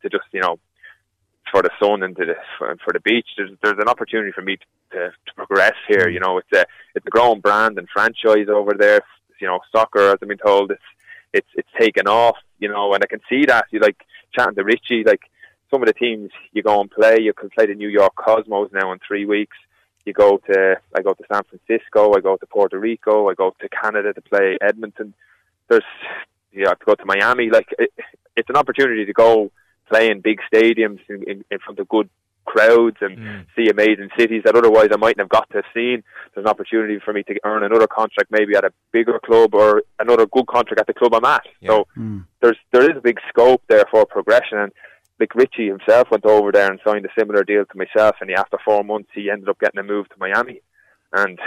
to 0.02 0.10
just 0.10 0.26
you 0.34 0.42
know 0.42 0.60
for 1.52 1.62
the 1.62 1.70
sun 1.80 2.04
and 2.04 2.16
to 2.18 2.26
the 2.26 2.36
for, 2.58 2.76
for 2.84 2.94
the 2.94 3.00
beach. 3.00 3.28
There's 3.38 3.52
there's 3.64 3.80
an 3.80 3.88
opportunity 3.88 4.32
for 4.32 4.42
me 4.42 4.58
to, 4.92 4.98
to 4.98 5.34
progress 5.36 5.76
here. 5.88 6.10
You 6.10 6.20
know, 6.20 6.38
it's 6.38 6.52
a 6.54 6.66
it's 6.96 7.06
a 7.06 7.10
growing 7.10 7.42
brand 7.42 7.78
and 7.78 7.88
franchise 7.90 8.48
over 8.50 8.74
there. 8.74 9.02
You 9.40 9.48
know, 9.48 9.60
soccer, 9.72 10.10
as 10.10 10.18
I've 10.22 10.28
been 10.28 10.38
told, 10.38 10.72
it's 10.72 10.82
it's 11.34 11.48
it's 11.56 11.70
taken 11.80 12.08
off. 12.08 12.38
You 12.60 12.70
know, 12.70 12.94
and 12.94 13.04
I 13.04 13.08
can 13.08 13.22
see 13.30 13.46
that. 13.46 13.66
You 13.72 13.80
like 13.80 13.98
chatting 14.34 14.56
to 14.56 14.64
Richie, 14.64 15.04
like 15.06 15.22
some 15.72 15.82
of 15.82 15.88
the 15.88 15.94
teams 15.94 16.32
you 16.54 16.64
go 16.64 16.82
and 16.82 16.90
play. 16.90 17.18
You 17.20 17.34
can 17.34 17.50
play 17.50 17.66
the 17.66 17.76
New 17.76 17.90
York 17.90 18.16
Cosmos 18.16 18.72
now 18.74 18.92
in 18.92 19.00
three 19.06 19.26
weeks. 19.26 19.58
You 20.06 20.14
go 20.14 20.38
to 20.38 20.78
I 20.96 21.02
go 21.02 21.14
to 21.14 21.24
San 21.32 21.44
Francisco. 21.44 22.14
I 22.16 22.22
go 22.22 22.38
to 22.38 22.46
Puerto 22.48 22.80
Rico. 22.80 23.30
I 23.30 23.34
go 23.34 23.54
to 23.60 23.70
Canada 23.70 24.14
to 24.14 24.22
play 24.22 24.58
Edmonton. 24.62 25.14
There's 25.68 25.84
you 26.52 26.66
have 26.66 26.80
to 26.80 26.86
go 26.86 26.96
to 26.96 27.06
Miami. 27.06 27.50
Like 27.50 27.68
it, 27.78 27.92
it's 28.36 28.50
an 28.50 28.56
opportunity 28.56 29.06
to 29.06 29.14
go 29.14 29.52
play 29.90 30.10
in 30.12 30.22
big 30.22 30.40
stadiums 30.54 31.00
in, 31.10 31.24
in, 31.30 31.44
in 31.50 31.60
front 31.60 31.80
of 31.80 31.88
good 31.90 32.10
crowds 32.46 32.98
and 33.02 33.18
Mm. 33.18 33.46
see 33.56 33.68
amazing 33.70 34.10
cities 34.18 34.42
that 34.46 34.56
otherwise 34.56 34.88
I 34.94 34.96
mightn't 34.98 35.20
have 35.20 35.28
got 35.30 35.50
to 35.50 35.58
have 35.58 35.66
seen. 35.74 36.02
There's 36.34 36.46
an 36.46 36.50
opportunity 36.50 36.98
for 37.04 37.12
me 37.14 37.24
to 37.24 37.36
earn 37.44 37.64
another 37.64 37.88
contract 37.88 38.32
maybe 38.32 38.56
at 38.56 38.64
a 38.64 38.72
bigger 38.94 39.20
club 39.20 39.54
or 39.54 39.84
another 40.00 40.26
good 40.28 40.48
contract 40.48 40.80
at 40.80 40.88
the 40.88 40.94
club 40.94 41.14
I'm 41.14 41.26
at. 41.26 41.46
Yeah. 41.60 41.70
So 41.70 41.88
there's 42.42 42.58
there 42.72 42.90
is 42.90 42.96
a 42.98 43.02
big 43.02 43.20
scope 43.30 43.64
there 43.68 43.84
for 43.92 44.06
progression 44.06 44.60
and 44.60 44.72
like 45.20 45.36
Richie 45.36 45.68
himself 45.68 46.10
went 46.12 46.26
over 46.26 46.52
there 46.54 46.70
and 46.72 46.80
signed 46.88 47.06
a 47.06 47.10
similar 47.20 47.44
deal 47.44 47.66
to 47.66 47.78
myself 47.78 48.16
and 48.22 48.30
he, 48.30 48.36
after 48.36 48.58
four 48.64 48.82
months 48.84 49.10
he 49.14 49.30
ended 49.30 49.50
up 49.50 49.60
getting 49.60 49.80
a 49.80 49.84
move 49.84 50.08
to 50.10 50.16
Miami 50.18 50.62
and 51.12 51.38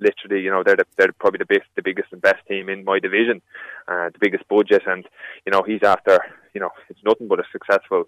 literally 0.00 0.40
you 0.42 0.50
know 0.50 0.62
they're 0.64 0.76
the, 0.76 0.86
they're 0.96 1.12
probably 1.12 1.38
the 1.38 1.44
best 1.54 1.66
the 1.76 1.82
biggest 1.82 2.08
and 2.12 2.22
best 2.22 2.46
team 2.48 2.68
in 2.68 2.84
my 2.84 2.98
division 3.00 3.42
uh, 3.88 4.10
the 4.10 4.18
biggest 4.20 4.46
budget 4.48 4.82
and 4.86 5.06
you 5.46 5.52
know 5.52 5.62
he's 5.62 5.82
after 5.82 6.18
you 6.54 6.60
know 6.60 6.70
it's 6.88 7.02
nothing 7.04 7.28
but 7.28 7.40
a 7.40 7.44
successful 7.52 8.04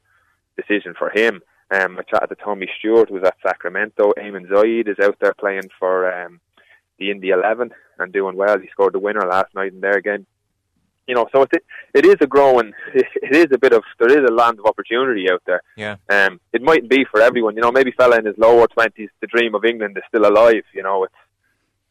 decision 0.57 0.95
for 0.99 1.11
him 1.11 1.41
um, 1.73 1.99
I 1.99 2.03
chatted 2.03 2.31
to 2.31 2.35
Tommy 2.37 2.69
Stewart 2.79 3.09
who's 3.09 3.25
at 3.25 3.37
Sacramento 3.47 4.13
Eamon 4.19 4.49
Zayed 4.49 4.89
is 4.89 4.99
out 5.03 5.17
there 5.21 5.35
playing 5.35 5.71
for 5.79 6.13
um, 6.13 6.41
the 6.99 7.11
Indy 7.11 7.31
11 7.31 7.71
and 7.99 8.13
doing 8.13 8.37
well 8.37 8.59
he 8.59 8.69
scored 8.69 8.95
the 8.95 8.99
winner 8.99 9.27
last 9.27 9.55
night 9.55 9.73
in 9.73 9.81
their 9.81 10.01
game 10.01 10.27
you 11.11 11.17
know, 11.17 11.27
so 11.33 11.43
it 11.43 11.65
it 11.93 12.07
is 12.07 12.17
a 12.21 12.27
growing, 12.29 12.73
it 12.95 13.35
is 13.35 13.49
a 13.53 13.59
bit 13.59 13.73
of 13.73 13.83
there 13.99 14.17
is 14.17 14.25
a 14.31 14.33
land 14.33 14.61
of 14.61 14.67
opportunity 14.67 15.29
out 15.29 15.43
there. 15.45 15.61
Yeah. 15.77 15.97
Um, 16.09 16.41
it 16.53 16.63
mightn't 16.63 16.89
be 16.89 17.05
for 17.11 17.21
everyone. 17.21 17.57
You 17.57 17.63
know, 17.63 17.73
maybe 17.73 17.91
fella 17.91 18.19
in 18.19 18.27
his 18.27 18.39
lower 18.39 18.69
twenties, 18.69 19.09
the 19.21 19.27
dream 19.27 19.57
of 19.57 19.65
England 19.65 19.97
is 19.97 20.05
still 20.09 20.25
alive. 20.25 20.63
You 20.73 20.85
know, 20.85 21.03
it's 21.03 21.15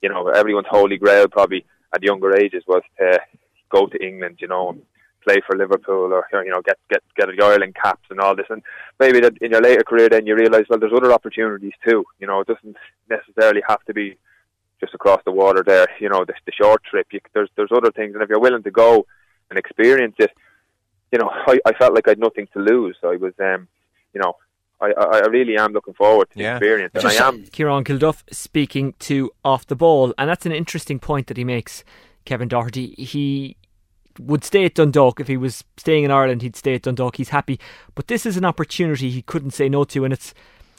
you 0.01 0.07
know 0.07 0.29
everyone's 0.29 0.67
holy 0.69 0.97
grail 0.97 1.27
probably 1.27 1.65
at 1.93 2.01
younger 2.01 2.33
ages 2.33 2.63
was 2.65 2.81
to 2.97 3.19
go 3.69 3.87
to 3.87 4.05
England. 4.05 4.37
You 4.39 4.47
know, 4.47 4.69
and 4.69 4.81
play 5.23 5.41
for 5.45 5.57
Liverpool 5.57 6.13
or 6.13 6.25
you 6.43 6.49
know 6.49 6.61
get 6.61 6.77
get 6.89 7.03
get 7.17 7.27
the 7.27 7.43
Ireland 7.43 7.75
caps 7.81 8.05
and 8.09 8.19
all 8.19 8.35
this. 8.35 8.47
And 8.49 8.61
maybe 8.99 9.19
that 9.21 9.37
in 9.39 9.51
your 9.51 9.61
later 9.61 9.83
career, 9.83 10.09
then 10.09 10.25
you 10.25 10.35
realise 10.35 10.65
well, 10.69 10.79
there's 10.79 10.93
other 10.95 11.11
opportunities 11.13 11.73
too. 11.87 12.03
You 12.19 12.27
know, 12.27 12.39
it 12.41 12.47
doesn't 12.47 12.77
necessarily 13.09 13.61
have 13.67 13.83
to 13.85 13.93
be 13.93 14.17
just 14.79 14.93
across 14.93 15.21
the 15.25 15.31
water 15.31 15.61
there. 15.65 15.87
You 15.99 16.09
know, 16.09 16.23
the, 16.25 16.33
the 16.45 16.53
short 16.53 16.83
trip. 16.83 17.07
You, 17.11 17.19
there's 17.33 17.49
there's 17.57 17.71
other 17.75 17.91
things, 17.91 18.13
and 18.13 18.23
if 18.23 18.29
you're 18.29 18.39
willing 18.39 18.63
to 18.63 18.71
go 18.71 19.05
and 19.49 19.59
experience 19.59 20.15
it, 20.19 20.31
you 21.11 21.19
know, 21.19 21.29
I, 21.47 21.59
I 21.65 21.73
felt 21.73 21.93
like 21.93 22.07
I'd 22.07 22.19
nothing 22.19 22.47
to 22.53 22.59
lose. 22.59 22.97
I 23.03 23.17
was, 23.17 23.33
um, 23.39 23.67
you 24.13 24.21
know, 24.21 24.35
I, 24.79 24.93
I 24.97 25.17
I 25.17 25.27
really 25.27 25.57
am 25.57 25.73
looking 25.73 25.95
forward 25.95 26.29
to 26.31 26.37
the 26.37 26.43
Yeah. 26.43 26.55
experience, 26.55 26.91
and 26.93 27.03
Just- 27.03 27.19
I 27.19 27.27
am. 27.27 27.43
Kieran 27.51 27.83
Kilduff 27.83 28.23
speaking 28.31 28.93
to 28.99 29.31
off 29.43 29.67
the 29.67 29.75
ball, 29.75 30.13
and 30.17 30.29
that's 30.29 30.45
an 30.45 30.53
interesting 30.53 30.99
point 30.99 31.27
that 31.27 31.35
he 31.37 31.43
makes. 31.43 31.83
Kevin 32.25 32.47
Doherty, 32.47 32.95
he 32.97 33.57
would 34.19 34.43
stay 34.43 34.65
at 34.65 34.75
Dundalk 34.75 35.19
if 35.19 35.27
he 35.27 35.37
was 35.37 35.63
staying 35.77 36.03
in 36.03 36.11
Ireland. 36.11 36.41
He'd 36.41 36.55
stay 36.55 36.75
at 36.75 36.83
Dundalk. 36.83 37.15
He's 37.15 37.29
happy, 37.29 37.59
but 37.95 38.07
this 38.07 38.25
is 38.25 38.37
an 38.37 38.45
opportunity 38.45 39.09
he 39.09 39.21
couldn't 39.21 39.51
say 39.51 39.69
no 39.69 39.83
to, 39.85 40.03
and 40.03 40.13
it's 40.13 40.33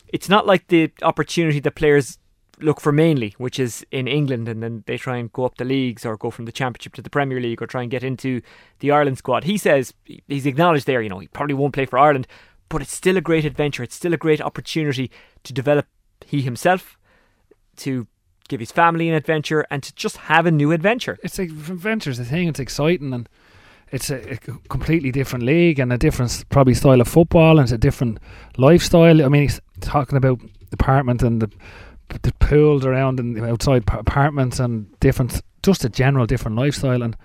it's 0.09 0.29
not 0.29 0.47
like 0.47 0.67
the 0.69 0.91
opportunity 1.03 1.61
that 1.61 1.75
players 1.75 2.19
look 2.61 2.81
for 2.81 2.93
mainly, 2.93 3.35
which 3.39 3.59
is 3.59 3.87
in 3.91 4.07
England, 4.07 4.49
and 4.49 4.63
then 4.63 4.85
they 4.87 4.99
try 4.99 5.17
and 5.17 5.33
go 5.33 5.45
up 5.45 5.57
the 5.57 5.65
leagues 5.65 6.05
or 6.05 6.17
go 6.17 6.31
from 6.31 6.45
the 6.45 6.53
Championship 6.53 6.95
to 6.95 7.03
the 7.03 7.11
Premier 7.11 7.41
League 7.41 7.63
or 7.63 7.67
try 7.67 7.83
and 7.83 7.91
get 7.91 8.05
into 8.05 8.43
the 8.81 8.91
Ireland 8.91 9.19
squad. 9.19 9.45
He 9.45 9.57
says 9.57 9.95
he's 10.05 10.47
acknowledged 10.47 10.87
there, 10.87 11.01
you 11.01 11.09
know, 11.09 11.21
he 11.21 11.29
probably 11.29 11.55
won't 11.55 11.75
play 11.75 11.87
for 11.87 11.99
Ireland, 11.99 12.27
but 12.69 12.83
it's 12.83 12.95
still 12.95 13.17
a 13.17 13.23
great 13.23 13.45
adventure. 13.45 13.83
It's 13.83 13.95
still 13.95 14.13
a 14.13 14.19
great 14.19 14.41
opportunity 14.41 15.11
to 15.45 15.53
develop 15.53 15.87
he 16.27 16.43
himself, 16.43 16.99
to 17.77 18.07
give 18.51 18.61
his 18.61 18.73
family 18.73 19.09
an 19.09 19.15
adventure, 19.15 19.67
and 19.71 19.83
to 19.83 19.95
just 19.95 20.17
have 20.19 20.45
a 20.45 20.51
new 20.51 20.73
adventure. 20.73 21.19
It's 21.23 21.39
like 21.39 21.49
adventure's 21.51 22.19
the 22.19 22.25
thing. 22.25 22.49
It's 22.49 22.61
exciting 22.61 23.15
and 23.15 23.29
it's 23.93 24.11
a, 24.11 24.33
a 24.33 24.37
completely 24.37 25.11
different 25.11 25.45
league 25.45 25.79
and 25.79 25.93
a 25.93 25.99
different 25.99 26.45
probably 26.49 26.75
style 26.75 27.01
of 27.01 27.09
football 27.09 27.59
and 27.59 27.61
it's 27.61 27.73
a 27.73 27.79
different 27.79 28.19
lifestyle. 28.57 29.25
I 29.25 29.29
mean, 29.29 29.43
he's 29.43 29.61
talking 29.81 30.17
about 30.17 30.41
the 30.41 30.75
apartment 30.75 31.23
and 31.23 31.41
the 31.43 31.51
the 32.23 32.33
pools 32.41 32.85
around 32.85 33.21
and 33.21 33.39
outside 33.41 33.85
apartments 33.89 34.59
and 34.59 34.99
different, 34.99 35.43
just 35.63 35.85
a 35.85 35.89
general 35.89 36.27
different 36.27 36.57
lifestyle. 36.57 37.05
And 37.05 37.17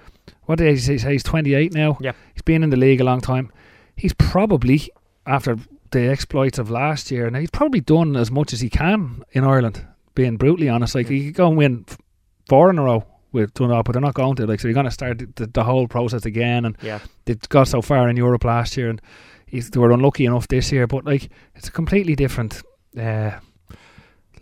what 0.44 0.60
did 0.60 0.78
he 0.78 0.98
say? 1.00 1.12
He's 1.12 1.24
28 1.24 1.74
now. 1.74 1.98
Yeah. 2.00 2.12
he's 2.34 2.44
been 2.44 2.64
in 2.64 2.70
the 2.70 2.78
league 2.78 3.02
a 3.02 3.04
long 3.04 3.20
time. 3.20 3.52
He's 3.96 4.14
probably 4.14 4.90
after 5.26 5.58
the 5.92 6.08
exploits 6.08 6.60
of 6.60 6.70
last 6.70 7.10
year, 7.10 7.26
and 7.26 7.36
he's 7.36 7.50
probably 7.50 7.80
done 7.80 8.16
as 8.16 8.30
much 8.30 8.54
as 8.54 8.62
he 8.62 8.70
can 8.70 9.24
in 9.32 9.44
Ireland. 9.44 9.86
Being 10.16 10.38
brutally 10.38 10.70
honest, 10.70 10.96
like 10.96 11.10
you 11.10 11.26
could 11.26 11.34
go 11.36 11.48
and 11.50 11.58
win 11.58 11.86
four 12.50 12.70
in 12.70 12.80
a 12.80 12.84
row 12.84 13.06
with 13.32 13.54
Dundalk, 13.54 13.86
but 13.86 13.92
they're 13.92 14.02
not 14.02 14.14
going 14.14 14.36
to. 14.38 14.48
Like, 14.48 14.60
so 14.62 14.68
you're 14.68 14.74
going 14.74 14.86
to 14.86 14.92
start 14.92 15.20
the, 15.36 15.46
the 15.48 15.64
whole 15.64 15.88
process 15.88 16.26
again. 16.26 16.66
And 16.66 16.78
Yeah. 16.82 17.00
they 17.26 17.36
got 17.50 17.68
so 17.68 17.82
far 17.82 18.08
in 18.10 18.16
Europe 18.18 18.46
last 18.46 18.78
year, 18.78 18.90
and 18.90 19.02
he's, 19.46 19.70
they 19.70 19.80
were 19.80 19.92
unlucky 19.92 20.26
enough 20.26 20.48
this 20.48 20.72
year. 20.72 20.88
But 20.88 21.06
like, 21.06 21.30
it's 21.56 21.68
a 21.68 21.72
completely 21.72 22.16
different 22.16 22.62
uh, 22.98 23.32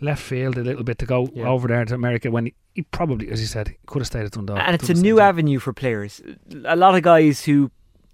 left 0.00 0.22
field 0.22 0.56
a 0.58 0.62
little 0.62 0.84
bit 0.84 0.98
to 0.98 1.06
go 1.06 1.28
Yeah. 1.34 1.48
over 1.48 1.66
there 1.68 1.84
to 1.84 1.94
America 1.94 2.30
when 2.30 2.46
he, 2.46 2.54
he 2.74 2.82
probably, 2.82 3.30
as 3.30 3.40
you 3.40 3.46
said, 3.46 3.74
could 3.86 4.00
have 4.00 4.06
stayed 4.06 4.24
at 4.26 4.32
Dundalk. 4.32 4.58
and 4.60 4.74
it's 4.74 4.88
a 4.88 4.94
new 4.94 5.18
at- 5.20 5.28
avenue 5.28 5.58
for 5.58 5.72
players. 5.72 6.22
A 6.64 6.76
lot 6.76 6.94
of 6.94 7.02
guys 7.02 7.44
who 7.44 7.70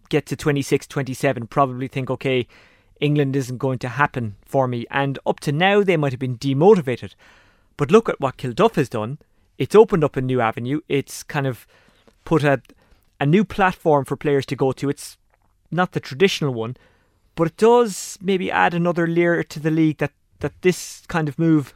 get 0.08 0.26
to 0.26 0.36
26, 0.36 0.86
27 0.86 1.46
probably 1.46 1.88
think, 1.88 2.10
okay, 2.10 2.46
England 3.00 3.34
isn't 3.36 3.58
going 3.58 3.78
to 3.80 3.88
happen 3.88 4.36
for 4.44 4.66
me. 4.68 4.86
And 4.90 5.18
up 5.26 5.40
to 5.40 5.52
now, 5.52 5.82
they 5.82 5.96
might 5.96 6.12
have 6.12 6.18
been 6.18 6.36
demotivated. 6.38 7.14
But 7.80 7.90
look 7.90 8.10
at 8.10 8.20
what 8.20 8.36
Kilduff 8.36 8.74
has 8.74 8.90
done. 8.90 9.16
It's 9.56 9.74
opened 9.74 10.04
up 10.04 10.14
a 10.14 10.20
new 10.20 10.38
avenue. 10.38 10.82
It's 10.86 11.22
kind 11.22 11.46
of 11.46 11.66
put 12.26 12.44
a 12.44 12.60
a 13.18 13.24
new 13.24 13.42
platform 13.42 14.04
for 14.04 14.16
players 14.18 14.44
to 14.46 14.54
go 14.56 14.72
to. 14.72 14.90
It's 14.90 15.16
not 15.70 15.92
the 15.92 16.00
traditional 16.00 16.52
one, 16.52 16.76
but 17.34 17.46
it 17.46 17.56
does 17.56 18.18
maybe 18.20 18.50
add 18.50 18.74
another 18.74 19.06
layer 19.06 19.42
to 19.42 19.58
the 19.58 19.70
league 19.70 19.96
that, 19.96 20.12
that 20.40 20.60
this 20.60 21.04
kind 21.08 21.26
of 21.26 21.38
move 21.38 21.72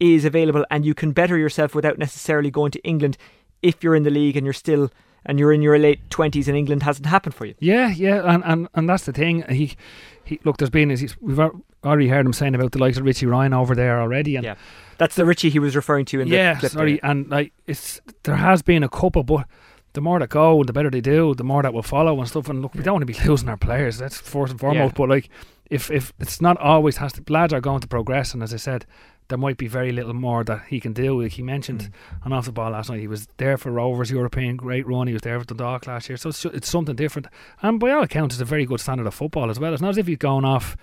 is 0.00 0.24
available 0.24 0.66
and 0.72 0.84
you 0.84 0.92
can 0.92 1.12
better 1.12 1.38
yourself 1.38 1.72
without 1.72 1.98
necessarily 1.98 2.50
going 2.50 2.72
to 2.72 2.82
England 2.82 3.16
if 3.62 3.84
you're 3.84 3.94
in 3.94 4.02
the 4.02 4.10
league 4.10 4.36
and 4.36 4.44
you're 4.44 4.52
still 4.52 4.90
and 5.26 5.38
you're 5.38 5.52
in 5.52 5.62
your 5.62 5.78
late 5.78 6.00
twenties 6.10 6.48
and 6.48 6.56
England 6.56 6.82
hasn't 6.82 7.06
happened 7.06 7.34
for 7.34 7.46
you. 7.46 7.54
Yeah, 7.58 7.88
yeah, 7.88 8.22
and, 8.24 8.42
and, 8.44 8.68
and 8.74 8.88
that's 8.88 9.04
the 9.04 9.12
thing. 9.12 9.44
He, 9.48 9.76
he 10.24 10.40
look, 10.44 10.56
there's 10.56 10.70
been 10.70 10.90
he's, 10.90 11.20
we've 11.20 11.40
already 11.84 12.08
heard 12.08 12.26
him 12.26 12.32
saying 12.32 12.54
about 12.54 12.72
the 12.72 12.78
likes 12.78 12.98
of 12.98 13.04
Richie 13.04 13.26
Ryan 13.26 13.52
over 13.54 13.74
there 13.74 14.00
already, 14.00 14.36
and 14.36 14.44
yeah, 14.44 14.54
that's 14.98 15.14
the 15.14 15.24
Richie 15.24 15.50
he 15.50 15.58
was 15.58 15.76
referring 15.76 16.04
to 16.06 16.20
in 16.20 16.28
yeah, 16.28 16.54
the 16.54 16.60
clip 16.60 16.72
sorry, 16.72 16.92
there. 16.92 17.10
and 17.10 17.30
like 17.30 17.52
it's 17.66 18.00
there 18.22 18.36
has 18.36 18.62
been 18.62 18.82
a 18.82 18.88
couple, 18.88 19.22
but 19.22 19.46
the 19.94 20.00
more 20.00 20.18
that 20.18 20.28
go, 20.28 20.62
the 20.64 20.72
better 20.72 20.90
they 20.90 21.00
do, 21.00 21.34
the 21.34 21.44
more 21.44 21.62
that 21.62 21.72
will 21.72 21.82
follow 21.82 22.18
and 22.18 22.28
stuff. 22.28 22.48
And 22.48 22.62
look, 22.62 22.74
we 22.74 22.82
don't 22.82 22.94
want 22.94 23.06
to 23.06 23.12
be 23.12 23.28
losing 23.28 23.48
our 23.48 23.56
players. 23.56 23.98
That's 23.98 24.18
first 24.18 24.50
and 24.50 24.60
foremost. 24.60 24.92
Yeah. 24.92 24.96
But 24.96 25.08
like, 25.08 25.30
if 25.70 25.90
if 25.90 26.12
it's 26.18 26.40
not 26.40 26.58
always 26.58 26.98
has 26.98 27.12
to, 27.14 27.24
lads 27.28 27.52
are 27.52 27.60
going 27.60 27.80
to 27.80 27.88
progress, 27.88 28.34
and 28.34 28.42
as 28.42 28.52
I 28.52 28.58
said, 28.58 28.86
there 29.28 29.38
might 29.38 29.56
be 29.56 29.66
very 29.68 29.90
little 29.92 30.12
more 30.14 30.44
that 30.44 30.64
he 30.68 30.80
can 30.80 30.92
do. 30.92 31.22
Like 31.22 31.32
he 31.32 31.42
mentioned 31.42 31.80
Mm. 32.20 32.26
on 32.26 32.32
off 32.32 32.44
the 32.46 32.52
ball 32.52 32.70
last 32.72 32.90
night, 32.90 33.00
he 33.00 33.06
was 33.08 33.26
there 33.38 33.56
for 33.56 33.70
Rovers 33.72 34.10
European 34.10 34.56
great 34.56 34.86
run. 34.86 35.06
He 35.06 35.12
was 35.14 35.22
there 35.22 35.38
for 35.40 35.46
Dundalk 35.46 35.86
last 35.86 36.08
year, 36.08 36.16
so 36.18 36.28
it's, 36.28 36.44
it's 36.44 36.68
something 36.68 36.94
different. 36.94 37.28
And 37.62 37.80
by 37.80 37.90
all 37.92 38.02
accounts, 38.02 38.34
it's 38.34 38.42
a 38.42 38.44
very 38.44 38.66
good 38.66 38.80
standard 38.80 39.06
of 39.06 39.14
football 39.14 39.50
as 39.50 39.58
well. 39.58 39.72
It's 39.72 39.82
not 39.82 39.90
as 39.90 39.98
if 39.98 40.06
he's 40.06 40.18
going 40.18 40.44
off 40.44 40.76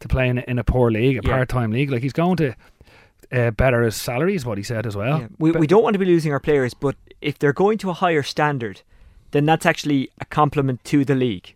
to 0.00 0.08
play 0.08 0.28
in 0.28 0.38
a, 0.38 0.44
in 0.46 0.58
a 0.58 0.64
poor 0.64 0.90
league, 0.90 1.18
a 1.24 1.26
Yeah. 1.26 1.34
part 1.36 1.48
time 1.48 1.70
league. 1.72 1.90
Like 1.90 2.02
he's 2.02 2.12
going 2.12 2.36
to 2.36 2.54
uh, 3.32 3.50
better 3.52 3.82
his 3.82 3.96
salary, 3.96 4.34
is 4.34 4.44
what 4.44 4.56
he 4.58 4.62
said 4.62 4.86
as 4.86 4.94
well. 4.94 5.20
Yeah. 5.20 5.28
We, 5.38 5.52
But- 5.52 5.60
we 5.60 5.66
don't 5.66 5.82
want 5.82 5.94
to 5.94 5.98
be 5.98 6.04
losing 6.04 6.32
our 6.32 6.40
players, 6.40 6.74
but 6.74 6.96
if 7.20 7.38
they're 7.38 7.52
going 7.54 7.78
to 7.78 7.90
a 7.90 7.94
higher 7.94 8.22
standard, 8.22 8.82
then 9.32 9.46
that's 9.46 9.66
actually 9.66 10.10
a 10.20 10.24
compliment 10.26 10.84
to 10.84 11.04
the 11.04 11.14
league. 11.14 11.54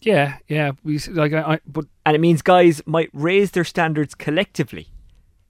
Yeah, 0.00 0.38
yeah. 0.48 0.72
We 0.82 0.96
s- 0.96 1.06
like, 1.08 1.32
I, 1.32 1.42
I 1.54 1.60
but 1.66 1.84
And 2.04 2.16
it 2.16 2.18
means 2.20 2.42
guys 2.42 2.82
might 2.86 3.10
raise 3.12 3.52
their 3.52 3.62
standards 3.62 4.14
collectively 4.16 4.88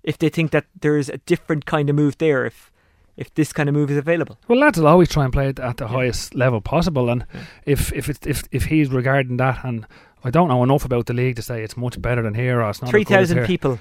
if 0.02 0.18
they 0.18 0.28
think 0.28 0.50
that 0.50 0.64
there's 0.80 1.08
a 1.08 1.18
different 1.18 1.64
kind 1.66 1.88
of 1.90 1.96
move 1.96 2.18
there, 2.18 2.44
if 2.46 2.70
if 3.16 3.32
this 3.34 3.52
kind 3.52 3.68
of 3.68 3.74
move 3.74 3.90
is 3.90 3.98
available. 3.98 4.38
well, 4.48 4.58
lads 4.58 4.78
will 4.78 4.86
always 4.88 5.08
try 5.08 5.24
and 5.24 5.32
play 5.32 5.48
it 5.48 5.60
at 5.60 5.76
the 5.76 5.88
highest 5.88 6.34
level 6.34 6.60
possible. 6.62 7.10
And 7.10 7.24
Yeah. 7.34 7.40
if 7.66 7.92
if 7.92 8.08
it's 8.08 8.26
if 8.26 8.42
if 8.50 8.64
he's 8.64 8.88
regarding 8.88 9.36
that, 9.36 9.64
and 9.64 9.86
I 10.24 10.30
don't 10.30 10.48
know 10.48 10.62
enough 10.62 10.84
about 10.84 11.06
the 11.06 11.12
league 11.14 11.36
to 11.36 11.42
say 11.42 11.62
it's 11.62 11.76
much 11.76 12.00
better 12.00 12.22
than 12.22 12.34
here 12.34 12.60
or 12.62 12.70
it's 12.70 12.80
not 12.80 12.90
Three 12.90 13.04
thousand 13.04 13.44
people 13.46 13.78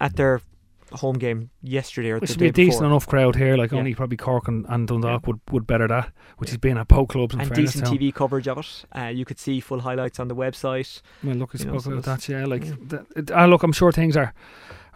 at 0.00 0.14
their 0.16 0.40
home 0.92 1.18
game 1.18 1.50
yesterday 1.62 2.10
or 2.10 2.18
Which 2.18 2.30
the 2.30 2.34
would 2.34 2.40
be 2.40 2.48
a 2.48 2.52
decent 2.52 2.80
before. 2.80 2.86
enough 2.86 3.06
crowd 3.06 3.36
here. 3.36 3.56
Like 3.56 3.72
Yeah. 3.72 3.78
only 3.78 3.94
probably 3.94 4.16
Cork 4.16 4.48
and, 4.48 4.64
and 4.68 4.88
Dundalk 4.88 5.26
would, 5.26 5.40
would 5.50 5.66
better 5.66 5.86
that, 5.88 6.12
which 6.38 6.50
has 6.50 6.58
been 6.58 6.78
at 6.78 6.88
Poke 6.88 7.10
clubs 7.10 7.34
in 7.34 7.40
and 7.40 7.48
fairness 7.48 7.72
decent. 7.74 7.90
TV 8.00 8.12
coverage 8.14 8.48
of 8.48 8.58
it. 8.58 8.84
Uh, 8.96 9.04
you 9.06 9.24
could 9.24 9.38
see 9.38 9.60
full 9.60 9.80
highlights 9.80 10.18
on 10.18 10.28
the 10.28 10.34
website. 10.36 11.00
Well, 11.22 11.36
look, 11.36 11.50
I 11.54 11.58
you 11.58 11.64
know, 11.66 11.72
spoke 11.78 11.82
so 11.84 11.92
about 11.98 12.04
that. 12.04 12.28
Yeah, 12.28 12.44
like 12.46 12.64
yeah. 12.64 12.74
th- 12.88 13.02
it- 13.16 13.30
uh, 13.30 13.46
look, 13.46 13.62
I'm 13.62 13.72
sure 13.72 13.92
things 13.92 14.16
are, 14.16 14.32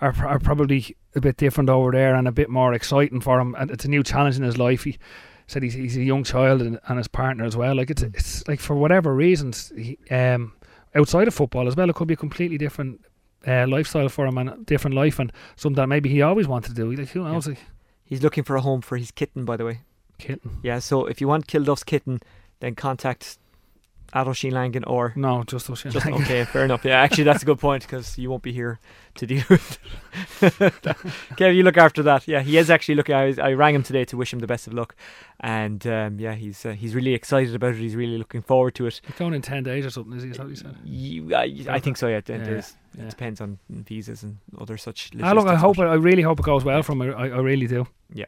are 0.00 0.14
are 0.26 0.38
probably 0.38 0.96
a 1.14 1.20
bit 1.20 1.36
different 1.36 1.68
over 1.70 1.90
there 1.92 2.14
and 2.14 2.26
a 2.26 2.32
bit 2.32 2.48
more 2.48 2.72
exciting 2.74 3.20
for 3.20 3.38
him. 3.40 3.54
And 3.58 3.70
it's 3.70 3.84
a 3.84 3.88
new 3.88 4.02
challenge 4.02 4.36
in 4.36 4.42
his 4.42 4.56
life. 4.58 4.84
He 4.84 4.98
said 5.46 5.62
he's 5.62 5.74
he's 5.74 5.96
a 5.96 6.02
young 6.02 6.24
child 6.24 6.62
and, 6.62 6.78
and 6.88 6.98
his 6.98 7.08
partner 7.08 7.44
as 7.44 7.56
well. 7.56 7.74
Like 7.76 7.90
it's 7.90 8.02
Mm. 8.02 8.14
it's 8.14 8.48
like 8.48 8.60
for 8.60 8.74
whatever 8.76 9.14
reasons, 9.14 9.72
he, 9.76 9.98
um, 10.10 10.52
outside 10.94 11.28
of 11.28 11.34
football 11.34 11.66
as 11.68 11.76
well, 11.76 11.88
it 11.90 11.94
could 11.96 12.08
be 12.08 12.14
a 12.14 12.16
completely 12.16 12.56
different. 12.58 13.00
Uh, 13.46 13.66
lifestyle 13.66 14.08
for 14.08 14.26
him 14.26 14.38
and 14.38 14.48
a 14.50 14.56
different 14.58 14.94
life 14.94 15.18
and 15.18 15.32
something 15.56 15.76
that 15.76 15.88
maybe 15.88 16.08
he 16.08 16.22
always 16.22 16.46
wanted 16.46 16.68
to 16.68 16.74
do. 16.74 16.92
Like 16.92 17.08
who 17.08 17.24
knows? 17.24 17.48
Like, 17.48 17.58
He's 18.04 18.22
looking 18.22 18.44
for 18.44 18.56
a 18.56 18.60
home 18.60 18.82
for 18.82 18.96
his 18.96 19.10
kitten, 19.10 19.44
by 19.44 19.56
the 19.56 19.64
way. 19.64 19.80
kitten. 20.18 20.58
Yeah, 20.62 20.78
so 20.80 21.06
if 21.06 21.20
you 21.20 21.26
want 21.28 21.46
Kilduff's 21.46 21.82
kitten, 21.82 22.20
then 22.60 22.74
contact 22.74 23.38
Adol 24.14 24.34
Sheen 24.36 24.52
Langan 24.52 24.84
or 24.84 25.12
No, 25.16 25.42
just 25.44 25.70
us. 25.70 25.82
just 25.82 26.06
okay, 26.06 26.44
fair 26.44 26.64
enough. 26.64 26.84
Yeah, 26.84 27.00
actually, 27.00 27.24
that's 27.24 27.42
a 27.42 27.46
good 27.46 27.58
point 27.58 27.82
because 27.82 28.18
you 28.18 28.28
won't 28.30 28.42
be 28.42 28.52
here 28.52 28.78
to 29.14 29.26
deal 29.26 29.42
with. 29.48 29.78
Kev, 30.40 31.54
you 31.54 31.62
look 31.62 31.76
after 31.78 32.02
that. 32.02 32.26
Yeah, 32.28 32.40
he 32.40 32.56
is 32.58 32.70
actually 32.70 32.94
looking. 32.96 33.14
I, 33.14 33.34
I 33.40 33.52
rang 33.54 33.74
him 33.74 33.82
today 33.82 34.04
to 34.06 34.16
wish 34.16 34.32
him 34.32 34.38
the 34.40 34.46
best 34.46 34.66
of 34.66 34.74
luck, 34.74 34.94
and 35.40 35.86
um, 35.86 36.18
yeah, 36.18 36.34
he's 36.34 36.64
uh, 36.64 36.72
he's 36.72 36.94
really 36.94 37.14
excited 37.14 37.54
about 37.54 37.70
it. 37.74 37.78
He's 37.78 37.96
really 37.96 38.18
looking 38.18 38.42
forward 38.42 38.74
to 38.76 38.86
it. 38.86 39.00
He's 39.06 39.16
going 39.16 39.34
in 39.34 39.42
ten 39.42 39.62
days 39.62 39.86
or 39.86 39.90
something. 39.90 40.16
Is 40.16 40.22
he? 40.24 40.30
Is 40.30 40.36
that 40.36 40.42
what 40.44 40.50
you 40.50 40.56
said? 40.56 40.76
You, 40.84 41.34
I, 41.34 41.74
I 41.76 41.78
think 41.78 41.96
so. 41.96 42.08
Yeah, 42.08 42.20
Yeah, 42.28 42.36
yeah. 42.96 43.04
it 43.04 43.10
depends 43.10 43.40
on 43.40 43.58
visas 43.70 44.22
and 44.22 44.38
other 44.60 44.76
such. 44.76 45.10
Ah, 45.22 45.32
look, 45.32 45.46
I 45.46 45.56
hope. 45.56 45.78
I 45.78 45.94
really 45.94 46.22
hope 46.22 46.38
it 46.40 46.44
goes 46.44 46.64
well 46.64 46.82
for 46.82 46.92
him. 46.92 47.02
I, 47.02 47.08
I, 47.12 47.26
I 47.28 47.38
really 47.38 47.66
do. 47.66 47.86
Yeah. 48.12 48.26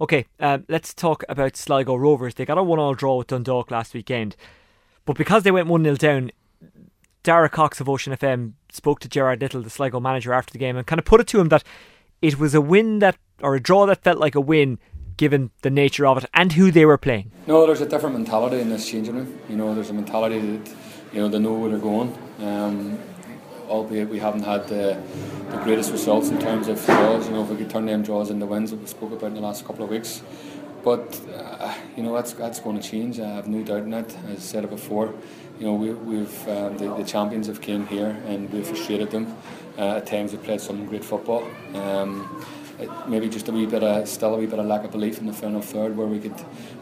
Okay, 0.00 0.26
um, 0.38 0.64
let's 0.68 0.94
talk 0.94 1.24
about 1.28 1.56
Sligo 1.56 1.96
Rovers. 1.96 2.34
They 2.34 2.44
got 2.44 2.58
a 2.58 2.62
one-all 2.62 2.94
draw 2.94 3.16
with 3.18 3.26
Dundalk 3.26 3.72
last 3.72 3.92
weekend, 3.92 4.36
but 5.04 5.16
because 5.16 5.42
they 5.42 5.50
went 5.50 5.68
one 5.68 5.84
0 5.84 5.96
down, 5.96 6.30
Dara 7.22 7.48
Cox 7.48 7.80
of 7.80 7.88
Ocean 7.88 8.12
FM 8.12 8.52
spoke 8.70 9.00
to 9.00 9.08
Gerard 9.08 9.40
Lyttle, 9.40 9.62
the 9.62 9.70
Sligo 9.70 10.00
manager, 10.00 10.32
after 10.32 10.52
the 10.52 10.58
game, 10.58 10.76
and 10.76 10.86
kind 10.86 10.98
of 10.98 11.04
put 11.04 11.20
it 11.20 11.26
to 11.28 11.40
him 11.40 11.48
that 11.48 11.64
it 12.20 12.38
was 12.38 12.54
a 12.54 12.60
win 12.60 12.98
that 13.00 13.16
or 13.40 13.54
a 13.54 13.60
draw 13.60 13.86
that 13.86 14.02
felt 14.02 14.18
like 14.18 14.34
a 14.34 14.40
win, 14.40 14.78
given 15.16 15.50
the 15.62 15.70
nature 15.70 16.06
of 16.06 16.18
it 16.18 16.24
and 16.34 16.52
who 16.52 16.70
they 16.70 16.84
were 16.84 16.98
playing. 16.98 17.30
No, 17.46 17.66
there's 17.66 17.80
a 17.80 17.88
different 17.88 18.16
mentality 18.16 18.60
in 18.60 18.68
this 18.68 18.88
changing 18.88 19.16
room. 19.16 19.38
You 19.48 19.56
know, 19.56 19.74
there's 19.74 19.90
a 19.90 19.94
mentality 19.94 20.38
that 20.38 20.74
you 21.12 21.20
know 21.20 21.28
they 21.28 21.38
know 21.38 21.54
where 21.54 21.70
they're 21.70 21.78
going. 21.78 22.16
Um, 22.40 22.98
albeit 23.68 24.08
we 24.08 24.18
haven't 24.18 24.42
had 24.42 24.68
the, 24.68 25.00
the 25.50 25.56
greatest 25.58 25.90
results 25.92 26.28
in 26.28 26.38
terms 26.38 26.68
of 26.68 26.84
draws. 26.84 27.26
You 27.26 27.34
know, 27.34 27.42
if 27.42 27.50
we 27.50 27.56
could 27.56 27.70
turn 27.70 27.86
them 27.86 28.02
draws 28.02 28.30
into 28.30 28.46
wins 28.46 28.70
that 28.70 28.80
we 28.80 28.86
spoke 28.86 29.12
about 29.12 29.28
in 29.28 29.34
the 29.34 29.40
last 29.40 29.64
couple 29.64 29.84
of 29.84 29.90
weeks. 29.90 30.22
But 30.84 31.18
uh, 31.34 31.74
you 31.96 32.02
know 32.02 32.14
that's 32.14 32.34
that's 32.34 32.60
going 32.60 32.78
to 32.78 32.86
change. 32.86 33.18
I 33.18 33.28
have 33.28 33.48
no 33.48 33.62
doubt 33.62 33.84
in 33.84 33.90
that. 33.90 34.14
As 34.26 34.36
I 34.36 34.40
said 34.40 34.64
it 34.64 34.70
before, 34.70 35.14
you 35.58 35.66
know 35.66 35.74
we, 35.74 35.90
we've 35.90 36.48
um, 36.48 36.76
the, 36.76 36.94
the 36.94 37.04
champions 37.04 37.46
have 37.46 37.62
came 37.62 37.86
here 37.86 38.16
and 38.26 38.52
we've 38.52 38.66
frustrated 38.66 39.10
them. 39.10 39.34
Uh, 39.78 39.96
at 39.96 40.06
times 40.06 40.32
we've 40.32 40.42
played 40.42 40.60
some 40.60 40.84
great 40.86 41.04
football. 41.04 41.48
Um, 41.74 42.44
it, 42.78 42.90
maybe 43.08 43.28
just 43.28 43.48
a 43.48 43.52
wee 43.52 43.66
bit 43.66 43.82
of 43.82 44.06
still 44.08 44.34
a 44.34 44.38
wee 44.38 44.46
bit 44.46 44.58
of 44.58 44.66
lack 44.66 44.84
of 44.84 44.90
belief 44.90 45.18
in 45.18 45.26
the 45.26 45.32
final 45.32 45.62
third 45.62 45.96
where 45.96 46.06
we 46.06 46.18
could 46.18 46.34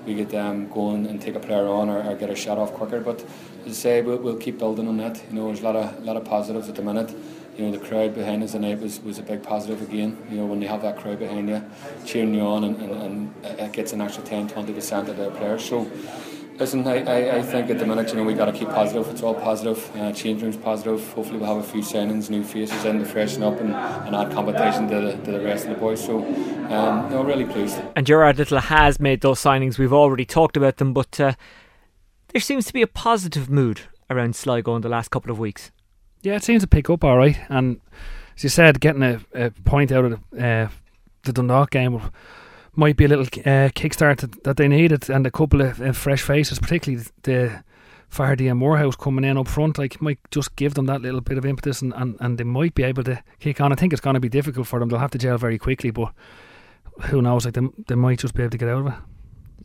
we 0.04 0.16
could 0.16 0.34
um, 0.34 0.68
go 0.68 0.90
and, 0.90 1.06
and 1.06 1.20
take 1.22 1.36
a 1.36 1.40
player 1.40 1.68
on 1.68 1.88
or, 1.88 2.02
or 2.02 2.16
get 2.16 2.28
a 2.28 2.34
shot 2.34 2.58
off 2.58 2.72
quicker. 2.72 3.00
But 3.00 3.24
as 3.66 3.72
I 3.78 3.82
say, 3.82 4.02
we'll, 4.02 4.18
we'll 4.18 4.36
keep 4.36 4.58
building 4.58 4.88
on 4.88 4.96
that. 4.96 5.22
You 5.30 5.36
know, 5.36 5.46
there's 5.46 5.60
a 5.60 5.64
lot 5.64 5.76
of 5.76 5.98
a 5.98 6.00
lot 6.00 6.16
of 6.16 6.24
positives 6.24 6.68
at 6.68 6.74
the 6.74 6.82
minute. 6.82 7.14
You 7.62 7.70
know, 7.70 7.78
the 7.78 7.86
crowd 7.86 8.12
behind 8.12 8.42
us 8.42 8.52
tonight 8.52 8.80
was, 8.80 9.00
was 9.02 9.20
a 9.20 9.22
big 9.22 9.44
positive 9.44 9.80
again. 9.82 10.18
You 10.28 10.38
know, 10.38 10.46
when 10.46 10.60
you 10.60 10.66
have 10.66 10.82
that 10.82 10.98
crowd 10.98 11.20
behind 11.20 11.48
you, 11.48 11.62
cheering 12.04 12.34
you 12.34 12.40
on, 12.40 12.64
and, 12.64 12.76
and, 12.82 12.92
and 13.44 13.60
it 13.60 13.72
gets 13.72 13.92
an 13.92 14.00
extra 14.00 14.24
10, 14.24 14.48
20 14.48 14.72
percent 14.72 15.08
of 15.08 15.16
the 15.16 15.30
players. 15.30 15.64
So. 15.64 15.88
Listen, 16.58 16.86
I, 16.86 17.02
I, 17.04 17.36
I 17.38 17.42
think 17.42 17.70
at 17.70 17.78
the 17.78 17.86
minute, 17.86 18.10
you 18.10 18.16
know, 18.16 18.24
we 18.24 18.34
got 18.34 18.44
to 18.44 18.52
keep 18.52 18.68
positive. 18.68 19.08
It's 19.08 19.22
all 19.22 19.34
positive. 19.34 19.90
Uh, 19.96 20.12
change 20.12 20.42
room's 20.42 20.56
positive. 20.56 21.00
Hopefully, 21.14 21.38
we'll 21.38 21.48
have 21.48 21.64
a 21.64 21.68
few 21.68 21.80
signings, 21.80 22.28
new 22.28 22.44
faces 22.44 22.84
in 22.84 22.98
to 22.98 23.04
freshen 23.06 23.42
up 23.42 23.58
and, 23.58 23.74
and 23.74 24.14
add 24.14 24.32
competition 24.32 24.86
to 24.88 25.00
the, 25.00 25.12
to 25.24 25.30
the 25.32 25.40
rest 25.40 25.64
of 25.64 25.70
the 25.70 25.80
boys. 25.80 26.04
So, 26.04 26.18
um, 26.18 27.10
no, 27.10 27.24
really 27.24 27.46
pleased. 27.46 27.80
And 27.96 28.06
Gerard 28.06 28.38
Lyttle 28.38 28.60
has 28.60 29.00
made 29.00 29.22
those 29.22 29.40
signings. 29.40 29.78
We've 29.78 29.94
already 29.94 30.26
talked 30.26 30.56
about 30.56 30.76
them, 30.76 30.92
but 30.92 31.18
uh, 31.18 31.34
there 32.28 32.40
seems 32.40 32.66
to 32.66 32.72
be 32.74 32.82
a 32.82 32.86
positive 32.86 33.48
mood 33.48 33.80
around 34.10 34.36
Sligo 34.36 34.76
in 34.76 34.82
the 34.82 34.90
last 34.90 35.10
couple 35.10 35.32
of 35.32 35.38
weeks. 35.38 35.70
Yeah, 36.22 36.36
it 36.36 36.44
seems 36.44 36.62
to 36.62 36.68
pick 36.68 36.88
up 36.88 37.04
all 37.04 37.16
right. 37.16 37.38
And 37.48 37.80
as 38.36 38.44
you 38.44 38.48
said, 38.48 38.80
getting 38.80 39.02
a, 39.02 39.20
a 39.34 39.50
point 39.50 39.92
out 39.92 40.04
of 40.04 40.20
the, 40.30 40.44
uh, 40.44 40.68
the 41.24 41.32
Dundalk 41.32 41.70
game 41.70 42.00
might 42.74 42.96
be 42.96 43.04
a 43.04 43.08
little 43.08 43.26
uh, 43.26 43.68
kickstart 43.70 44.42
that, 44.44 44.56
they 44.56 44.68
needed, 44.68 45.10
and 45.10 45.26
a 45.26 45.30
couple 45.30 45.60
of 45.60 45.80
uh, 45.80 45.92
fresh 45.92 46.22
faces, 46.22 46.58
particularly 46.58 47.04
the 47.22 47.62
Faherty 48.08 48.48
and 48.48 48.58
Morehouse 48.58 48.94
coming 48.94 49.24
in 49.24 49.38
up 49.38 49.48
front, 49.48 49.78
like 49.78 50.00
might 50.00 50.18
just 50.30 50.54
give 50.56 50.74
them 50.74 50.86
that 50.86 51.02
little 51.02 51.20
bit 51.20 51.38
of 51.38 51.44
impetus, 51.44 51.82
and, 51.82 51.92
and, 51.94 52.16
and 52.20 52.38
they 52.38 52.44
might 52.44 52.74
be 52.74 52.82
able 52.82 53.04
to 53.04 53.22
kick 53.40 53.60
on. 53.60 53.72
I 53.72 53.74
think 53.74 53.92
it's 53.92 54.00
going 54.00 54.14
to 54.14 54.20
be 54.20 54.28
difficult 54.28 54.66
for 54.66 54.78
them. 54.78 54.88
They'll 54.88 54.98
have 54.98 55.10
to 55.12 55.18
gel 55.18 55.38
very 55.38 55.58
quickly, 55.58 55.90
but 55.90 56.12
who 57.04 57.22
knows? 57.22 57.44
Like 57.44 57.54
they, 57.54 57.62
they 57.88 57.94
might 57.94 58.18
just 58.18 58.34
be 58.34 58.42
able 58.42 58.50
to 58.50 58.58
get 58.58 58.68
out 58.68 58.86
of 58.86 58.92
it. 58.92 58.94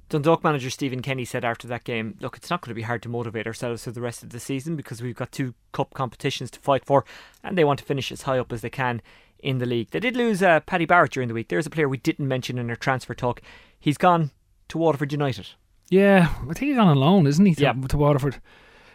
Dundalk 0.10 0.44
manager 0.44 0.70
Stephen 0.70 1.02
Kenny 1.02 1.26
said 1.26 1.44
after 1.46 1.68
that 1.68 1.84
game, 1.84 2.18
"Look, 2.20 2.38
it's 2.38 2.50
not 2.50 2.62
going 2.62 2.72
to 2.72 2.76
be 2.76 2.82
hard 2.84 3.02
to 3.04 3.10
motivate 3.10 3.48
ourselves 3.48 3.84
for 3.84 3.92
the 3.92 4.02
rest 4.02 4.24
of 4.24 4.30
the 4.30 4.40
season 4.40 4.76
because 4.76 5.02
we've 5.02 5.16
got 5.16 5.32
two 5.32 5.54
cup 5.72 5.94
competitions 5.94 6.52
to 6.52 6.60
fight 6.60 6.86
for, 6.86 7.04
and 7.44 7.58
they 7.58 7.64
want 7.64 7.80
to 7.80 7.86
finish 7.86 8.12
as 8.12 8.24
high 8.24 8.40
up 8.40 8.52
as 8.52 8.62
they 8.62 8.70
can 8.70 9.02
in 9.40 9.58
the 9.60 9.66
league." 9.66 9.90
They 9.92 10.00
did 10.00 10.16
lose 10.16 10.42
uh, 10.44 10.60
Paddy 10.62 10.86
Barrett 10.86 11.12
during 11.12 11.28
the 11.28 11.34
week. 11.34 11.50
There's 11.50 11.66
a 11.68 11.70
player 11.70 11.90
we 11.90 11.98
didn't 11.98 12.28
mention 12.28 12.58
in 12.58 12.70
our 12.70 12.76
transfer 12.76 13.14
talk. 13.14 13.42
He's 13.80 13.98
gone 13.98 14.32
to 14.70 14.78
Waterford 14.78 15.12
United 15.12 15.50
Yeah, 15.90 16.30
I 16.42 16.46
think 16.54 16.72
he's 16.72 16.78
on 16.78 16.88
a 16.90 16.96
loan, 16.96 17.26
isn't 17.28 17.46
he? 17.46 17.56
To, 17.56 17.62
Yeah. 17.64 17.74
to 17.74 17.98
Waterford 17.98 18.42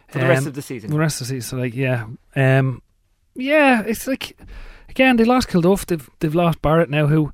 for 0.09 0.19
the 0.19 0.27
rest 0.27 0.43
Um, 0.43 0.47
of 0.49 0.53
the 0.53 0.61
season. 0.61 0.91
The 0.91 0.99
rest 0.99 1.19
of 1.21 1.27
the 1.27 1.33
season, 1.35 1.49
so 1.49 1.57
like 1.63 1.73
yeah, 1.75 2.05
um, 2.35 2.81
yeah, 3.35 3.81
it's 3.85 4.05
like 4.07 4.37
again 4.89 5.15
they 5.17 5.23
lost 5.25 5.47
Kilduff, 5.49 5.85
they've 5.85 6.07
they've 6.19 6.35
lost 6.35 6.61
Barrett 6.61 6.89
now, 6.89 7.07
who 7.07 7.31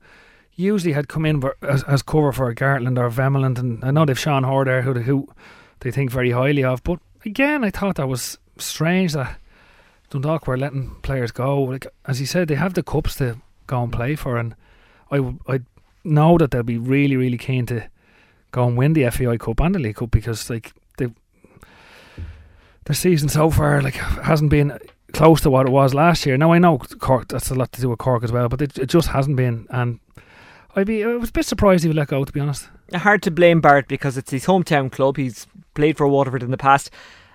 usually 0.59 0.93
had 0.93 1.07
come 1.07 1.25
in 1.25 1.41
as, 1.61 1.83
as 1.83 2.01
cover 2.01 2.31
for 2.31 2.53
Gartland 2.53 2.97
or 2.97 3.09
Vemmelund, 3.09 3.57
and 3.57 3.83
I 3.83 3.91
know 3.91 4.05
they've 4.05 4.19
Sean 4.19 4.43
Hoare 4.43 4.65
there, 4.65 4.81
who 4.81 4.93
who 4.93 5.27
they 5.79 5.91
think 5.91 6.11
very 6.11 6.31
highly 6.31 6.63
of, 6.63 6.83
but 6.83 6.99
again 7.25 7.63
I 7.63 7.69
thought 7.69 7.95
that 7.95 8.07
was 8.07 8.37
strange 8.57 9.13
that 9.13 9.37
Dundalk 10.09 10.47
were 10.47 10.57
letting 10.57 10.95
players 11.01 11.31
go. 11.31 11.61
Like 11.63 11.87
as 12.05 12.19
you 12.19 12.25
said, 12.25 12.47
they 12.47 12.55
have 12.55 12.73
the 12.73 12.83
cups 12.83 13.15
to 13.15 13.37
go 13.67 13.83
and 13.83 13.93
play 13.93 14.15
for, 14.15 14.37
and 14.37 14.55
I 15.11 15.33
I 15.47 15.61
know 16.03 16.37
that 16.37 16.51
they'll 16.51 16.63
be 16.63 16.77
really 16.77 17.15
really 17.15 17.37
keen 17.37 17.65
to 17.67 17.89
go 18.51 18.67
and 18.67 18.77
win 18.77 18.93
the 18.93 19.09
FAI 19.09 19.37
Cup 19.37 19.59
and 19.61 19.75
the 19.75 19.79
League 19.79 19.95
Cup 19.95 20.11
because 20.11 20.49
like 20.49 20.73
they 20.97 21.07
their 22.85 22.95
season 22.95 23.29
so 23.29 23.49
far 23.49 23.81
like 23.81 23.95
hasn't 23.95 24.49
been 24.49 24.77
close 25.13 25.41
to 25.41 25.49
what 25.49 25.67
it 25.67 25.71
was 25.71 25.93
last 25.93 26.25
year. 26.25 26.37
Now 26.37 26.51
I 26.51 26.59
know 26.59 26.79
Cork 26.79 27.29
that's 27.29 27.49
a 27.49 27.55
lot 27.55 27.71
to 27.71 27.81
do 27.81 27.89
with 27.89 27.99
Cork 27.99 28.23
as 28.23 28.31
well, 28.31 28.49
but 28.49 28.61
it, 28.61 28.77
it 28.77 28.87
just 28.87 29.09
hasn't 29.09 29.37
been. 29.37 29.65
And 29.69 29.99
I'd 30.75 30.87
be 30.87 31.03
I 31.03 31.07
was 31.07 31.29
a 31.29 31.33
bit 31.33 31.45
surprised 31.45 31.83
he 31.83 31.89
would 31.89 31.97
let 31.97 32.07
go. 32.07 32.23
To 32.23 32.31
be 32.31 32.39
honest, 32.39 32.69
hard 32.93 33.21
to 33.23 33.31
blame 33.31 33.61
Bart 33.61 33.87
because 33.87 34.17
it's 34.17 34.31
his 34.31 34.45
hometown 34.45 34.91
club. 34.91 35.17
He's 35.17 35.47
played 35.73 35.97
for 35.97 36.07
Waterford 36.07 36.43
in 36.43 36.51
the 36.51 36.57
past. 36.57 36.91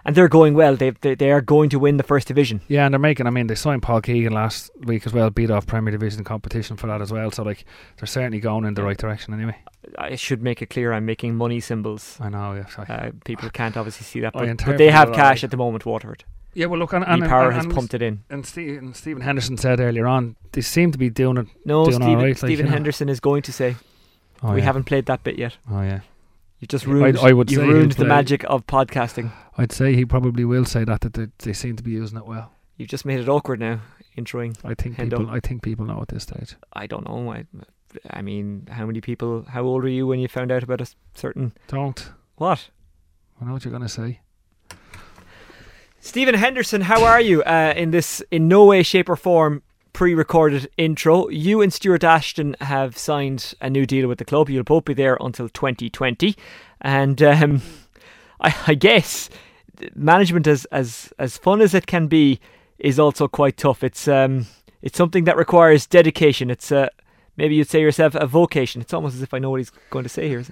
And 0.06 0.14
they're 0.14 0.28
going 0.28 0.52
well. 0.52 0.76
They 0.76 0.90
they 0.90 1.32
are 1.32 1.40
going 1.40 1.70
to 1.70 1.78
win 1.78 1.96
the 1.96 2.02
first 2.02 2.28
division. 2.28 2.60
Yeah, 2.68 2.84
and 2.84 2.92
they're 2.92 2.98
making. 2.98 3.26
I 3.26 3.30
mean, 3.30 3.46
they 3.46 3.54
signed 3.54 3.82
Paul 3.82 4.02
Keegan 4.02 4.34
last 4.34 4.70
week 4.80 5.06
as 5.06 5.14
well, 5.14 5.30
beat 5.30 5.50
off 5.50 5.66
Premier 5.66 5.92
Division 5.92 6.24
competition 6.24 6.76
for 6.76 6.88
that 6.88 7.00
as 7.00 7.10
well. 7.10 7.30
So 7.30 7.42
like, 7.42 7.64
they're 7.96 8.06
certainly 8.06 8.38
going 8.38 8.66
in 8.66 8.74
the 8.74 8.82
right 8.82 8.98
direction 8.98 9.32
anyway. 9.32 9.56
I 9.96 10.16
should 10.16 10.42
make 10.42 10.60
it 10.60 10.68
clear 10.68 10.92
I'm 10.92 11.06
making 11.06 11.36
money 11.36 11.58
symbols. 11.58 12.18
I 12.20 12.28
know. 12.28 12.52
Yeah, 12.52 12.84
uh, 12.86 13.10
people 13.24 13.48
can't 13.48 13.78
obviously 13.78 14.04
see 14.04 14.20
that, 14.20 14.34
but, 14.34 14.62
but 14.66 14.76
they 14.76 14.90
have 14.90 15.12
cash 15.14 15.42
at 15.42 15.50
the 15.50 15.56
moment. 15.56 15.86
Waterford. 15.86 16.24
Yeah, 16.54 16.66
well, 16.66 16.78
look, 16.78 16.92
and, 16.92 17.04
and, 17.04 17.24
Power 17.24 17.50
and, 17.50 17.54
has 17.54 17.66
pumped 17.66 17.94
it 17.94 18.02
in. 18.02 18.22
And, 18.30 18.46
Steve, 18.46 18.78
and 18.78 18.96
Stephen 18.96 19.22
Henderson 19.22 19.56
said 19.56 19.80
earlier 19.80 20.06
on, 20.06 20.36
they 20.52 20.60
seem 20.60 20.92
to 20.92 20.98
be 20.98 21.10
doing 21.10 21.36
it. 21.36 21.48
No, 21.64 21.84
doing 21.84 21.96
Stephen, 21.96 22.24
right, 22.24 22.38
Stephen 22.38 22.66
like, 22.66 22.72
Henderson 22.72 23.06
know. 23.06 23.12
is 23.12 23.20
going 23.20 23.42
to 23.42 23.52
say. 23.52 23.76
Oh, 24.42 24.52
we 24.52 24.58
yeah. 24.58 24.64
haven't 24.64 24.84
played 24.84 25.06
that 25.06 25.24
bit 25.24 25.38
yet. 25.38 25.56
Oh 25.70 25.80
yeah, 25.80 26.00
you 26.60 26.68
just 26.68 26.86
ruined. 26.86 27.18
I, 27.18 27.30
I 27.30 27.32
would 27.32 27.50
you 27.50 27.60
ruined 27.62 27.92
the 27.92 28.04
magic 28.04 28.44
of 28.44 28.66
podcasting. 28.66 29.32
I'd 29.56 29.72
say 29.72 29.94
he 29.94 30.04
probably 30.04 30.44
will 30.44 30.64
say 30.64 30.84
that 30.84 31.00
that 31.00 31.14
they, 31.14 31.28
they 31.38 31.52
seem 31.52 31.76
to 31.76 31.82
be 31.82 31.92
using 31.92 32.18
it 32.18 32.26
well. 32.26 32.52
You've 32.76 32.88
just 32.88 33.04
made 33.04 33.20
it 33.20 33.28
awkward 33.28 33.60
now, 33.60 33.80
introing. 34.18 34.56
I 34.64 34.74
think 34.74 34.96
Hendo. 34.96 35.18
people. 35.18 35.30
I 35.30 35.40
think 35.40 35.62
people 35.62 35.86
know 35.86 36.00
at 36.02 36.08
this 36.08 36.24
stage. 36.24 36.56
I 36.72 36.86
don't 36.86 37.08
know. 37.08 37.32
I, 37.32 37.46
I 38.10 38.22
mean, 38.22 38.68
how 38.70 38.84
many 38.86 39.00
people? 39.00 39.44
How 39.48 39.62
old 39.62 39.82
were 39.82 39.88
you 39.88 40.06
when 40.06 40.20
you 40.20 40.28
found 40.28 40.52
out 40.52 40.62
about 40.62 40.80
a 40.80 40.86
certain? 41.14 41.52
Don't. 41.68 42.10
What? 42.36 42.68
I 43.40 43.44
know 43.44 43.52
what 43.52 43.64
you're 43.64 43.72
going 43.72 43.82
to 43.82 43.88
say. 43.88 44.20
Stephen 46.04 46.34
Henderson, 46.34 46.82
how 46.82 47.02
are 47.02 47.20
you? 47.20 47.42
Uh, 47.44 47.72
in 47.74 47.90
this, 47.90 48.22
in 48.30 48.46
no 48.46 48.66
way, 48.66 48.82
shape, 48.82 49.08
or 49.08 49.16
form, 49.16 49.62
pre-recorded 49.94 50.70
intro. 50.76 51.30
You 51.30 51.62
and 51.62 51.72
Stuart 51.72 52.04
Ashton 52.04 52.54
have 52.60 52.98
signed 52.98 53.54
a 53.62 53.70
new 53.70 53.86
deal 53.86 54.06
with 54.06 54.18
the 54.18 54.24
club. 54.26 54.50
You'll 54.50 54.64
both 54.64 54.84
be 54.84 54.92
there 54.92 55.16
until 55.18 55.48
2020, 55.48 56.36
and 56.82 57.22
um, 57.22 57.62
I, 58.38 58.54
I, 58.66 58.74
guess 58.74 59.30
management, 59.94 60.46
as 60.46 60.66
as 60.66 61.10
as 61.18 61.38
fun 61.38 61.62
as 61.62 61.72
it 61.72 61.86
can 61.86 62.06
be, 62.06 62.38
is 62.78 62.98
also 62.98 63.26
quite 63.26 63.56
tough. 63.56 63.82
It's 63.82 64.06
um, 64.06 64.46
it's 64.82 64.98
something 64.98 65.24
that 65.24 65.38
requires 65.38 65.86
dedication. 65.86 66.50
It's 66.50 66.70
uh, 66.70 66.90
maybe 67.38 67.54
you'd 67.54 67.70
say 67.70 67.80
yourself 67.80 68.14
a 68.14 68.26
vocation. 68.26 68.82
It's 68.82 68.92
almost 68.92 69.16
as 69.16 69.22
if 69.22 69.32
I 69.32 69.38
know 69.38 69.48
what 69.48 69.60
he's 69.60 69.72
going 69.88 70.02
to 70.02 70.10
say 70.10 70.28
here. 70.28 70.44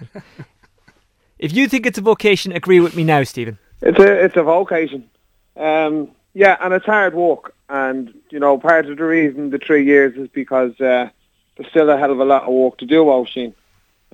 if 1.38 1.53
you 1.53 1.69
think 1.69 1.85
it's 1.85 1.99
a 1.99 2.03
vocation, 2.03 2.53
agree 2.53 2.81
with 2.81 2.97
me 2.97 3.05
now, 3.05 3.23
Stephen. 3.23 3.59
It's 3.83 3.99
a 3.99 4.25
it's 4.25 4.37
a 4.37 4.43
vocation. 4.43 5.11
Um, 5.57 6.11
yeah, 6.35 6.57
and 6.61 6.73
it's 6.75 6.87
hard 6.87 7.15
work. 7.15 7.55
And 7.69 8.12
you 8.31 8.38
know, 8.38 8.59
part 8.59 8.88
of 8.88 8.97
the 8.97 9.05
reason 9.05 9.51
the 9.51 9.59
three 9.59 9.85
years 9.85 10.17
is 10.17 10.29
because 10.29 10.79
uh, 10.81 11.09
there's 11.57 11.71
still 11.71 11.91
a 11.91 11.99
hell 11.99 12.12
of 12.12 12.21
a 12.21 12.25
lot 12.25 12.45
of 12.45 12.53
work 12.53 12.79
to 12.79 12.87
do, 12.87 13.09
Oisin. 13.09 13.55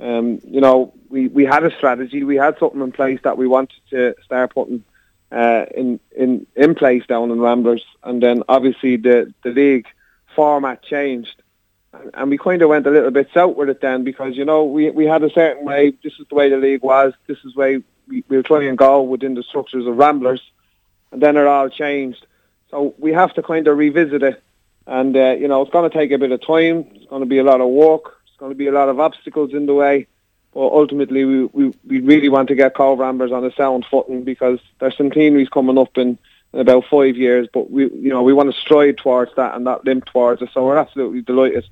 Um, 0.00 0.40
you 0.44 0.60
know, 0.60 0.94
we, 1.08 1.26
we 1.26 1.44
had 1.44 1.64
a 1.64 1.74
strategy, 1.76 2.22
we 2.22 2.36
had 2.36 2.56
something 2.58 2.80
in 2.80 2.92
place 2.92 3.18
that 3.24 3.36
we 3.36 3.48
wanted 3.48 3.80
to 3.90 4.14
start 4.24 4.54
putting 4.54 4.84
uh, 5.30 5.66
in, 5.74 6.00
in 6.16 6.46
in 6.56 6.74
place 6.74 7.04
down 7.06 7.30
in 7.30 7.40
Ramblers, 7.40 7.84
and 8.02 8.22
then 8.22 8.42
obviously 8.48 8.96
the 8.96 9.32
the 9.42 9.50
league 9.50 9.86
format 10.34 10.82
changed, 10.82 11.42
and 12.14 12.30
we 12.30 12.38
kind 12.38 12.62
of 12.62 12.68
went 12.68 12.86
a 12.86 12.90
little 12.90 13.10
bit 13.10 13.28
south 13.34 13.56
with 13.56 13.68
it 13.68 13.80
then 13.80 14.04
because 14.04 14.36
you 14.36 14.44
know 14.44 14.64
we 14.64 14.90
we 14.90 15.04
had 15.04 15.22
a 15.22 15.30
certain 15.30 15.64
way. 15.64 15.92
This 16.02 16.14
is 16.18 16.26
the 16.28 16.34
way 16.34 16.48
the 16.48 16.56
league 16.56 16.82
was. 16.82 17.12
This 17.26 17.38
is 17.44 17.54
the 17.54 17.60
way 17.60 17.82
we, 18.06 18.24
we'll 18.28 18.42
try 18.42 18.64
and 18.64 18.78
go 18.78 19.02
within 19.02 19.34
the 19.34 19.42
structures 19.42 19.86
of 19.86 19.96
Ramblers, 19.96 20.42
and 21.12 21.22
then 21.22 21.36
it 21.36 21.46
all 21.46 21.68
changed. 21.68 22.26
So 22.70 22.94
we 22.98 23.12
have 23.12 23.34
to 23.34 23.42
kind 23.42 23.66
of 23.66 23.78
revisit 23.78 24.22
it, 24.22 24.42
and 24.86 25.16
uh, 25.16 25.36
you 25.38 25.48
know 25.48 25.62
it's 25.62 25.70
going 25.70 25.90
to 25.90 25.96
take 25.96 26.10
a 26.10 26.18
bit 26.18 26.32
of 26.32 26.46
time. 26.46 26.86
It's 26.94 27.06
going 27.06 27.22
to 27.22 27.26
be 27.26 27.38
a 27.38 27.44
lot 27.44 27.60
of 27.60 27.68
work. 27.68 28.16
It's 28.26 28.36
going 28.36 28.52
to 28.52 28.58
be 28.58 28.66
a 28.66 28.72
lot 28.72 28.88
of 28.88 29.00
obstacles 29.00 29.52
in 29.54 29.66
the 29.66 29.74
way. 29.74 30.06
But 30.52 30.60
ultimately, 30.60 31.24
we 31.24 31.44
we, 31.46 31.74
we 31.86 32.00
really 32.00 32.28
want 32.28 32.48
to 32.48 32.54
get 32.54 32.74
Cobh 32.74 32.98
Ramblers 32.98 33.32
on 33.32 33.44
a 33.44 33.52
sound 33.52 33.86
footing 33.90 34.24
because 34.24 34.58
there's 34.78 34.96
some 34.96 35.08
centenaries 35.08 35.48
coming 35.48 35.78
up 35.78 35.96
in, 35.96 36.18
in 36.52 36.60
about 36.60 36.84
five 36.90 37.16
years. 37.16 37.48
But 37.52 37.70
we 37.70 37.84
you 37.90 38.10
know 38.10 38.22
we 38.22 38.32
want 38.32 38.52
to 38.52 38.60
stride 38.60 38.98
towards 38.98 39.34
that 39.36 39.54
and 39.54 39.64
not 39.64 39.84
limp 39.84 40.06
towards 40.06 40.42
it. 40.42 40.50
So 40.52 40.66
we're 40.66 40.78
absolutely 40.78 41.22
delighted 41.22 41.64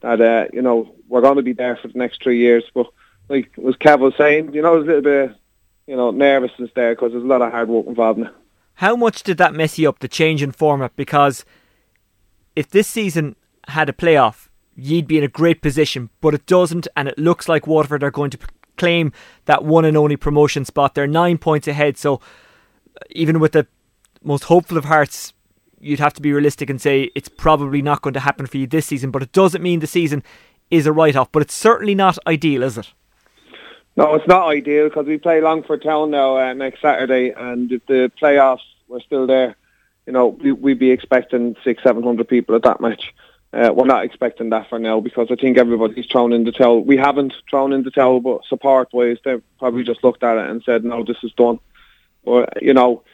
that 0.00 0.20
uh, 0.20 0.48
you 0.52 0.62
know 0.62 0.94
we're 1.08 1.20
going 1.20 1.36
to 1.36 1.42
be 1.42 1.52
there 1.52 1.76
for 1.76 1.88
the 1.88 1.98
next 1.98 2.22
three 2.22 2.38
years. 2.38 2.64
But 2.74 2.86
like 3.28 3.52
was 3.56 3.76
Kev 3.76 4.00
was 4.00 4.14
saying, 4.16 4.54
you 4.54 4.62
know, 4.62 4.74
there's 4.74 4.84
a 4.84 4.86
little 4.86 5.28
bit 5.28 5.36
you 5.86 5.96
know 5.96 6.10
nervousness 6.10 6.70
there 6.74 6.94
because 6.94 7.12
there's 7.12 7.24
a 7.24 7.26
lot 7.26 7.42
of 7.42 7.52
hard 7.52 7.68
work 7.68 7.86
involved 7.86 8.20
in 8.20 8.26
it. 8.26 8.34
How 8.74 8.96
much 8.96 9.22
did 9.22 9.38
that 9.38 9.54
mess 9.54 9.78
you 9.78 9.88
up, 9.88 10.00
the 10.00 10.08
change 10.08 10.42
in 10.42 10.52
format? 10.52 10.96
Because 10.96 11.44
if 12.56 12.68
this 12.70 12.88
season 12.88 13.36
had 13.68 13.88
a 13.88 13.92
playoff, 13.92 14.48
you'd 14.74 15.06
be 15.06 15.18
in 15.18 15.24
a 15.24 15.28
great 15.28 15.62
position, 15.62 16.10
but 16.20 16.34
it 16.34 16.46
doesn't, 16.46 16.88
and 16.96 17.08
it 17.08 17.18
looks 17.18 17.48
like 17.48 17.66
Waterford 17.66 18.02
are 18.02 18.10
going 18.10 18.30
to 18.30 18.38
claim 18.76 19.12
that 19.44 19.64
one 19.64 19.84
and 19.84 19.96
only 19.96 20.16
promotion 20.16 20.64
spot. 20.64 20.94
They're 20.94 21.06
nine 21.06 21.38
points 21.38 21.68
ahead, 21.68 21.96
so 21.96 22.16
uh, 22.16 23.04
even 23.10 23.38
with 23.38 23.52
the 23.52 23.66
most 24.22 24.44
hopeful 24.44 24.76
of 24.76 24.86
hearts, 24.86 25.32
you'd 25.80 26.00
have 26.00 26.14
to 26.14 26.22
be 26.22 26.32
realistic 26.32 26.70
and 26.70 26.80
say 26.80 27.10
it's 27.14 27.28
probably 27.28 27.82
not 27.82 28.02
going 28.02 28.14
to 28.14 28.20
happen 28.20 28.46
for 28.46 28.56
you 28.56 28.66
this 28.66 28.86
season, 28.86 29.10
but 29.10 29.22
it 29.22 29.32
doesn't 29.32 29.62
mean 29.62 29.80
the 29.80 29.86
season 29.86 30.22
is 30.70 30.86
a 30.86 30.92
write 30.92 31.14
off, 31.14 31.30
but 31.30 31.42
it's 31.42 31.54
certainly 31.54 31.94
not 31.94 32.18
ideal, 32.26 32.62
is 32.62 32.78
it? 32.78 32.92
No, 33.96 34.14
it's 34.16 34.26
not 34.26 34.48
ideal 34.48 34.88
because 34.88 35.06
we 35.06 35.18
play 35.18 35.40
Longford 35.40 35.82
Town 35.82 36.10
now 36.10 36.36
uh, 36.36 36.52
next 36.52 36.80
Saturday, 36.80 37.30
and 37.30 37.70
if 37.70 37.86
the 37.86 38.10
playoffs 38.20 38.66
were 38.88 39.00
still 39.00 39.26
there, 39.26 39.54
you 40.06 40.12
know, 40.12 40.28
we, 40.28 40.50
we'd 40.50 40.78
be 40.80 40.90
expecting 40.90 41.54
six, 41.62 41.82
seven 41.82 42.02
hundred 42.02 42.28
people 42.28 42.56
at 42.56 42.62
that 42.62 42.80
match. 42.80 43.14
Uh, 43.52 43.72
we're 43.72 43.86
not 43.86 44.04
expecting 44.04 44.50
that 44.50 44.68
for 44.68 44.80
now 44.80 44.98
because 44.98 45.28
I 45.30 45.36
think 45.36 45.58
everybody's 45.58 46.06
thrown 46.06 46.32
in 46.32 46.42
the 46.42 46.50
towel. 46.50 46.80
We 46.84 46.96
haven't 46.96 47.34
thrown 47.48 47.72
in 47.72 47.84
the 47.84 47.92
towel, 47.92 48.18
but 48.18 48.44
support-wise, 48.46 49.18
they've 49.24 49.42
probably 49.60 49.84
just 49.84 50.02
looked 50.02 50.24
at 50.24 50.38
it 50.38 50.50
and 50.50 50.60
said, 50.64 50.84
"No, 50.84 51.04
this 51.04 51.22
is 51.22 51.32
done." 51.34 51.60
But 52.24 52.62
you 52.62 52.74
know, 52.74 53.04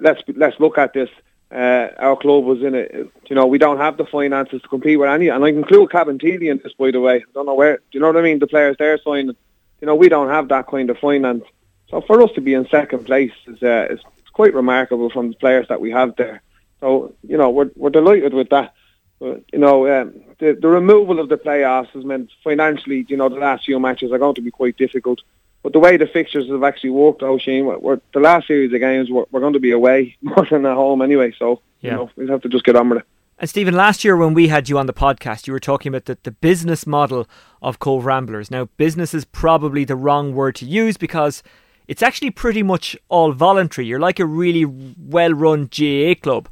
let's 0.00 0.22
let's 0.34 0.58
look 0.58 0.78
at 0.78 0.94
this. 0.94 1.10
Uh, 1.52 1.88
our 1.98 2.16
club 2.16 2.44
was 2.44 2.62
in 2.62 2.74
it. 2.74 3.10
You 3.28 3.36
know, 3.36 3.46
we 3.46 3.58
don't 3.58 3.78
have 3.78 3.98
the 3.98 4.06
finances 4.06 4.62
to 4.62 4.68
compete 4.68 4.98
with 4.98 5.10
any, 5.10 5.28
and 5.28 5.44
I 5.44 5.48
include 5.48 5.90
Cabinteely 5.90 6.50
in 6.50 6.60
this, 6.64 6.72
by 6.72 6.92
the 6.92 7.00
way. 7.00 7.16
I 7.16 7.32
don't 7.34 7.44
know 7.44 7.54
where. 7.54 7.76
Do 7.76 7.82
you 7.92 8.00
know 8.00 8.06
what 8.06 8.16
I 8.16 8.22
mean? 8.22 8.38
The 8.38 8.46
players 8.46 8.76
they're 8.78 8.98
signing 9.04 9.36
you 9.80 9.86
know, 9.86 9.94
we 9.94 10.08
don't 10.08 10.28
have 10.28 10.48
that 10.48 10.66
kind 10.66 10.90
of 10.90 10.98
finance. 10.98 11.44
So 11.90 12.00
for 12.00 12.22
us 12.22 12.30
to 12.34 12.40
be 12.40 12.54
in 12.54 12.68
second 12.68 13.04
place 13.06 13.32
is, 13.46 13.62
uh, 13.62 13.88
is 13.90 14.00
quite 14.32 14.54
remarkable 14.54 15.10
from 15.10 15.30
the 15.30 15.36
players 15.36 15.68
that 15.68 15.80
we 15.80 15.90
have 15.90 16.16
there. 16.16 16.42
So, 16.80 17.14
you 17.26 17.36
know, 17.36 17.50
we're, 17.50 17.70
we're 17.76 17.90
delighted 17.90 18.32
with 18.32 18.50
that. 18.50 18.74
But, 19.18 19.44
you 19.52 19.58
know, 19.58 19.86
um, 19.86 20.14
the, 20.38 20.56
the 20.60 20.68
removal 20.68 21.20
of 21.20 21.28
the 21.28 21.36
playoffs 21.36 21.90
has 21.90 22.04
meant 22.04 22.30
financially, 22.42 23.04
you 23.08 23.16
know, 23.16 23.28
the 23.28 23.36
last 23.36 23.66
few 23.66 23.78
matches 23.78 24.12
are 24.12 24.18
going 24.18 24.36
to 24.36 24.40
be 24.40 24.50
quite 24.50 24.78
difficult. 24.78 25.20
But 25.62 25.74
the 25.74 25.78
way 25.78 25.98
the 25.98 26.06
fixtures 26.06 26.48
have 26.48 26.64
actually 26.64 26.90
worked 26.90 27.22
out, 27.22 27.42
Shane, 27.42 27.66
we're, 27.66 27.78
we're, 27.78 28.00
the 28.14 28.20
last 28.20 28.46
series 28.46 28.72
of 28.72 28.80
games, 28.80 29.10
we're, 29.10 29.26
we're, 29.30 29.40
going 29.40 29.52
to 29.52 29.60
be 29.60 29.72
away 29.72 30.16
more 30.22 30.46
than 30.46 30.64
at 30.64 30.74
home 30.74 31.02
anyway. 31.02 31.34
So, 31.38 31.60
yeah. 31.80 31.90
you 31.90 31.96
know, 31.96 32.10
we'll 32.16 32.28
have 32.28 32.42
to 32.42 32.48
just 32.48 32.64
get 32.64 32.76
on 32.76 32.88
with 32.88 33.00
it. 33.00 33.04
And 33.40 33.48
Stephen, 33.48 33.74
last 33.74 34.04
year 34.04 34.18
when 34.18 34.34
we 34.34 34.48
had 34.48 34.68
you 34.68 34.78
on 34.78 34.84
the 34.84 34.92
podcast, 34.92 35.46
you 35.46 35.54
were 35.54 35.58
talking 35.60 35.88
about 35.88 36.04
the, 36.04 36.18
the 36.24 36.30
business 36.30 36.86
model 36.86 37.26
of 37.62 37.78
Cobh 37.78 38.04
Ramblers. 38.04 38.50
Now, 38.50 38.66
business 38.76 39.14
is 39.14 39.24
probably 39.24 39.82
the 39.82 39.96
wrong 39.96 40.34
word 40.34 40.56
to 40.56 40.66
use 40.66 40.98
because 40.98 41.42
it's 41.88 42.02
actually 42.02 42.32
pretty 42.32 42.62
much 42.62 42.98
all 43.08 43.32
voluntary. 43.32 43.86
You're 43.86 43.98
like 43.98 44.20
a 44.20 44.26
really 44.26 44.66
well 44.66 45.32
run 45.32 45.70
GAA 45.74 46.16
club. 46.20 46.50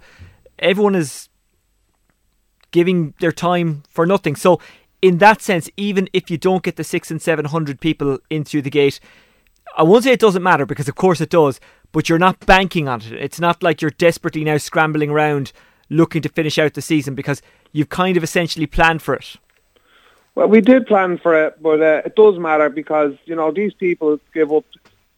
Everyone 0.60 0.94
is 0.94 1.28
giving 2.70 3.12
their 3.20 3.32
time 3.32 3.82
for 3.90 4.06
nothing. 4.06 4.34
So, 4.34 4.58
in 5.02 5.18
that 5.18 5.42
sense, 5.42 5.68
even 5.76 6.08
if 6.14 6.30
you 6.30 6.38
don't 6.38 6.62
get 6.62 6.76
the 6.76 6.84
six 6.84 7.10
and 7.10 7.20
seven 7.20 7.44
hundred 7.44 7.80
people 7.80 8.18
in 8.30 8.44
through 8.44 8.62
the 8.62 8.70
gate, 8.70 8.98
I 9.76 9.82
won't 9.82 10.04
say 10.04 10.12
it 10.12 10.20
doesn't 10.20 10.42
matter 10.42 10.64
because, 10.64 10.88
of 10.88 10.94
course, 10.94 11.20
it 11.20 11.28
does, 11.28 11.60
but 11.92 12.08
you're 12.08 12.18
not 12.18 12.46
banking 12.46 12.88
on 12.88 13.02
it. 13.02 13.12
It's 13.12 13.38
not 13.38 13.62
like 13.62 13.82
you're 13.82 13.90
desperately 13.90 14.42
now 14.42 14.56
scrambling 14.56 15.10
around 15.10 15.52
looking 15.90 16.22
to 16.22 16.28
finish 16.28 16.58
out 16.58 16.74
the 16.74 16.82
season 16.82 17.14
because 17.14 17.42
you've 17.72 17.88
kind 17.88 18.16
of 18.16 18.22
essentially 18.22 18.66
planned 18.66 19.02
for 19.02 19.14
it. 19.14 19.36
Well, 20.34 20.48
we 20.48 20.60
did 20.60 20.86
plan 20.86 21.18
for 21.18 21.46
it, 21.46 21.60
but 21.60 21.82
uh, 21.82 22.02
it 22.04 22.14
does 22.14 22.38
matter 22.38 22.68
because 22.68 23.14
you 23.24 23.34
know 23.34 23.50
these 23.50 23.74
people 23.74 24.20
give 24.32 24.52
up 24.52 24.64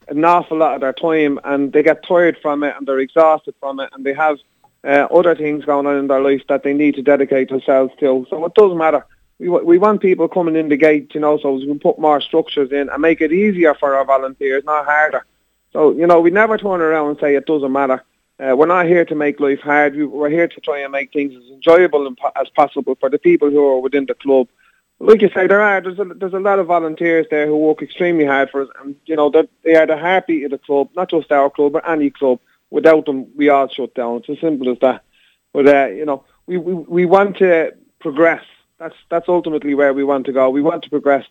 an 0.08 0.24
awful 0.24 0.58
lot 0.58 0.74
of 0.74 0.80
their 0.80 0.92
time 0.92 1.38
and 1.44 1.72
they 1.72 1.82
get 1.82 2.04
tired 2.06 2.38
from 2.42 2.62
it 2.64 2.74
and 2.76 2.86
they're 2.86 2.98
exhausted 2.98 3.54
from 3.60 3.80
it 3.80 3.90
and 3.92 4.04
they 4.04 4.14
have 4.14 4.38
uh, 4.82 5.06
other 5.10 5.36
things 5.36 5.64
going 5.64 5.86
on 5.86 5.96
in 5.96 6.08
their 6.08 6.20
life 6.20 6.42
that 6.48 6.62
they 6.62 6.72
need 6.72 6.94
to 6.94 7.02
dedicate 7.02 7.48
themselves 7.48 7.92
to. 8.00 8.26
So 8.30 8.44
it 8.44 8.54
does 8.54 8.76
matter. 8.76 9.04
We, 9.38 9.48
we 9.48 9.78
want 9.78 10.00
people 10.00 10.28
coming 10.28 10.56
in 10.56 10.68
the 10.68 10.76
gate, 10.76 11.14
you 11.14 11.20
know, 11.20 11.38
so 11.38 11.52
we 11.52 11.66
can 11.66 11.78
put 11.78 11.98
more 11.98 12.20
structures 12.20 12.72
in 12.72 12.88
and 12.88 13.02
make 13.02 13.20
it 13.20 13.32
easier 13.32 13.74
for 13.74 13.94
our 13.94 14.04
volunteers, 14.04 14.64
not 14.64 14.84
harder. 14.84 15.24
So, 15.72 15.92
you 15.92 16.06
know, 16.06 16.20
we 16.20 16.30
never 16.30 16.58
turn 16.58 16.80
around 16.80 17.10
and 17.10 17.18
say 17.20 17.36
it 17.36 17.46
doesn't 17.46 17.72
matter. 17.72 18.02
Uh, 18.40 18.56
we're 18.56 18.66
not 18.66 18.86
here 18.86 19.04
to 19.04 19.14
make 19.14 19.38
life 19.38 19.60
hard. 19.60 19.94
We're 19.96 20.30
here 20.30 20.48
to 20.48 20.60
try 20.60 20.78
and 20.80 20.92
make 20.92 21.12
things 21.12 21.34
as 21.34 21.50
enjoyable 21.50 22.14
as 22.36 22.48
possible 22.50 22.96
for 22.98 23.10
the 23.10 23.18
people 23.18 23.50
who 23.50 23.64
are 23.66 23.80
within 23.80 24.06
the 24.06 24.14
club. 24.14 24.48
Like 24.98 25.20
you 25.20 25.30
say, 25.34 25.46
there 25.46 25.60
are 25.60 25.80
there's 25.80 25.98
a, 25.98 26.04
there's 26.04 26.32
a 26.34 26.40
lot 26.40 26.58
of 26.58 26.66
volunteers 26.66 27.26
there 27.30 27.46
who 27.46 27.56
work 27.56 27.82
extremely 27.82 28.24
hard 28.24 28.50
for 28.50 28.62
us, 28.62 28.68
and 28.80 28.96
you 29.06 29.16
know 29.16 29.30
that 29.30 29.48
they 29.62 29.74
are 29.74 29.86
the 29.86 29.96
heartbeat 29.96 30.44
of 30.44 30.50
the 30.52 30.58
club, 30.58 30.88
not 30.94 31.10
just 31.10 31.32
our 31.32 31.50
club, 31.50 31.72
but 31.72 31.88
any 31.88 32.10
club. 32.10 32.38
without 32.70 33.06
them, 33.06 33.26
we 33.36 33.48
all 33.48 33.68
shut 33.68 33.94
down. 33.94 34.18
It's 34.18 34.30
as 34.30 34.40
simple 34.40 34.70
as 34.70 34.78
that. 34.80 35.02
But 35.52 35.66
uh, 35.66 35.86
you 35.86 36.04
know, 36.04 36.24
we, 36.46 36.56
we 36.58 36.74
we 36.74 37.04
want 37.06 37.38
to 37.38 37.74
progress. 37.98 38.44
That's 38.78 38.96
that's 39.10 39.28
ultimately 39.28 39.74
where 39.74 39.92
we 39.92 40.04
want 40.04 40.26
to 40.26 40.32
go. 40.32 40.48
We 40.50 40.62
want 40.62 40.82
to 40.84 40.90
progress. 40.90 41.26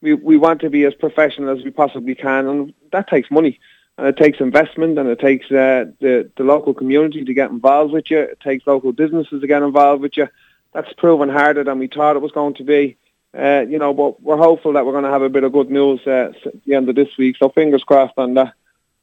We 0.00 0.14
we 0.14 0.36
want 0.36 0.60
to 0.60 0.70
be 0.70 0.84
as 0.84 0.94
professional 0.94 1.56
as 1.56 1.64
we 1.64 1.70
possibly 1.70 2.14
can, 2.14 2.46
and 2.46 2.74
that 2.92 3.08
takes 3.08 3.30
money, 3.30 3.58
and 3.96 4.06
it 4.06 4.16
takes 4.16 4.40
investment, 4.40 4.98
and 4.98 5.08
it 5.08 5.20
takes 5.20 5.46
uh, 5.46 5.86
the 6.00 6.30
the 6.36 6.44
local 6.44 6.74
community 6.74 7.24
to 7.24 7.34
get 7.34 7.50
involved 7.50 7.92
with 7.92 8.10
you. 8.10 8.18
It 8.18 8.40
takes 8.40 8.66
local 8.66 8.92
businesses 8.92 9.40
to 9.40 9.46
get 9.46 9.62
involved 9.62 10.02
with 10.02 10.16
you. 10.16 10.28
That's 10.72 10.92
proven 10.94 11.28
harder 11.28 11.62
than 11.64 11.78
we 11.78 11.86
thought 11.86 12.16
it 12.16 12.22
was 12.22 12.32
going 12.32 12.54
to 12.54 12.64
be. 12.64 12.96
Uh, 13.36 13.64
you 13.68 13.78
know, 13.78 13.92
but 13.92 14.22
we're 14.22 14.36
hopeful 14.36 14.72
that 14.72 14.86
we're 14.86 14.92
going 14.92 15.04
to 15.04 15.10
have 15.10 15.22
a 15.22 15.28
bit 15.28 15.44
of 15.44 15.52
good 15.52 15.70
news 15.70 16.00
uh, 16.06 16.32
at 16.46 16.64
the 16.64 16.74
end 16.74 16.88
of 16.88 16.94
this 16.94 17.16
week. 17.18 17.36
So 17.36 17.48
fingers 17.48 17.82
crossed 17.82 18.14
on 18.16 18.34
that. 18.34 18.54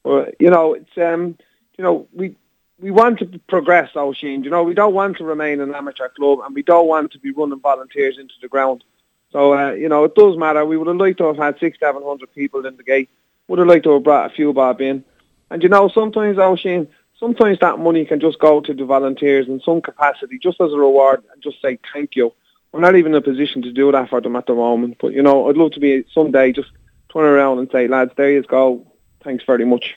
But, 0.04 0.36
you 0.40 0.50
know, 0.50 0.74
it's 0.74 0.98
um, 0.98 1.38
you 1.78 1.84
know, 1.84 2.08
we 2.14 2.36
we 2.80 2.92
want 2.92 3.20
to 3.20 3.40
progress, 3.48 3.96
Oisin. 3.96 4.44
You 4.44 4.50
know, 4.50 4.64
we 4.64 4.74
don't 4.74 4.94
want 4.94 5.18
to 5.18 5.24
remain 5.24 5.62
an 5.62 5.76
amateur 5.76 6.10
club, 6.10 6.40
and 6.46 6.56
we 6.56 6.64
don't 6.64 6.88
want 6.88 7.12
to 7.12 7.20
be 7.20 7.32
running 7.32 7.60
volunteers 7.60 8.18
into 8.18 8.34
the 8.42 8.48
ground. 8.48 8.84
So, 9.32 9.54
uh, 9.54 9.72
you 9.72 9.88
know, 9.88 10.04
it 10.04 10.16
does 10.16 10.38
matter. 10.38 10.66
We 10.66 10.78
would 10.78 10.88
have 10.88 10.98
liked 10.98 11.20
to 11.20 11.28
have 11.28 11.38
had 11.38 11.60
six, 11.60 11.78
seven 11.80 12.04
hundred 12.04 12.34
people 12.34 12.66
in 12.66 12.76
the 12.78 12.84
gate. 12.84 13.10
Would 13.52 13.60
have 13.60 13.68
liked 13.68 13.84
to 13.84 13.94
have 13.94 14.04
brought 14.04 14.32
a 14.32 14.34
few 14.34 14.52
bob 14.54 14.82
in. 14.82 15.04
And 15.52 15.62
you 15.62 15.70
know, 15.70 15.90
sometimes, 15.90 16.38
Oisin, 16.40 16.88
sometimes 17.20 17.60
that 17.60 17.78
money 17.78 18.06
can 18.06 18.20
just 18.20 18.40
go 18.40 18.62
to 18.62 18.74
the 18.74 18.86
volunteers 18.86 19.48
in 19.48 19.60
some 19.60 19.82
capacity, 19.82 20.40
just 20.40 20.60
as 20.60 20.72
a 20.72 20.78
reward, 20.78 21.24
and 21.32 21.44
just 21.44 21.62
say 21.62 21.78
thank 21.94 22.16
you 22.16 22.34
we're 22.72 22.80
not 22.80 22.96
even 22.96 23.14
in 23.14 23.18
a 23.18 23.22
position 23.22 23.62
to 23.64 23.72
do 23.72 23.92
that 23.92 24.10
for 24.10 24.22
them 24.22 24.36
at 24.36 24.46
the 24.46 24.54
moment. 24.54 24.98
But 25.00 25.14
you 25.14 25.22
know, 25.22 25.50
I'd 25.50 25.58
love 25.58 25.72
to 25.72 25.80
be 25.80 26.06
someday 26.14 26.52
just 26.52 26.70
turn 27.12 27.26
around 27.26 27.60
and 27.60 27.70
say, 27.72 27.88
lads, 27.88 28.12
there 28.16 28.32
you 28.32 28.44
go. 28.44 28.86
Thanks 29.24 29.44
very 29.44 29.66
much. 29.66 29.96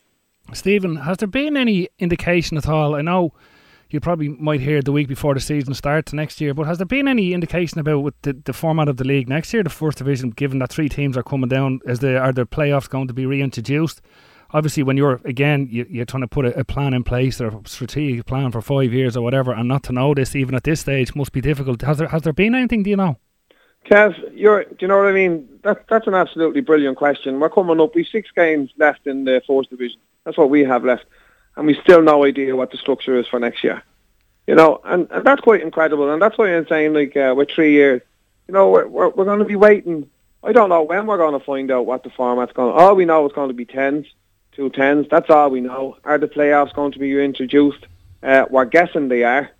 Stephen, 0.53 0.97
has 0.97 1.19
there 1.19 1.29
been 1.29 1.57
any 1.57 1.89
indication 1.99 2.57
at 2.57 2.69
all? 2.69 2.95
I 2.95 3.03
know 3.03 3.33
you 3.95 4.01
probably 4.01 4.29
might 4.29 4.61
hear 4.61 4.83
the 4.83 4.93
week 4.93 5.09
before 5.09 5.35
the 5.35 5.41
season 5.41 5.73
starts 5.73 6.13
next 6.13 6.41
year, 6.41 6.53
but 6.53 6.67
has 6.67 6.79
there 6.79 6.87
been 6.87 7.09
any 7.09 7.33
indication 7.33 7.79
about 7.79 8.01
what 8.01 8.15
the, 8.23 8.33
the 8.33 8.53
format 8.53 8.89
of 8.89 8.99
the 8.99 9.05
league 9.05 9.29
next 9.29 9.55
year, 9.55 9.63
the 9.63 9.71
first 9.71 9.99
division, 9.99 10.31
given 10.31 10.59
that 10.59 10.71
three 10.71 10.89
teams 10.89 11.17
are 11.17 11.23
coming 11.23 11.49
down? 11.49 11.81
Is 11.87 12.01
the 12.01 12.19
are 12.19 12.33
the 12.33 12.47
playoffs 12.47 12.89
going 12.89 13.09
to 13.09 13.15
be 13.15 13.27
reintroduced? 13.27 14.03
obviously 14.53 14.85
when 14.85 14.97
you're 14.97 15.21
again 15.25 15.69
you, 15.71 16.01
are 16.01 16.05
trying 16.05 16.21
to 16.21 16.29
put 16.29 16.47
a, 16.47 16.61
a, 16.61 16.65
plan 16.65 16.95
in 16.95 17.03
place 17.03 17.41
or 17.41 17.49
a 17.49 17.61
strategic 17.67 18.25
plan 18.25 18.53
for 18.53 18.63
five 18.63 18.93
years 18.93 19.17
or 19.17 19.23
whatever, 19.23 19.53
and 19.53 19.69
not 19.69 19.83
to 19.83 19.93
know 19.93 20.15
this 20.15 20.37
even 20.37 20.55
at 20.55 20.63
this 20.65 20.81
stage 20.81 21.15
must 21.15 21.33
be 21.33 21.41
difficult. 21.41 21.83
Has 21.83 21.99
there 21.99 22.09
has 22.09 22.23
there 22.23 22.33
been 22.33 22.55
anything? 22.55 22.85
Do 22.85 22.91
you 22.91 22.97
know? 22.97 23.19
Kev, 23.91 24.15
you're, 24.35 24.65
do 24.65 24.77
you 24.81 24.89
know 24.89 24.97
what 24.97 25.09
I 25.09 25.13
mean? 25.13 25.47
That, 25.63 25.87
that's 25.89 26.07
an 26.07 26.15
absolutely 26.15 26.63
brilliant 26.63 26.97
question. 26.97 27.39
We're 27.39 27.51
coming 27.51 27.81
up. 27.81 27.95
We've 27.95 28.07
six 28.07 28.31
games 28.35 28.71
left 28.79 29.07
in 29.07 29.25
the 29.25 29.43
fourth 29.47 29.69
division. 29.69 29.99
That's 30.25 30.39
what 30.39 30.49
we 30.49 30.65
have 30.65 30.85
left, 30.85 31.05
and 31.57 31.67
we 31.67 31.79
still 31.83 32.03
no 32.03 32.25
idea 32.25 32.57
what 32.57 32.71
the 32.71 32.77
structure 32.77 33.19
is 33.19 33.27
for 33.27 33.39
next 33.39 33.65
year. 33.65 33.83
You 34.47 34.55
know, 34.55 34.81
and, 34.85 35.09
and 35.11 35.25
that's 35.25 35.41
quite 35.41 35.63
incredible. 35.63 36.13
And 36.13 36.21
that's 36.21 36.37
why 36.37 36.55
I'm 36.55 36.67
saying, 36.67 36.93
like, 36.93 37.17
uh, 37.17 37.35
with 37.37 37.51
three 37.51 37.73
years, 37.73 38.03
you 38.47 38.55
know, 38.55 38.69
we're 38.71 38.87
we're, 38.87 39.09
we're 39.09 39.25
going 39.25 39.39
to 39.39 39.45
be 39.45 39.57
waiting. 39.57 40.11
I 40.43 40.53
don't 40.53 40.69
know 40.69 40.83
when 40.83 41.07
we're 41.07 41.17
going 41.17 41.39
to 41.39 41.45
find 41.45 41.71
out 41.71 41.87
what 41.87 42.03
the 42.03 42.11
format's 42.11 42.53
going. 42.53 42.75
All 42.75 42.95
we 42.95 43.07
know 43.07 43.27
is 43.27 43.33
going 43.33 43.49
to 43.49 43.55
be 43.55 43.65
tens 43.65 44.07
two 44.55 44.71
tens. 44.71 45.07
That's 45.11 45.31
all 45.31 45.51
we 45.51 45.61
know. 45.61 45.97
Are 46.05 46.19
the 46.19 46.29
playoffs 46.29 46.75
going 46.75 46.93
to 46.93 46.99
be 46.99 47.23
introduced? 47.23 47.87
Uh, 48.23 48.47
we're 48.49 48.65
guessing 48.65 49.09
they 49.09 49.25
are 49.25 49.51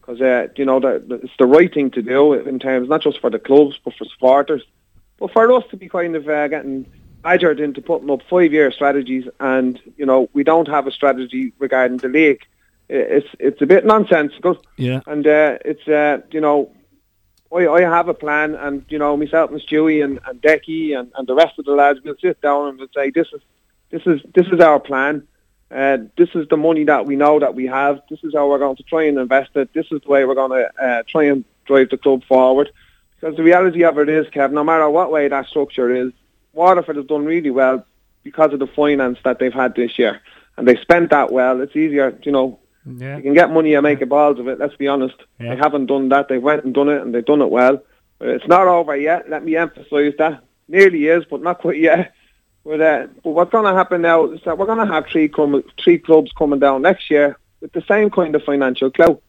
because 0.00 0.20
uh, 0.20 0.48
you 0.56 0.64
know 0.64 0.80
the, 0.80 1.02
the, 1.06 1.14
it's 1.16 1.36
the 1.38 1.46
right 1.46 1.72
thing 1.72 1.90
to 1.92 2.02
do 2.02 2.34
in 2.34 2.58
terms 2.58 2.88
not 2.88 3.02
just 3.02 3.20
for 3.20 3.30
the 3.30 3.38
clubs 3.38 3.78
but 3.84 3.94
for 3.94 4.04
supporters, 4.06 4.62
but 5.18 5.32
for 5.32 5.50
us 5.52 5.64
to 5.70 5.76
be 5.76 5.88
kind 5.88 6.16
of 6.16 6.28
uh, 6.28 6.48
getting 6.48 6.86
badgered 7.24 7.58
into 7.58 7.80
putting 7.80 8.10
up 8.10 8.20
five-year 8.30 8.70
strategies, 8.70 9.26
and 9.40 9.80
you 9.96 10.06
know 10.06 10.28
we 10.34 10.44
don't 10.44 10.68
have 10.68 10.86
a 10.86 10.92
strategy 10.92 11.52
regarding 11.58 11.96
the 11.96 12.08
league. 12.08 12.42
It's 12.88 13.26
it's 13.40 13.60
a 13.62 13.66
bit 13.66 13.84
nonsensical. 13.84 14.58
Yeah. 14.76 15.00
And 15.06 15.26
uh, 15.26 15.58
it's 15.64 15.88
uh, 15.88 16.18
you 16.30 16.40
know 16.40 16.70
I, 17.50 17.66
I 17.66 17.80
have 17.80 18.08
a 18.08 18.14
plan, 18.14 18.54
and 18.54 18.84
you 18.88 18.98
know 18.98 19.16
myself 19.16 19.50
and 19.50 19.60
Stewie 19.60 20.04
and, 20.04 20.20
and 20.26 20.40
Decky 20.40 20.96
and, 20.96 21.10
and 21.16 21.26
the 21.26 21.34
rest 21.34 21.58
of 21.58 21.64
the 21.64 21.72
lads 21.72 22.00
will 22.04 22.14
sit 22.20 22.40
down 22.40 22.68
and 22.68 22.78
we'll 22.78 22.88
say 22.94 23.10
this 23.10 23.28
is 23.32 23.40
this 23.90 24.02
is 24.06 24.20
this 24.34 24.46
is 24.52 24.60
our 24.60 24.78
plan. 24.78 25.26
Uh, 25.70 25.96
this 26.16 26.28
is 26.34 26.46
the 26.48 26.56
money 26.56 26.84
that 26.84 27.06
we 27.06 27.16
know 27.16 27.40
that 27.40 27.54
we 27.54 27.66
have. 27.66 28.00
This 28.10 28.22
is 28.22 28.34
how 28.34 28.48
we're 28.48 28.58
going 28.58 28.76
to 28.76 28.84
try 28.84 29.04
and 29.04 29.18
invest 29.18 29.56
it. 29.56 29.72
This 29.72 29.86
is 29.90 30.02
the 30.02 30.08
way 30.08 30.24
we're 30.24 30.34
going 30.34 30.52
to 30.52 30.84
uh, 30.84 31.02
try 31.08 31.24
and 31.24 31.44
drive 31.64 31.88
the 31.88 31.96
club 31.96 32.22
forward. 32.24 32.70
Because 33.18 33.36
the 33.36 33.42
reality 33.42 33.82
of 33.82 33.98
it 33.98 34.08
is, 34.08 34.26
Kev, 34.26 34.52
no 34.52 34.62
matter 34.62 34.88
what 34.90 35.10
way 35.10 35.26
that 35.26 35.46
structure 35.46 35.90
is, 35.90 36.12
Waterford 36.54 36.96
has 36.96 37.06
done 37.06 37.24
really 37.24 37.50
well 37.50 37.84
because 38.22 38.52
of 38.52 38.58
the 38.58 38.66
finance 38.66 39.18
that 39.24 39.38
they've 39.38 39.52
had 39.52 39.74
this 39.74 39.98
year. 39.98 40.20
And 40.56 40.66
they 40.66 40.76
spent 40.76 41.10
that 41.10 41.32
well. 41.32 41.60
It's 41.60 41.76
easier, 41.76 42.18
you 42.22 42.32
know, 42.32 42.58
yeah. 42.86 43.16
you 43.16 43.22
can 43.22 43.34
get 43.34 43.50
money 43.50 43.74
and 43.74 43.82
make 43.82 44.00
a 44.00 44.06
balls 44.06 44.38
of 44.38 44.48
it, 44.48 44.58
let's 44.58 44.76
be 44.76 44.88
honest. 44.88 45.16
Yeah. 45.40 45.54
They 45.54 45.56
haven't 45.56 45.86
done 45.86 46.08
that. 46.10 46.28
They 46.28 46.38
went 46.38 46.64
and 46.64 46.74
done 46.74 46.88
it, 46.88 47.02
and 47.02 47.14
they've 47.14 47.24
done 47.24 47.42
it 47.42 47.50
well. 47.50 47.82
But 48.18 48.28
it's 48.28 48.46
not 48.46 48.66
over 48.66 48.96
yet. 48.96 49.28
Let 49.28 49.44
me 49.44 49.56
emphasise 49.56 50.14
that. 50.18 50.44
Nearly 50.68 51.08
is, 51.08 51.24
but 51.24 51.42
not 51.42 51.58
quite 51.58 51.78
yet. 51.78 52.14
But, 52.64 52.80
uh, 52.80 53.06
but 53.22 53.30
what's 53.30 53.50
going 53.50 53.66
to 53.66 53.74
happen 53.74 54.00
now 54.00 54.30
is 54.30 54.40
that 54.44 54.56
we're 54.56 54.66
going 54.66 54.86
to 54.86 54.92
have 54.92 55.06
three 55.06 55.28
com- 55.28 55.64
three 55.82 55.98
clubs 55.98 56.32
coming 56.32 56.60
down 56.60 56.82
next 56.82 57.10
year 57.10 57.36
with 57.60 57.72
the 57.72 57.82
same 57.82 58.10
kind 58.10 58.34
of 58.34 58.42
financial 58.42 58.90
clout. 58.90 59.22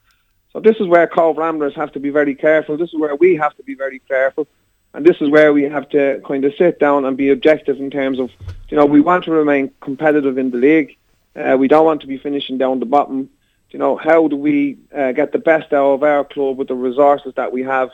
So 0.54 0.62
this 0.62 0.78
is 0.78 0.88
where 0.88 1.06
Cobh 1.06 1.38
Ramblers 1.38 1.76
have 1.76 1.92
to 1.94 2.00
be 2.00 2.12
very 2.12 2.34
careful. 2.34 2.78
This 2.78 2.94
is 2.94 3.00
where 3.00 3.16
we 3.16 3.36
have 3.36 3.54
to 3.58 3.64
be 3.64 3.76
very 3.76 4.00
careful. 4.00 4.48
And 4.96 5.06
this 5.06 5.18
is 5.20 5.30
where 5.30 5.52
we 5.52 5.64
have 5.64 5.90
to 5.90 6.22
kind 6.26 6.46
of 6.46 6.54
sit 6.58 6.80
down 6.80 7.04
and 7.04 7.18
be 7.18 7.30
objective 7.30 7.80
in 7.80 7.92
terms 7.92 8.18
of, 8.18 8.32
you 8.70 8.78
know, 8.78 8.86
we 8.86 9.02
want 9.02 9.26
to 9.26 9.32
remain 9.32 9.72
competitive 9.82 10.38
in 10.38 10.52
the 10.52 10.58
league. 10.58 10.96
Uh, 11.36 11.58
we 11.60 11.68
don't 11.68 11.86
want 11.86 12.00
to 12.02 12.08
be 12.08 12.18
finishing 12.18 12.58
down 12.58 12.80
the 12.80 12.86
bottom. 12.86 13.30
You 13.72 13.80
know, 13.80 13.98
how 13.98 14.30
do 14.30 14.38
we 14.38 14.78
uh, 14.96 15.12
get 15.12 15.34
the 15.34 15.38
best 15.38 15.74
out 15.74 15.96
of 15.96 16.04
our 16.04 16.24
club 16.24 16.58
with 16.58 16.70
the 16.70 16.76
resources 16.76 17.34
that 17.36 17.52
we 17.52 17.62
have, 17.64 17.90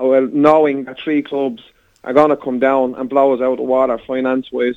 uh, 0.00 0.04
well, 0.04 0.28
knowing 0.32 0.84
that 0.84 1.00
three 1.00 1.20
clubs 1.20 1.64
are 2.04 2.12
going 2.12 2.30
to 2.30 2.36
come 2.36 2.60
down 2.60 2.94
and 2.94 3.08
blow 3.08 3.34
us 3.34 3.40
out 3.40 3.52
of 3.52 3.56
the 3.56 3.64
water 3.64 3.98
finance-wise. 4.06 4.76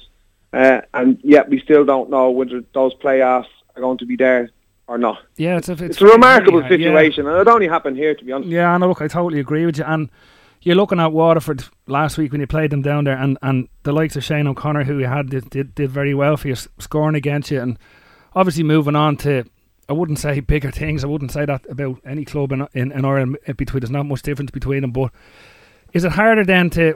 Uh, 0.51 0.81
and 0.95 1.19
yet 1.23 1.49
we 1.49 1.59
still 1.59 1.85
don't 1.85 2.09
know 2.09 2.31
whether 2.31 2.63
those 2.73 2.95
playoffs 2.95 3.45
are 3.75 3.81
going 3.81 3.99
to 3.99 4.07
be 4.07 4.15
there 4.15 4.49
or 4.87 4.97
not. 4.97 5.19
Yeah, 5.37 5.57
it's 5.57 5.69
a, 5.69 5.73
it's, 5.73 5.81
it's 5.81 6.01
a 6.01 6.07
remarkable 6.07 6.63
situation, 6.67 7.25
yeah. 7.25 7.33
and 7.33 7.41
it 7.41 7.47
only 7.47 7.67
happened 7.67 7.95
here, 7.95 8.15
to 8.15 8.25
be 8.25 8.31
honest. 8.31 8.49
Yeah, 8.49 8.73
and 8.73 8.83
look, 8.83 9.03
I 9.03 9.07
totally 9.07 9.39
agree 9.39 9.67
with 9.67 9.77
you. 9.77 9.83
And 9.83 10.09
you're 10.61 10.75
looking 10.75 10.99
at 10.99 11.13
Waterford 11.13 11.63
last 11.87 12.17
week 12.17 12.31
when 12.31 12.41
you 12.41 12.47
played 12.47 12.71
them 12.71 12.81
down 12.81 13.05
there, 13.05 13.17
and, 13.17 13.37
and 13.41 13.69
the 13.83 13.93
likes 13.93 14.15
of 14.15 14.23
Shane 14.23 14.47
O'Connor, 14.47 14.83
who 14.83 14.99
you 14.99 15.07
had, 15.07 15.29
did, 15.29 15.49
did, 15.49 15.75
did 15.75 15.89
very 15.89 16.13
well 16.13 16.37
for 16.37 16.49
you, 16.49 16.55
scoring 16.55 17.15
against 17.15 17.51
you, 17.51 17.61
and 17.61 17.77
obviously 18.35 18.63
moving 18.63 18.95
on 18.95 19.17
to 19.17 19.45
I 19.89 19.93
wouldn't 19.93 20.19
say 20.19 20.39
bigger 20.39 20.69
things. 20.69 21.03
I 21.03 21.07
wouldn't 21.07 21.31
say 21.31 21.45
that 21.45 21.65
about 21.67 21.99
any 22.05 22.23
club 22.23 22.51
in 22.51 22.67
in, 22.73 22.91
in 22.91 23.05
Ireland. 23.05 23.37
Between 23.57 23.81
there's 23.81 23.89
not 23.89 24.05
much 24.05 24.21
difference 24.21 24.51
between 24.51 24.81
them. 24.81 24.91
But 24.91 25.11
is 25.93 26.03
it 26.03 26.11
harder 26.11 26.45
then 26.45 26.69
to 26.71 26.95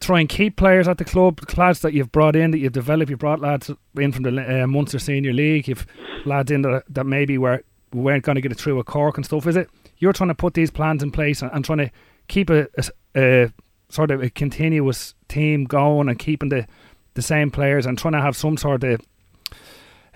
try 0.00 0.18
and 0.18 0.28
keep 0.28 0.56
players 0.56 0.88
at 0.88 0.98
the 0.98 1.04
club, 1.04 1.40
the 1.46 1.60
lads 1.60 1.80
that 1.80 1.92
you've 1.92 2.10
brought 2.10 2.34
in, 2.34 2.50
that 2.50 2.58
you've 2.58 2.72
developed. 2.72 3.10
You've 3.10 3.20
brought 3.20 3.40
lads 3.40 3.70
in 3.96 4.12
from 4.12 4.22
the 4.24 4.62
uh, 4.62 4.66
Munster 4.66 4.98
Senior 4.98 5.34
League. 5.34 5.68
You've 5.68 5.86
lads 6.24 6.50
in 6.50 6.62
that, 6.62 6.84
that 6.88 7.04
maybe 7.04 7.36
were 7.36 7.62
weren't 7.92 8.24
going 8.24 8.36
to 8.36 8.40
get 8.40 8.50
it 8.50 8.58
through 8.58 8.78
a 8.78 8.84
Cork 8.84 9.18
and 9.18 9.26
stuff. 9.26 9.46
Is 9.46 9.56
it 9.56 9.68
you're 9.98 10.14
trying 10.14 10.28
to 10.28 10.34
put 10.34 10.54
these 10.54 10.70
plans 10.70 11.02
in 11.02 11.12
place 11.12 11.42
and, 11.42 11.50
and 11.52 11.64
trying 11.64 11.78
to 11.78 11.90
keep 12.32 12.48
a, 12.48 12.66
a, 12.78 12.84
a, 13.14 13.52
sort 13.90 14.10
of 14.10 14.22
a 14.22 14.30
continuous 14.30 15.14
team 15.28 15.64
going 15.64 16.08
and 16.08 16.18
keeping 16.18 16.48
the 16.48 16.66
the 17.14 17.20
same 17.20 17.50
players 17.50 17.84
and 17.84 17.98
trying 17.98 18.14
to 18.14 18.20
have 18.22 18.34
some 18.34 18.56
sort 18.56 18.82
of 18.82 19.00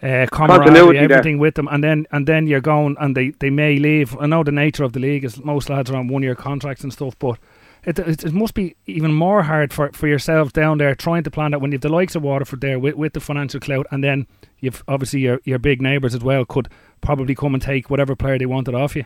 uh, 0.02 0.26
camaraderie, 0.32 0.96
everything 0.96 1.34
there. 1.34 1.40
with 1.42 1.54
them, 1.56 1.68
and 1.70 1.84
then 1.84 2.06
and 2.10 2.26
then 2.26 2.46
you're 2.46 2.62
going 2.62 2.96
and 2.98 3.14
they, 3.14 3.30
they 3.38 3.50
may 3.50 3.76
leave. 3.76 4.16
I 4.18 4.26
know 4.26 4.42
the 4.42 4.52
nature 4.52 4.82
of 4.82 4.94
the 4.94 5.00
league 5.00 5.24
is 5.24 5.44
most 5.44 5.68
lads 5.68 5.90
are 5.90 5.96
on 5.96 6.08
one 6.08 6.22
year 6.22 6.34
contracts 6.34 6.82
and 6.82 6.92
stuff, 6.92 7.18
but 7.18 7.38
it, 7.84 7.98
it, 7.98 8.24
it, 8.24 8.32
must 8.32 8.54
be 8.54 8.74
even 8.86 9.12
more 9.12 9.42
hard 9.42 9.74
for, 9.74 9.92
for 9.92 10.08
yourselves 10.08 10.52
down 10.52 10.78
there 10.78 10.94
trying 10.94 11.22
to 11.24 11.30
plan 11.30 11.50
that 11.50 11.60
when 11.60 11.70
you've 11.70 11.82
the 11.82 11.90
likes 11.90 12.14
of 12.14 12.22
Waterford 12.22 12.62
there 12.62 12.78
with, 12.78 12.94
with 12.94 13.12
the 13.12 13.20
financial 13.20 13.60
clout, 13.60 13.86
and 13.90 14.02
then 14.02 14.26
you've 14.58 14.82
obviously 14.88 15.20
your 15.20 15.40
your 15.44 15.58
big 15.58 15.82
neighbours 15.82 16.14
as 16.14 16.22
well 16.22 16.46
could 16.46 16.68
probably 17.02 17.34
come 17.34 17.52
and 17.52 17.62
take 17.62 17.90
whatever 17.90 18.16
player 18.16 18.38
they 18.38 18.46
wanted 18.46 18.74
off 18.74 18.96
you. 18.96 19.04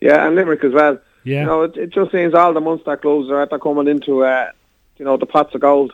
Yeah, 0.00 0.26
and 0.26 0.36
Limerick 0.36 0.64
as 0.64 0.72
well. 0.74 0.98
Yeah, 1.26 1.40
you 1.40 1.46
know, 1.46 1.62
it, 1.62 1.76
it 1.76 1.90
just 1.90 2.12
seems 2.12 2.34
all 2.34 2.52
the 2.52 2.60
Munster 2.60 2.96
clubs 2.96 3.28
are 3.30 3.42
after 3.42 3.58
coming 3.58 3.88
into 3.88 4.24
uh, 4.24 4.52
you 4.96 5.04
know 5.04 5.16
the 5.16 5.26
pots 5.26 5.54
of 5.56 5.60
gold. 5.60 5.92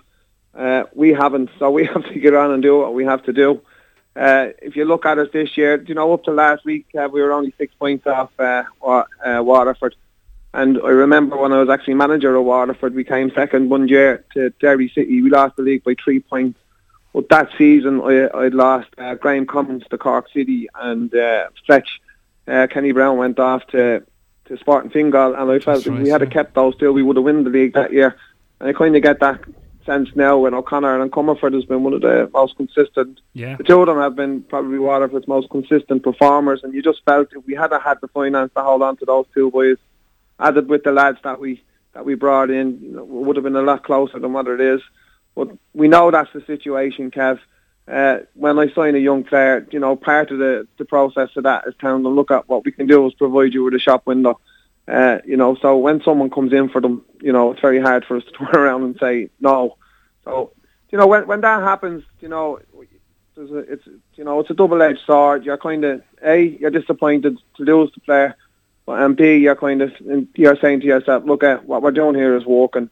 Uh, 0.54 0.84
we 0.94 1.08
haven't, 1.08 1.48
so 1.58 1.70
we 1.70 1.86
have 1.92 2.04
to 2.04 2.18
get 2.18 2.34
on 2.34 2.52
and 2.52 2.62
do 2.62 2.78
what 2.78 2.92
we 2.92 3.06
have 3.06 3.22
to 3.24 3.32
do. 3.32 3.62
Uh, 4.14 4.48
if 4.60 4.76
you 4.76 4.84
look 4.84 5.06
at 5.06 5.18
us 5.18 5.28
this 5.32 5.56
year, 5.56 5.82
you 5.88 5.94
know, 5.94 6.12
up 6.12 6.24
to 6.24 6.32
last 6.32 6.66
week, 6.66 6.86
uh, 6.94 7.08
we 7.10 7.22
were 7.22 7.32
only 7.32 7.54
six 7.56 7.72
points 7.74 8.06
off 8.06 8.30
uh, 8.38 8.64
uh 8.84 9.04
Waterford. 9.42 9.96
And 10.52 10.78
I 10.84 10.90
remember 10.90 11.38
when 11.38 11.54
I 11.54 11.60
was 11.60 11.70
actually 11.70 11.94
manager 11.94 12.36
of 12.36 12.44
Waterford, 12.44 12.94
we 12.94 13.04
came 13.04 13.30
second 13.30 13.70
one 13.70 13.88
year 13.88 14.22
to 14.34 14.50
Derry 14.60 14.90
City. 14.90 15.22
We 15.22 15.30
lost 15.30 15.56
the 15.56 15.62
league 15.62 15.82
by 15.82 15.94
three 15.94 16.20
points. 16.20 16.58
But 17.14 17.30
that 17.30 17.48
season, 17.56 18.02
I, 18.02 18.28
I'd 18.34 18.52
lost 18.52 18.88
uh, 18.98 19.14
Graham 19.14 19.46
Cummins 19.46 19.84
to 19.88 19.96
Cork 19.96 20.28
City 20.30 20.68
and 20.74 21.14
uh, 21.14 21.48
Fletch. 21.64 22.02
Uh, 22.46 22.66
Kenny 22.66 22.92
Brown 22.92 23.16
went 23.16 23.38
off 23.38 23.66
to, 23.68 24.04
to 24.46 24.56
Sporting 24.58 24.90
Fingal, 24.90 25.34
and 25.34 25.50
I 25.50 25.58
felt 25.58 25.86
if 25.86 25.92
we 25.92 26.08
had 26.08 26.20
yeah. 26.20 26.28
kept 26.28 26.54
those 26.54 26.74
still, 26.74 26.92
we 26.92 27.02
would 27.02 27.16
have 27.16 27.24
won 27.24 27.44
the 27.44 27.50
league 27.50 27.74
that 27.74 27.92
year. 27.92 28.16
And 28.60 28.68
I 28.68 28.72
kind 28.72 28.96
of 28.96 29.02
get 29.02 29.20
that 29.20 29.40
sense 29.84 30.08
now 30.14 30.38
when 30.38 30.54
O'Connor 30.54 31.00
and 31.00 31.10
Comerford 31.10 31.54
has 31.54 31.64
been 31.64 31.82
one 31.82 31.92
of 31.92 32.02
the 32.02 32.30
most 32.32 32.56
consistent. 32.56 33.20
Yeah. 33.32 33.56
The 33.56 33.64
two 33.64 33.80
of 33.80 33.86
them 33.86 33.98
have 33.98 34.14
been 34.14 34.42
probably 34.42 34.78
Waterford's 34.78 35.28
most 35.28 35.50
consistent 35.50 36.02
performers, 36.02 36.62
and 36.62 36.74
you 36.74 36.82
just 36.82 37.04
felt 37.04 37.28
if 37.32 37.44
we 37.46 37.54
had 37.54 37.72
had 37.72 38.00
the 38.00 38.08
finance 38.08 38.52
to 38.56 38.62
hold 38.62 38.82
on 38.82 38.96
to 38.98 39.04
those 39.04 39.26
two 39.34 39.50
boys, 39.50 39.78
added 40.38 40.68
with 40.68 40.84
the 40.84 40.92
lads 40.92 41.18
that 41.24 41.40
we 41.40 41.62
that 41.94 42.04
we 42.06 42.14
brought 42.14 42.50
in, 42.50 42.80
you 42.80 42.90
know, 42.92 43.04
would 43.04 43.36
have 43.36 43.42
been 43.42 43.56
a 43.56 43.62
lot 43.62 43.84
closer 43.84 44.18
than 44.18 44.32
what 44.32 44.48
it 44.48 44.60
is. 44.60 44.80
But 45.34 45.48
we 45.74 45.88
know 45.88 46.10
that's 46.10 46.32
the 46.32 46.42
situation, 46.46 47.10
Kev. 47.10 47.38
Uh, 47.88 48.20
when 48.34 48.58
I 48.58 48.72
sign 48.72 48.94
a 48.94 48.98
young 48.98 49.24
player, 49.24 49.66
you 49.70 49.80
know, 49.80 49.96
part 49.96 50.30
of 50.30 50.38
the, 50.38 50.68
the 50.78 50.84
process 50.84 51.30
of 51.36 51.44
that 51.44 51.64
is 51.66 51.74
telling 51.80 52.02
them, 52.02 52.14
look 52.14 52.30
at 52.30 52.48
what 52.48 52.64
we 52.64 52.72
can 52.72 52.86
do 52.86 53.06
is 53.06 53.14
provide 53.14 53.52
you 53.52 53.64
with 53.64 53.74
a 53.74 53.78
shop 53.78 54.06
window. 54.06 54.40
Uh, 54.86 55.18
you 55.24 55.36
know, 55.36 55.56
so 55.56 55.76
when 55.76 56.02
someone 56.02 56.30
comes 56.30 56.52
in 56.52 56.68
for 56.68 56.80
them, 56.80 57.04
you 57.20 57.32
know, 57.32 57.52
it's 57.52 57.60
very 57.60 57.80
hard 57.80 58.04
for 58.04 58.16
us 58.16 58.24
to 58.24 58.30
turn 58.32 58.54
around 58.54 58.82
and 58.84 58.96
say 58.98 59.30
no. 59.40 59.76
So, 60.24 60.52
you 60.90 60.98
know, 60.98 61.06
when 61.06 61.26
when 61.26 61.40
that 61.40 61.62
happens, 61.62 62.04
you 62.20 62.28
know, 62.28 62.60
there's 63.34 63.50
a, 63.50 63.58
it's 63.58 63.86
you 64.14 64.24
know, 64.24 64.40
it's 64.40 64.50
a 64.50 64.54
double-edged 64.54 65.00
sword. 65.06 65.44
You're 65.44 65.56
kind 65.56 65.84
of 65.84 66.02
a, 66.22 66.42
you're 66.42 66.70
disappointed 66.70 67.38
to 67.56 67.62
lose 67.62 67.90
the 67.94 68.00
player, 68.00 68.36
and 68.86 69.16
B, 69.16 69.38
you're 69.38 69.56
kind 69.56 69.82
of 69.82 69.92
you're 70.34 70.56
saying 70.56 70.80
to 70.80 70.86
yourself, 70.86 71.24
look 71.24 71.42
at 71.42 71.64
what 71.64 71.82
we're 71.82 71.92
doing 71.92 72.14
here 72.14 72.36
is 72.36 72.44
working. 72.44 72.90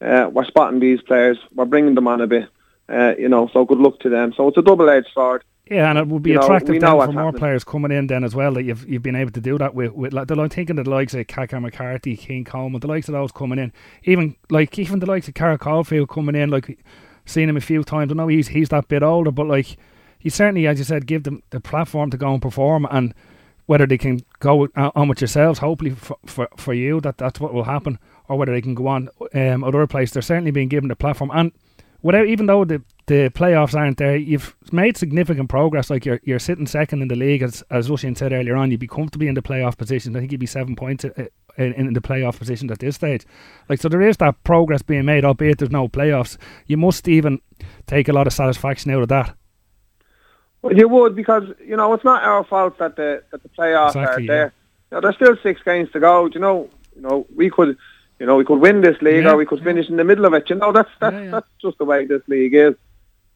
Uh, 0.00 0.30
we're 0.32 0.46
spotting 0.46 0.80
these 0.80 1.02
players, 1.02 1.38
we're 1.54 1.66
bringing 1.66 1.94
them 1.94 2.08
on 2.08 2.20
a 2.22 2.26
bit. 2.26 2.48
Uh, 2.90 3.14
you 3.18 3.28
know, 3.28 3.48
so 3.52 3.64
good 3.64 3.78
luck 3.78 4.00
to 4.00 4.08
them. 4.08 4.32
So 4.36 4.48
it's 4.48 4.58
a 4.58 4.62
double-edged 4.62 5.08
sword. 5.14 5.44
Yeah, 5.70 5.88
and 5.88 5.98
it 5.98 6.08
would 6.08 6.24
be 6.24 6.30
you 6.30 6.40
attractive 6.40 6.80
know, 6.80 6.98
then 6.98 7.06
for 7.06 7.12
more 7.12 7.24
happening. 7.26 7.38
players 7.38 7.62
coming 7.62 7.92
in 7.92 8.08
then 8.08 8.24
as 8.24 8.34
well 8.34 8.52
that 8.54 8.64
you've 8.64 8.88
you've 8.88 9.04
been 9.04 9.14
able 9.14 9.30
to 9.30 9.40
do 9.40 9.56
that 9.58 9.72
with. 9.72 9.92
with 9.92 10.12
like, 10.12 10.28
I'm 10.28 10.48
thinking 10.48 10.78
of 10.80 10.84
the 10.84 10.90
likes 10.90 11.14
of 11.14 11.28
Kaka 11.28 11.60
McCarthy, 11.60 12.16
King 12.16 12.44
Coleman, 12.44 12.80
the 12.80 12.88
likes 12.88 13.08
of 13.08 13.12
those 13.12 13.30
coming 13.30 13.60
in. 13.60 13.72
Even 14.02 14.34
like 14.50 14.76
even 14.80 14.98
the 14.98 15.06
likes 15.06 15.28
of 15.28 15.34
Carl 15.34 15.58
Caulfield 15.58 16.08
coming 16.08 16.34
in, 16.34 16.50
like 16.50 16.84
seen 17.24 17.48
him 17.48 17.56
a 17.56 17.60
few 17.60 17.84
times. 17.84 18.10
I 18.10 18.16
know 18.16 18.26
he's 18.26 18.48
he's 18.48 18.70
that 18.70 18.88
bit 18.88 19.04
older, 19.04 19.30
but 19.30 19.46
like 19.46 19.76
he 20.18 20.28
certainly, 20.28 20.66
as 20.66 20.78
you 20.78 20.84
said, 20.84 21.06
give 21.06 21.22
them 21.22 21.44
the 21.50 21.60
platform 21.60 22.10
to 22.10 22.16
go 22.16 22.32
and 22.32 22.42
perform 22.42 22.88
and 22.90 23.14
whether 23.66 23.86
they 23.86 23.98
can 23.98 24.20
go 24.40 24.66
on 24.74 25.06
with 25.06 25.20
yourselves, 25.20 25.60
hopefully 25.60 25.92
for, 25.92 26.16
for, 26.26 26.48
for 26.56 26.74
you, 26.74 27.00
that 27.00 27.18
that's 27.18 27.38
what 27.38 27.54
will 27.54 27.62
happen, 27.62 28.00
or 28.28 28.36
whether 28.36 28.50
they 28.50 28.60
can 28.60 28.74
go 28.74 28.88
on 28.88 29.08
um, 29.32 29.62
other 29.62 29.86
place. 29.86 30.10
They're 30.10 30.22
certainly 30.22 30.50
being 30.50 30.68
given 30.68 30.88
the 30.88 30.96
platform. 30.96 31.30
And 31.32 31.52
without 32.02 32.26
even 32.26 32.46
though 32.46 32.64
the 32.64 32.82
the 33.06 33.28
playoffs 33.30 33.74
aren't 33.74 33.98
there, 33.98 34.16
you've 34.16 34.54
made 34.70 34.96
significant 34.96 35.48
progress. 35.48 35.90
Like 35.90 36.04
you're 36.04 36.20
you're 36.22 36.38
sitting 36.38 36.66
second 36.66 37.02
in 37.02 37.08
the 37.08 37.16
league, 37.16 37.42
as 37.42 37.62
as 37.70 37.88
Rushian 37.88 38.16
said 38.16 38.32
earlier 38.32 38.56
on. 38.56 38.70
You'd 38.70 38.80
be 38.80 38.86
comfortably 38.86 39.28
in 39.28 39.34
the 39.34 39.42
playoff 39.42 39.76
position. 39.76 40.14
I 40.16 40.20
think 40.20 40.32
you'd 40.32 40.40
be 40.40 40.46
seven 40.46 40.76
points 40.76 41.04
uh, 41.04 41.10
in, 41.56 41.72
in 41.74 41.92
the 41.92 42.00
playoff 42.00 42.38
position 42.38 42.70
at 42.70 42.78
this 42.78 42.96
stage. 42.96 43.26
Like 43.68 43.80
so, 43.80 43.88
there 43.88 44.02
is 44.02 44.16
that 44.18 44.42
progress 44.44 44.82
being 44.82 45.04
made, 45.04 45.24
albeit 45.24 45.58
there's 45.58 45.70
no 45.70 45.88
playoffs. 45.88 46.36
You 46.66 46.76
must 46.76 47.08
even 47.08 47.40
take 47.86 48.08
a 48.08 48.12
lot 48.12 48.26
of 48.26 48.32
satisfaction 48.32 48.90
out 48.92 49.02
of 49.02 49.08
that. 49.08 49.34
Well, 50.62 50.76
you 50.76 50.88
would 50.88 51.16
because 51.16 51.44
you 51.64 51.76
know 51.76 51.92
it's 51.94 52.04
not 52.04 52.22
our 52.22 52.44
fault 52.44 52.78
that 52.78 52.96
the 52.96 53.22
that 53.32 53.42
the 53.42 53.48
playoffs 53.48 53.88
exactly, 53.88 54.24
are 54.24 54.26
there. 54.26 54.36
Yeah. 54.36 54.50
You 54.90 54.94
know, 54.96 55.00
there's 55.00 55.16
still 55.16 55.36
six 55.42 55.62
games 55.62 55.90
to 55.92 56.00
go. 56.00 56.26
You 56.26 56.40
know, 56.40 56.70
you 56.94 57.02
know 57.02 57.26
we 57.34 57.50
could 57.50 57.76
you 58.20 58.26
know, 58.26 58.36
we 58.36 58.44
could 58.44 58.60
win 58.60 58.82
this 58.82 59.00
league 59.00 59.24
yeah, 59.24 59.32
or 59.32 59.36
we 59.36 59.46
could 59.46 59.64
finish 59.64 59.88
in 59.88 59.96
the 59.96 60.04
middle 60.04 60.26
of 60.26 60.34
it. 60.34 60.50
You 60.50 60.56
know, 60.56 60.72
that's 60.72 60.90
that's 61.00 61.16
yeah, 61.16 61.30
that's 61.30 61.48
just 61.60 61.78
the 61.78 61.86
way 61.86 62.04
this 62.04 62.22
league 62.28 62.54
is. 62.54 62.74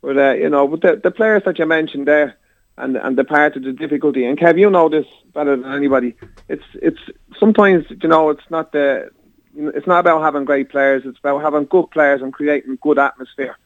But 0.03 0.19
uh, 0.19 0.33
you 0.35 0.51
know, 0.51 0.69
but 0.69 0.83
the 0.83 1.01
the 1.03 1.11
players 1.11 1.43
that 1.47 1.59
you 1.59 1.65
mentioned 1.65 2.07
there, 2.07 2.37
and 2.77 2.95
and 2.97 3.17
the 3.17 3.25
part 3.25 3.57
of 3.57 3.63
the 3.63 3.73
difficulty, 3.73 4.27
and 4.27 4.39
Kev, 4.39 4.59
you 4.59 4.69
know 4.69 4.91
this 4.91 5.07
better 5.33 5.57
than 5.57 5.73
anybody. 5.73 6.15
It's 6.51 6.65
it's 6.75 7.01
sometimes 7.41 7.87
you 7.89 8.09
know 8.11 8.29
it's 8.29 8.51
not 8.51 8.73
the 8.73 9.11
it's 9.57 9.87
not 9.87 10.01
about 10.01 10.21
having 10.21 10.45
great 10.45 10.69
players. 10.69 11.05
It's 11.07 11.19
about 11.19 11.41
having 11.41 11.65
good 11.65 11.91
players 11.91 12.21
and 12.21 12.31
creating 12.31 12.79
good 12.83 12.99
atmosphere, 12.99 13.57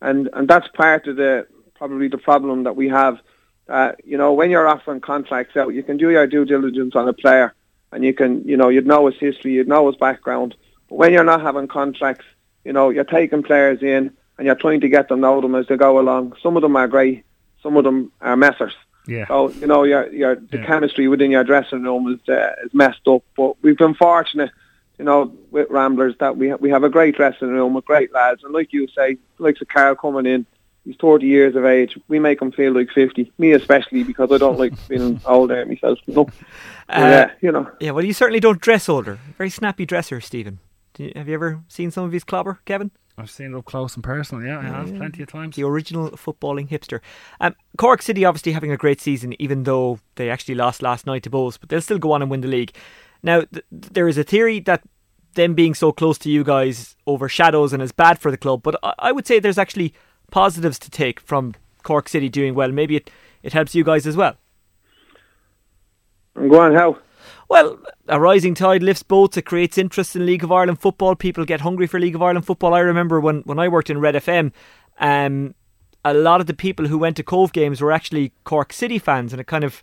and 0.00 0.30
and 0.32 0.46
that's 0.46 0.68
part 0.68 1.08
of 1.08 1.16
the 1.16 1.48
probably 1.74 2.06
the 2.06 2.18
problem 2.18 2.62
that 2.62 2.76
we 2.76 2.88
have. 2.88 3.18
Uh, 3.68 3.92
you 4.04 4.16
know, 4.16 4.32
when 4.32 4.48
you're 4.48 4.68
offering 4.68 5.00
contracts 5.00 5.56
out, 5.56 5.74
you 5.74 5.82
can 5.82 5.96
do 5.96 6.10
your 6.10 6.28
due 6.28 6.44
diligence 6.44 6.94
on 6.94 7.08
a 7.08 7.12
player, 7.12 7.52
and 7.90 8.04
you 8.04 8.14
can 8.14 8.46
you 8.46 8.56
know 8.56 8.68
you'd 8.68 8.86
know 8.86 9.06
his 9.06 9.18
history, 9.18 9.54
you'd 9.54 9.66
know 9.66 9.88
his 9.88 9.96
background 9.96 10.54
when 10.88 11.12
you're 11.12 11.24
not 11.24 11.40
having 11.40 11.68
contracts, 11.68 12.24
you 12.64 12.72
know, 12.72 12.90
you're 12.90 13.04
taking 13.04 13.42
players 13.42 13.82
in 13.82 14.12
and 14.36 14.46
you're 14.46 14.54
trying 14.54 14.80
to 14.80 14.88
get 14.88 15.08
them 15.08 15.20
know 15.20 15.40
them 15.40 15.54
as 15.54 15.66
they 15.66 15.76
go 15.76 15.98
along. 15.98 16.34
Some 16.42 16.56
of 16.56 16.62
them 16.62 16.76
are 16.76 16.88
great, 16.88 17.24
some 17.62 17.76
of 17.76 17.84
them 17.84 18.12
are 18.20 18.36
messers. 18.36 18.72
Yeah. 19.06 19.26
So 19.26 19.50
you 19.50 19.66
know, 19.66 19.84
your 19.84 20.12
your 20.12 20.36
the 20.36 20.58
yeah. 20.58 20.66
chemistry 20.66 21.08
within 21.08 21.30
your 21.30 21.44
dressing 21.44 21.82
room 21.82 22.12
is 22.12 22.28
uh, 22.28 22.52
is 22.64 22.74
messed 22.74 23.08
up. 23.08 23.22
But 23.36 23.56
we've 23.62 23.76
been 23.76 23.94
fortunate, 23.94 24.50
you 24.98 25.06
know, 25.06 25.34
with 25.50 25.70
Ramblers 25.70 26.16
that 26.20 26.36
we 26.36 26.50
ha- 26.50 26.58
we 26.60 26.68
have 26.70 26.84
a 26.84 26.90
great 26.90 27.16
dressing 27.16 27.48
room 27.48 27.72
with 27.72 27.86
great 27.86 28.12
lads, 28.12 28.44
and 28.44 28.52
like 28.52 28.72
you 28.72 28.86
say, 28.88 29.16
like 29.38 29.56
a 29.62 29.64
Carl 29.64 29.94
coming 29.94 30.26
in, 30.26 30.44
he's 30.84 30.96
30 31.00 31.26
years 31.26 31.56
of 31.56 31.64
age. 31.64 31.98
We 32.08 32.18
make 32.18 32.42
him 32.42 32.52
feel 32.52 32.74
like 32.74 32.90
50. 32.90 33.32
Me 33.38 33.52
especially 33.52 34.04
because 34.04 34.30
I 34.30 34.36
don't 34.36 34.58
like 34.58 34.76
feeling 34.88 35.20
older 35.24 35.64
myself. 35.64 35.98
Know. 36.06 36.28
Uh, 36.90 36.98
yeah, 36.98 37.30
you 37.40 37.50
know. 37.50 37.70
Yeah, 37.80 37.92
well, 37.92 38.04
you 38.04 38.12
certainly 38.12 38.40
don't 38.40 38.60
dress 38.60 38.90
older. 38.90 39.18
Very 39.38 39.50
snappy 39.50 39.86
dresser, 39.86 40.20
Stephen. 40.20 40.58
You, 40.98 41.12
have 41.14 41.28
you 41.28 41.34
ever 41.34 41.62
seen 41.68 41.90
some 41.90 42.04
of 42.04 42.12
his 42.12 42.24
clobber, 42.24 42.60
Kevin? 42.64 42.90
I've 43.16 43.30
seen 43.30 43.52
it 43.52 43.58
up 43.58 43.64
close 43.64 43.94
and 43.94 44.04
personal. 44.04 44.44
Yeah, 44.44 44.60
I 44.60 44.64
have 44.64 44.90
yeah. 44.90 44.98
plenty 44.98 45.22
of 45.22 45.28
times. 45.28 45.56
The 45.56 45.64
original 45.64 46.10
footballing 46.10 46.68
hipster. 46.68 47.00
Um, 47.40 47.56
Cork 47.76 48.00
City 48.00 48.24
obviously 48.24 48.52
having 48.52 48.70
a 48.70 48.76
great 48.76 49.00
season, 49.00 49.34
even 49.40 49.64
though 49.64 49.98
they 50.14 50.30
actually 50.30 50.54
lost 50.54 50.82
last 50.82 51.06
night 51.06 51.24
to 51.24 51.30
Bohs, 51.30 51.58
but 51.58 51.68
they'll 51.68 51.80
still 51.80 51.98
go 51.98 52.12
on 52.12 52.22
and 52.22 52.30
win 52.30 52.42
the 52.42 52.48
league. 52.48 52.72
Now, 53.22 53.40
th- 53.40 53.64
there 53.70 54.06
is 54.06 54.18
a 54.18 54.24
theory 54.24 54.60
that 54.60 54.82
them 55.34 55.54
being 55.54 55.74
so 55.74 55.90
close 55.90 56.16
to 56.18 56.30
you 56.30 56.44
guys 56.44 56.96
overshadows 57.06 57.72
and 57.72 57.82
is 57.82 57.92
bad 57.92 58.20
for 58.20 58.30
the 58.30 58.36
club, 58.36 58.62
but 58.62 58.76
I, 58.82 58.94
I 58.98 59.12
would 59.12 59.26
say 59.26 59.40
there's 59.40 59.58
actually 59.58 59.94
positives 60.30 60.78
to 60.80 60.90
take 60.90 61.18
from 61.18 61.54
Cork 61.82 62.08
City 62.08 62.28
doing 62.28 62.54
well. 62.54 62.70
Maybe 62.70 62.96
it, 62.96 63.10
it 63.42 63.52
helps 63.52 63.74
you 63.74 63.82
guys 63.82 64.06
as 64.06 64.16
well. 64.16 64.36
Go 66.34 66.60
on, 66.60 66.74
how? 66.74 66.98
Well, 67.48 67.78
a 68.08 68.20
rising 68.20 68.54
tide 68.54 68.82
lifts 68.82 69.02
boats. 69.02 69.36
It 69.36 69.42
creates 69.42 69.78
interest 69.78 70.14
in 70.14 70.26
League 70.26 70.44
of 70.44 70.52
Ireland 70.52 70.80
football. 70.80 71.14
People 71.16 71.46
get 71.46 71.62
hungry 71.62 71.86
for 71.86 71.98
League 71.98 72.14
of 72.14 72.22
Ireland 72.22 72.44
football. 72.44 72.74
I 72.74 72.80
remember 72.80 73.20
when, 73.20 73.40
when 73.40 73.58
I 73.58 73.68
worked 73.68 73.88
in 73.88 74.00
Red 74.00 74.16
FM, 74.16 74.52
um, 75.00 75.54
a 76.04 76.14
lot 76.14 76.40
of 76.40 76.46
the 76.46 76.54
people 76.54 76.86
who 76.86 76.98
went 76.98 77.16
to 77.16 77.22
Cobh 77.22 77.52
games 77.52 77.80
were 77.80 77.92
actually 77.92 78.32
Cork 78.44 78.72
City 78.72 78.98
fans, 78.98 79.32
and 79.32 79.40
it 79.40 79.46
kind 79.46 79.64
of 79.64 79.82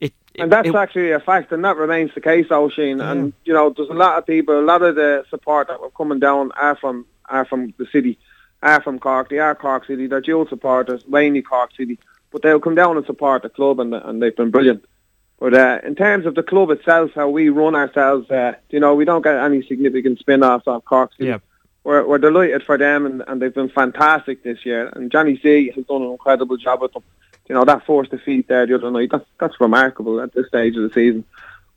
it, 0.00 0.12
it, 0.34 0.42
and 0.42 0.52
that's 0.52 0.68
it, 0.68 0.74
actually 0.74 1.12
a 1.12 1.20
fact, 1.20 1.52
and 1.52 1.64
that 1.64 1.76
remains 1.76 2.10
the 2.14 2.20
case, 2.20 2.46
Oisin. 2.50 2.98
Yeah. 2.98 3.10
And 3.10 3.32
you 3.44 3.52
know, 3.52 3.70
there's 3.70 3.88
a 3.88 3.94
lot 3.94 4.18
of 4.18 4.26
people, 4.26 4.58
a 4.58 4.62
lot 4.62 4.82
of 4.82 4.94
the 4.94 5.24
support 5.30 5.68
that 5.68 5.80
were 5.80 5.90
coming 5.90 6.18
down 6.18 6.52
are 6.52 6.76
from 6.76 7.06
are 7.28 7.44
from 7.44 7.72
the 7.78 7.86
city, 7.86 8.18
are 8.62 8.82
from 8.82 8.98
Cork. 8.98 9.30
They 9.30 9.38
are 9.38 9.54
Cork 9.54 9.86
City. 9.86 10.06
They're 10.06 10.20
dual 10.20 10.46
supporters, 10.46 11.04
mainly 11.08 11.42
Cork 11.42 11.70
City, 11.76 11.98
but 12.30 12.42
they'll 12.42 12.60
come 12.60 12.74
down 12.74 12.96
and 12.96 13.06
support 13.06 13.42
the 13.42 13.48
club, 13.48 13.80
and 13.80 13.94
and 13.94 14.22
they've 14.22 14.36
been 14.36 14.50
brilliant. 14.50 14.84
But 15.42 15.54
uh, 15.54 15.80
in 15.82 15.96
terms 15.96 16.24
of 16.24 16.36
the 16.36 16.44
club 16.44 16.70
itself, 16.70 17.10
how 17.16 17.28
we 17.28 17.48
run 17.48 17.74
ourselves, 17.74 18.30
uh, 18.30 18.52
you 18.70 18.78
know, 18.78 18.94
we 18.94 19.04
don't 19.04 19.22
get 19.22 19.34
any 19.34 19.66
significant 19.66 20.20
spin-offs 20.20 20.68
off 20.68 20.84
Cork 20.84 21.10
City. 21.14 21.30
Yeah. 21.30 21.38
We're, 21.82 22.06
we're 22.06 22.18
delighted 22.18 22.62
for 22.62 22.78
them, 22.78 23.06
and, 23.06 23.24
and 23.26 23.42
they've 23.42 23.52
been 23.52 23.68
fantastic 23.68 24.44
this 24.44 24.64
year. 24.64 24.86
And 24.94 25.10
Johnny 25.10 25.40
C 25.42 25.72
has 25.74 25.84
done 25.86 26.02
an 26.02 26.12
incredible 26.12 26.58
job 26.58 26.80
with 26.80 26.92
them. 26.92 27.02
You 27.48 27.56
know, 27.56 27.64
that 27.64 27.84
forced 27.84 28.12
defeat 28.12 28.46
there 28.46 28.68
the 28.68 28.76
other 28.76 28.92
night, 28.92 29.08
that's, 29.10 29.26
that's 29.40 29.60
remarkable 29.60 30.20
at 30.20 30.32
this 30.32 30.46
stage 30.46 30.76
of 30.76 30.84
the 30.84 30.94
season. 30.94 31.24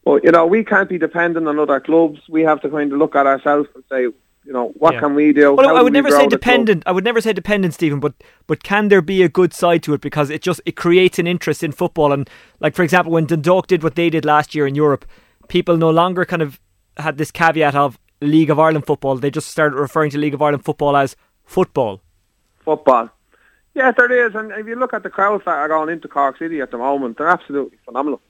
But, 0.03 0.23
you 0.23 0.29
know, 0.29 0.45
we 0.45 0.63
can't 0.63 0.87
be 0.87 0.99
dependent 0.99 1.47
on 1.47 1.57
other 1.57 1.79
clubs. 1.79 2.19
We 2.29 2.43
have 2.43 2.61
to 2.61 2.69
kind 2.69 2.93
of 2.93 2.99
look 2.99 3.15
at 3.15 3.25
ourselves 3.25 3.67
and 3.73 3.83
say, 3.89 4.15
you 4.45 4.53
know, 4.53 4.69
what 4.77 4.93
yeah. 4.93 4.99
can 4.99 5.15
we 5.15 5.33
do? 5.33 5.53
Well, 5.55 5.67
How 5.67 5.75
I 5.75 5.81
would 5.81 5.93
never 5.93 6.11
say 6.11 6.27
dependent. 6.27 6.83
I 6.85 6.91
would 6.91 7.03
never 7.03 7.19
say 7.19 7.33
dependent, 7.33 7.73
Stephen. 7.73 7.99
But 7.99 8.13
but 8.45 8.63
can 8.63 8.89
there 8.89 9.01
be 9.01 9.23
a 9.23 9.29
good 9.29 9.53
side 9.53 9.81
to 9.83 9.93
it 9.93 10.01
because 10.01 10.29
it 10.29 10.41
just 10.41 10.61
it 10.65 10.75
creates 10.75 11.17
an 11.17 11.25
interest 11.25 11.63
in 11.63 11.71
football 11.71 12.11
and 12.11 12.29
like 12.59 12.75
for 12.75 12.83
example 12.83 13.11
when 13.11 13.25
Dundalk 13.25 13.67
did 13.67 13.81
what 13.81 13.95
they 13.95 14.09
did 14.09 14.23
last 14.23 14.53
year 14.53 14.67
in 14.67 14.75
Europe, 14.75 15.05
people 15.47 15.77
no 15.77 15.89
longer 15.89 16.25
kind 16.25 16.41
of 16.41 16.59
had 16.97 17.17
this 17.17 17.31
caveat 17.31 17.75
of 17.75 17.99
League 18.21 18.49
of 18.49 18.59
Ireland 18.59 18.85
football. 18.85 19.17
They 19.17 19.31
just 19.31 19.49
started 19.49 19.77
referring 19.77 20.11
to 20.11 20.17
League 20.17 20.33
of 20.33 20.41
Ireland 20.41 20.63
football 20.63 20.95
as 20.95 21.15
football. 21.43 22.01
Football. 22.63 23.09
Yeah, 23.73 23.91
there 23.91 24.27
is, 24.27 24.35
and 24.35 24.51
if 24.51 24.67
you 24.67 24.75
look 24.75 24.93
at 24.93 25.03
the 25.03 25.09
crowds 25.09 25.43
that 25.45 25.51
are 25.51 25.67
going 25.67 25.89
into 25.89 26.07
Cork 26.07 26.37
City 26.37 26.61
at 26.61 26.71
the 26.71 26.77
moment, 26.77 27.17
they're 27.17 27.27
absolutely 27.27 27.77
phenomenal. 27.83 28.21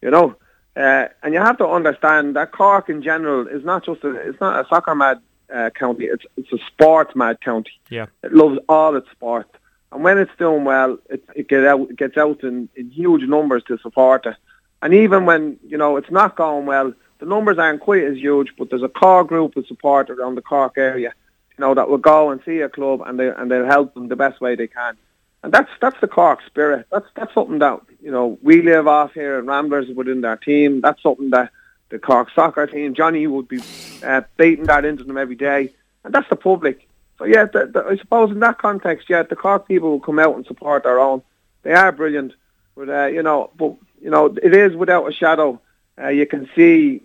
You 0.00 0.10
know, 0.10 0.36
uh, 0.76 1.06
and 1.22 1.34
you 1.34 1.40
have 1.40 1.58
to 1.58 1.66
understand 1.66 2.36
that 2.36 2.52
Cork 2.52 2.88
in 2.88 3.02
general 3.02 3.48
is 3.48 3.64
not 3.64 3.84
just 3.84 4.04
a, 4.04 4.14
it's 4.14 4.40
not 4.40 4.64
a 4.64 4.68
soccer 4.68 4.94
mad 4.94 5.20
uh, 5.52 5.70
county. 5.70 6.04
It's 6.04 6.24
it's 6.36 6.52
a 6.52 6.58
sports 6.66 7.14
mad 7.14 7.40
county. 7.40 7.72
Yeah, 7.88 8.06
it 8.22 8.32
loves 8.32 8.58
all 8.68 8.96
its 8.96 9.10
sports, 9.10 9.50
and 9.92 10.02
when 10.02 10.18
it's 10.18 10.30
doing 10.38 10.64
well, 10.64 10.98
it 11.08 11.24
it 11.34 11.48
gets 11.48 11.66
out 11.66 11.90
it 11.90 11.96
gets 11.96 12.16
out 12.16 12.42
in, 12.42 12.68
in 12.76 12.90
huge 12.90 13.22
numbers 13.22 13.62
to 13.64 13.78
support 13.78 14.26
it. 14.26 14.36
And 14.82 14.94
even 14.94 15.26
when 15.26 15.58
you 15.66 15.76
know 15.76 15.96
it's 15.96 16.10
not 16.10 16.36
going 16.36 16.66
well, 16.66 16.92
the 17.20 17.26
numbers 17.26 17.58
aren't 17.58 17.80
quite 17.80 18.04
as 18.04 18.16
huge, 18.16 18.54
but 18.58 18.70
there's 18.70 18.82
a 18.82 18.88
core 18.88 19.24
group 19.24 19.56
of 19.56 19.66
support 19.66 20.10
around 20.10 20.34
the 20.34 20.42
Cork 20.42 20.76
area, 20.76 21.12
you 21.56 21.62
know, 21.62 21.74
that 21.74 21.88
will 21.88 21.98
go 21.98 22.30
and 22.30 22.40
see 22.44 22.60
a 22.60 22.68
club 22.68 23.02
and 23.06 23.18
they 23.20 23.28
and 23.28 23.50
they'll 23.50 23.66
help 23.66 23.94
them 23.94 24.08
the 24.08 24.16
best 24.16 24.40
way 24.40 24.56
they 24.56 24.66
can. 24.66 24.96
And 25.42 25.52
that's 25.52 25.70
that's 25.80 26.00
the 26.00 26.08
Cork 26.08 26.40
spirit. 26.46 26.86
That's 26.90 27.06
that's 27.14 27.32
something 27.34 27.58
that 27.60 27.80
you 28.02 28.10
know 28.10 28.38
we 28.42 28.62
live 28.62 28.88
off 28.88 29.12
here 29.12 29.38
in 29.38 29.46
Ramblers 29.46 29.88
within 29.94 30.22
their 30.22 30.36
team. 30.36 30.80
That's 30.80 31.02
something 31.02 31.30
that 31.30 31.50
the 31.90 31.98
Cork 31.98 32.30
soccer 32.34 32.66
team. 32.66 32.94
Johnny 32.94 33.26
would 33.26 33.48
be 33.48 33.60
uh, 34.02 34.22
beating 34.36 34.64
that 34.66 34.84
into 34.84 35.04
them 35.04 35.18
every 35.18 35.34
day, 35.34 35.72
and 36.04 36.14
that's 36.14 36.28
the 36.28 36.36
public. 36.36 36.88
So 37.18 37.24
yeah, 37.24 37.44
the, 37.44 37.66
the, 37.66 37.84
I 37.84 37.96
suppose 37.96 38.30
in 38.30 38.40
that 38.40 38.58
context, 38.58 39.10
yeah, 39.10 39.22
the 39.22 39.36
Cork 39.36 39.68
people 39.68 39.90
will 39.90 40.00
come 40.00 40.18
out 40.18 40.34
and 40.34 40.46
support 40.46 40.84
their 40.84 40.98
own. 40.98 41.22
They 41.62 41.72
are 41.72 41.92
brilliant, 41.92 42.32
but 42.74 42.88
uh, 42.88 43.06
you 43.06 43.22
know, 43.22 43.50
but 43.56 43.74
you 44.00 44.10
know, 44.10 44.26
it 44.26 44.54
is 44.54 44.74
without 44.74 45.06
a 45.06 45.12
shadow. 45.12 45.60
Uh, 46.00 46.08
you 46.08 46.24
can 46.24 46.48
see, 46.56 47.02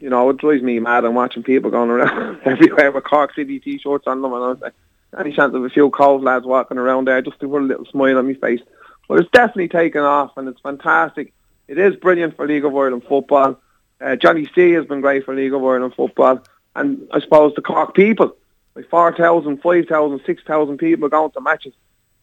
you 0.00 0.10
know, 0.10 0.28
it 0.30 0.38
drives 0.38 0.62
me 0.62 0.80
mad. 0.80 1.04
I'm 1.04 1.14
watching 1.14 1.44
people 1.44 1.70
going 1.70 1.90
around 1.90 2.40
everywhere 2.44 2.90
with 2.90 3.04
Cork 3.04 3.34
City 3.34 3.60
t-shirts 3.60 4.06
on 4.08 4.20
them, 4.20 4.32
and 4.32 4.42
I 4.42 4.48
was 4.48 4.60
like, 4.60 4.74
any 5.16 5.32
chance 5.32 5.54
of 5.54 5.64
a 5.64 5.70
few 5.70 5.90
Cobh 5.90 6.22
lads 6.22 6.44
walking 6.44 6.78
around 6.78 7.06
there 7.06 7.22
just 7.22 7.38
to 7.40 7.48
put 7.48 7.62
a 7.62 7.64
little 7.64 7.86
smile 7.86 8.18
on 8.18 8.26
my 8.26 8.34
face. 8.34 8.60
But 9.08 9.20
it's 9.20 9.30
definitely 9.30 9.68
taken 9.68 10.02
off, 10.02 10.36
and 10.36 10.48
it's 10.48 10.60
fantastic. 10.60 11.32
It 11.68 11.78
is 11.78 11.94
brilliant 11.96 12.36
for 12.36 12.46
League 12.46 12.64
of 12.64 12.74
Ireland 12.74 13.04
football. 13.08 13.60
Uh, 14.00 14.16
Johnny 14.16 14.48
C 14.54 14.72
has 14.72 14.86
been 14.86 15.00
great 15.00 15.24
for 15.24 15.34
League 15.34 15.54
of 15.54 15.64
Ireland 15.64 15.94
football, 15.94 16.40
and 16.74 17.08
I 17.12 17.20
suppose 17.20 17.54
the 17.54 17.62
Cork 17.62 17.94
people, 17.94 18.36
like 18.74 18.88
4,000, 18.90 19.62
5,000, 19.62 20.20
6,000 20.24 20.78
people 20.78 21.08
going 21.08 21.30
to 21.32 21.40
matches. 21.40 21.72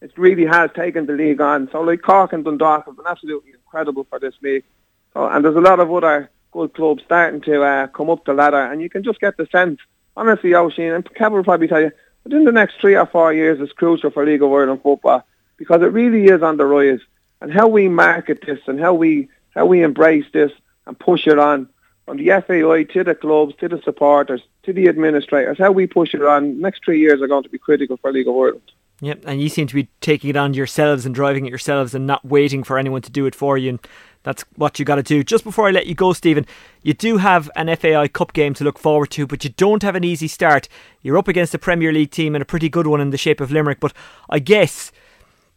It 0.02 0.12
really 0.18 0.46
has 0.46 0.70
taken 0.76 1.06
the 1.06 1.14
league 1.14 1.42
on. 1.42 1.70
So 1.72 1.82
like 1.82 2.02
Cork 2.02 2.34
and 2.34 2.44
Dundalk 2.44 2.86
have 2.86 2.98
been 2.98 3.08
absolutely 3.08 3.54
incredible 3.54 4.06
for 4.10 4.20
this 4.20 4.36
league. 4.42 4.66
So, 5.14 5.26
and 5.28 5.44
there's 5.44 5.56
a 5.56 5.62
lot 5.62 5.80
of 5.80 5.92
other 5.92 6.30
good 6.52 6.74
clubs 6.74 7.04
starting 7.06 7.42
to 7.42 7.64
uh, 7.64 7.88
come 7.88 8.10
up 8.10 8.26
the 8.26 8.34
ladder, 8.34 8.62
and 8.62 8.82
you 8.82 8.90
can 8.90 9.04
just 9.04 9.20
get 9.20 9.38
the 9.38 9.48
sense. 9.48 9.80
Honestly, 10.16 10.52
Oisín, 10.52 10.96
and 10.96 11.16
Kevin 11.16 11.38
will 11.38 11.44
probably 11.44 11.68
tell 11.68 11.82
you, 11.82 11.92
within 12.24 12.44
the 12.44 12.52
next 12.52 12.80
three 12.80 12.96
or 12.96 13.08
four 13.08 13.34
years 13.34 13.60
is 13.60 13.72
crucial 13.72 14.12
for 14.12 14.26
League 14.26 14.44
of 14.44 14.52
Ireland 14.52 14.82
football 14.84 15.26
because 15.58 15.82
it 15.82 15.92
really 15.92 16.26
is 16.26 16.44
on 16.44 16.58
the 16.58 16.66
rise. 16.66 17.00
And 17.42 17.52
how 17.52 17.68
we 17.68 17.90
market 17.90 18.44
this 18.46 18.60
and 18.68 18.80
how 18.80 18.94
we 18.94 19.28
how 19.56 19.66
we 19.66 19.84
embrace 19.84 20.26
this 20.34 20.52
and 20.86 20.98
push 20.98 21.28
it 21.28 21.40
on 21.40 21.70
from 22.06 22.18
the 22.18 22.30
FAI 22.30 22.84
to 22.94 23.04
the 23.04 23.16
clubs, 23.16 23.56
to 23.58 23.70
the 23.70 23.82
supporters, 23.82 24.42
to 24.64 24.74
the 24.74 24.88
administrators, 24.88 25.58
how 25.58 25.72
we 25.72 25.88
push 25.88 26.14
it 26.14 26.22
on, 26.22 26.60
next 26.60 26.84
three 26.84 27.00
years 27.00 27.22
are 27.22 27.28
going 27.28 27.44
to 27.44 27.50
be 27.50 27.58
critical 27.58 27.98
for 27.98 28.12
League 28.12 28.28
of 28.28 28.36
Ireland. 28.36 28.72
Yep, 29.02 29.24
and 29.26 29.42
you 29.42 29.50
seem 29.50 29.68
to 29.68 29.74
be 29.74 29.90
taking 30.02 30.30
it 30.30 30.38
on 30.38 30.54
yourselves 30.54 31.06
and 31.06 31.14
driving 31.14 31.46
it 31.46 31.50
yourselves 31.50 31.94
and 31.94 32.08
not 32.08 32.24
waiting 32.24 32.64
for 32.64 32.78
anyone 32.78 33.02
to 33.02 33.12
do 33.12 33.26
it 33.26 33.36
for 33.36 33.58
you. 33.58 33.72
And 33.72 33.88
that's 34.24 34.46
what 34.56 34.80
you 34.80 34.86
got 34.86 34.96
to 34.96 35.04
do. 35.04 35.24
Just 35.24 35.44
before 35.44 35.68
I 35.68 35.72
let 35.72 35.88
you 35.88 35.96
go, 35.96 36.14
Stephen, 36.14 36.46
you 36.84 36.94
do 36.94 37.18
have 37.18 37.50
an 37.56 37.74
FAI 37.76 38.08
Cup 38.08 38.32
game 38.32 38.54
to 38.54 38.64
look 38.64 38.80
forward 38.80 39.10
to, 39.12 39.28
but 39.28 39.44
you 39.44 39.50
don't 39.50 39.84
have 39.84 39.96
an 39.96 40.06
easy 40.06 40.28
start. 40.28 40.70
You're 41.02 41.18
up 41.18 41.28
against 41.28 41.54
a 41.54 41.60
Premier 41.60 41.92
League 41.92 42.12
team 42.12 42.34
and 42.36 42.42
a 42.42 42.46
pretty 42.46 42.70
good 42.70 42.88
one 42.88 43.02
in 43.02 43.10
the 43.10 43.18
shape 43.18 43.42
of 43.42 43.52
Limerick, 43.52 43.80
but 43.82 43.94
I 44.30 44.40
guess 44.40 44.92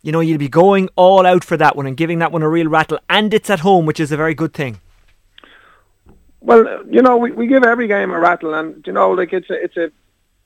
you 0.02 0.12
know, 0.12 0.20
you'll 0.20 0.38
be 0.38 0.48
going 0.48 0.88
all 0.94 1.26
out 1.26 1.42
for 1.42 1.56
that 1.56 1.74
one 1.74 1.84
and 1.84 1.96
giving 1.96 2.20
that 2.20 2.30
one 2.30 2.42
a 2.42 2.48
real 2.48 2.68
rattle, 2.68 2.98
and 3.10 3.34
it's 3.34 3.50
at 3.50 3.60
home, 3.60 3.86
which 3.86 3.98
is 3.98 4.12
a 4.12 4.16
very 4.16 4.34
good 4.34 4.54
thing. 4.54 4.80
Well, 6.46 6.84
you 6.88 7.02
know, 7.02 7.16
we, 7.16 7.32
we 7.32 7.48
give 7.48 7.64
every 7.64 7.88
game 7.88 8.12
a 8.12 8.20
rattle, 8.20 8.54
and 8.54 8.86
you 8.86 8.92
know, 8.92 9.10
like 9.10 9.32
it's 9.32 9.50
a, 9.50 9.64
it's 9.64 9.76
a, 9.76 9.90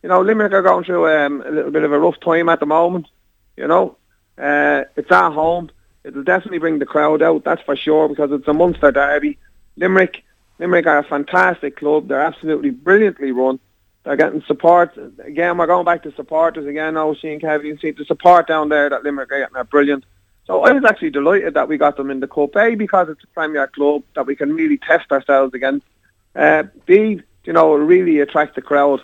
you 0.03 0.09
know, 0.09 0.23
Limerick 0.23 0.55
are 0.55 0.63
going 0.63 0.83
through 0.83 1.15
um, 1.15 1.43
a 1.43 1.51
little 1.51 1.71
bit 1.71 1.83
of 1.83 1.93
a 1.93 1.99
rough 1.99 2.19
time 2.21 2.49
at 2.49 2.59
the 2.59 2.65
moment. 2.65 3.07
You 3.55 3.69
know, 3.69 3.99
uh, 4.39 4.85
it's 4.97 5.13
at 5.13 5.31
home. 5.33 5.71
It'll 6.03 6.25
definitely 6.25 6.57
bring 6.59 6.79
the 6.79 6.87
crowd 6.87 7.21
out, 7.21 7.45
that's 7.45 7.61
for 7.63 7.77
sure, 7.77 8.09
because 8.09 8.33
it's 8.33 8.49
a 8.49 8.55
Munster 8.55 8.91
derby. 8.91 9.37
Limerick, 9.77 10.25
Limerick 10.59 10.87
are 10.87 11.01
a 11.01 11.05
fantastic 11.05 11.77
club. 11.77 12.09
They're 12.09 12.23
absolutely 12.23 12.71
brilliantly 12.71 13.33
run. 13.33 13.61
They're 14.05 14.17
getting 14.17 14.43
support. 14.47 14.97
Again, 15.23 15.59
we're 15.59 15.67
going 15.67 15.85
back 15.85 16.05
to 16.05 16.15
supporters 16.15 16.67
again. 16.67 16.97
Oh, 16.97 17.13
Shane 17.13 17.41
Kevin, 17.41 17.79
see 17.79 17.91
the 17.91 18.07
support 18.07 18.49
down 18.49 18.71
there 18.71 18.89
that 18.89 19.05
Limerick 19.05 19.31
are 19.33 19.41
getting 19.41 19.57
are 19.57 19.65
brilliant. 19.65 20.05
So 20.47 20.65
I 20.65 20.73
was 20.73 20.85
actually 20.85 21.11
delighted 21.11 21.55
that 21.55 21.69
we 21.69 21.79
got 21.79 21.97
them 21.97 22.11
in 22.11 22.21
the 22.21 22.27
Cup. 22.27 22.57
A, 22.57 22.75
because 22.75 23.09
it's 23.09 23.23
a 23.23 23.29
Premier 23.29 23.69
club 23.69 24.03
that 24.15 24.27
we 24.27 24.35
can 24.35 24.53
really 24.53 24.79
test 24.79 25.13
ourselves 25.13 25.55
against. 25.55 25.87
Uh, 26.35 26.65
B, 26.87 27.23
you 27.45 27.53
know, 27.53 27.75
really 27.75 28.21
attract 28.21 28.55
the 28.55 28.63
crowd. 28.63 29.01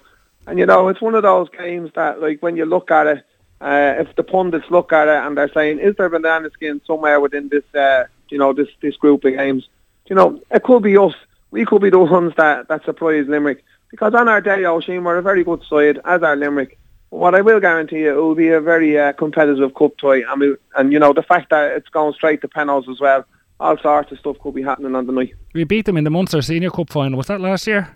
And, 0.46 0.58
you 0.58 0.66
know, 0.66 0.88
it's 0.88 1.00
one 1.00 1.14
of 1.14 1.22
those 1.22 1.48
games 1.50 1.90
that, 1.94 2.20
like, 2.20 2.42
when 2.42 2.56
you 2.56 2.64
look 2.64 2.90
at 2.90 3.06
it, 3.06 3.24
uh, 3.60 3.94
if 3.98 4.14
the 4.16 4.22
pundits 4.22 4.70
look 4.70 4.92
at 4.92 5.08
it 5.08 5.26
and 5.26 5.36
they're 5.36 5.52
saying, 5.52 5.78
is 5.78 5.96
there 5.96 6.08
banana 6.08 6.50
skin 6.50 6.80
somewhere 6.86 7.20
within 7.20 7.48
this, 7.48 7.64
uh, 7.74 8.04
you 8.28 8.38
know, 8.38 8.52
this, 8.52 8.68
this 8.80 8.96
group 8.96 9.24
of 9.24 9.34
games? 9.34 9.68
You 10.08 10.16
know, 10.16 10.40
it 10.50 10.62
could 10.62 10.82
be 10.82 10.96
us. 10.96 11.14
We 11.50 11.64
could 11.64 11.82
be 11.82 11.90
the 11.90 11.98
ones 11.98 12.32
that, 12.36 12.68
that 12.68 12.84
surprise 12.84 13.26
Limerick. 13.28 13.64
Because 13.90 14.14
on 14.14 14.28
our 14.28 14.40
day, 14.40 14.62
Oisín, 14.62 15.04
we're 15.04 15.18
a 15.18 15.22
very 15.22 15.42
good 15.42 15.62
side, 15.68 16.00
as 16.04 16.22
are 16.22 16.36
Limerick 16.36 16.78
what 17.10 17.34
I 17.34 17.40
will 17.40 17.60
guarantee 17.60 18.00
you, 18.00 18.18
it 18.18 18.22
will 18.22 18.34
be 18.34 18.48
a 18.48 18.60
very 18.60 18.98
uh, 18.98 19.12
competitive 19.12 19.74
cup 19.74 19.96
tie, 19.98 20.22
and, 20.28 20.40
we, 20.40 20.56
and 20.76 20.92
you 20.92 20.98
know 20.98 21.12
the 21.12 21.22
fact 21.22 21.50
that 21.50 21.72
it's 21.72 21.88
going 21.88 22.14
straight 22.14 22.40
to 22.42 22.48
penalties 22.48 22.90
as 22.90 23.00
well. 23.00 23.24
All 23.58 23.78
sorts 23.78 24.12
of 24.12 24.18
stuff 24.18 24.38
could 24.40 24.54
be 24.54 24.62
happening 24.62 24.94
on 24.94 25.06
the 25.06 25.12
night. 25.12 25.32
We 25.54 25.64
beat 25.64 25.86
them 25.86 25.96
in 25.96 26.04
the 26.04 26.10
Munster 26.10 26.42
Senior 26.42 26.70
Cup 26.70 26.90
final. 26.90 27.16
Was 27.16 27.28
that 27.28 27.40
last 27.40 27.66
year? 27.66 27.94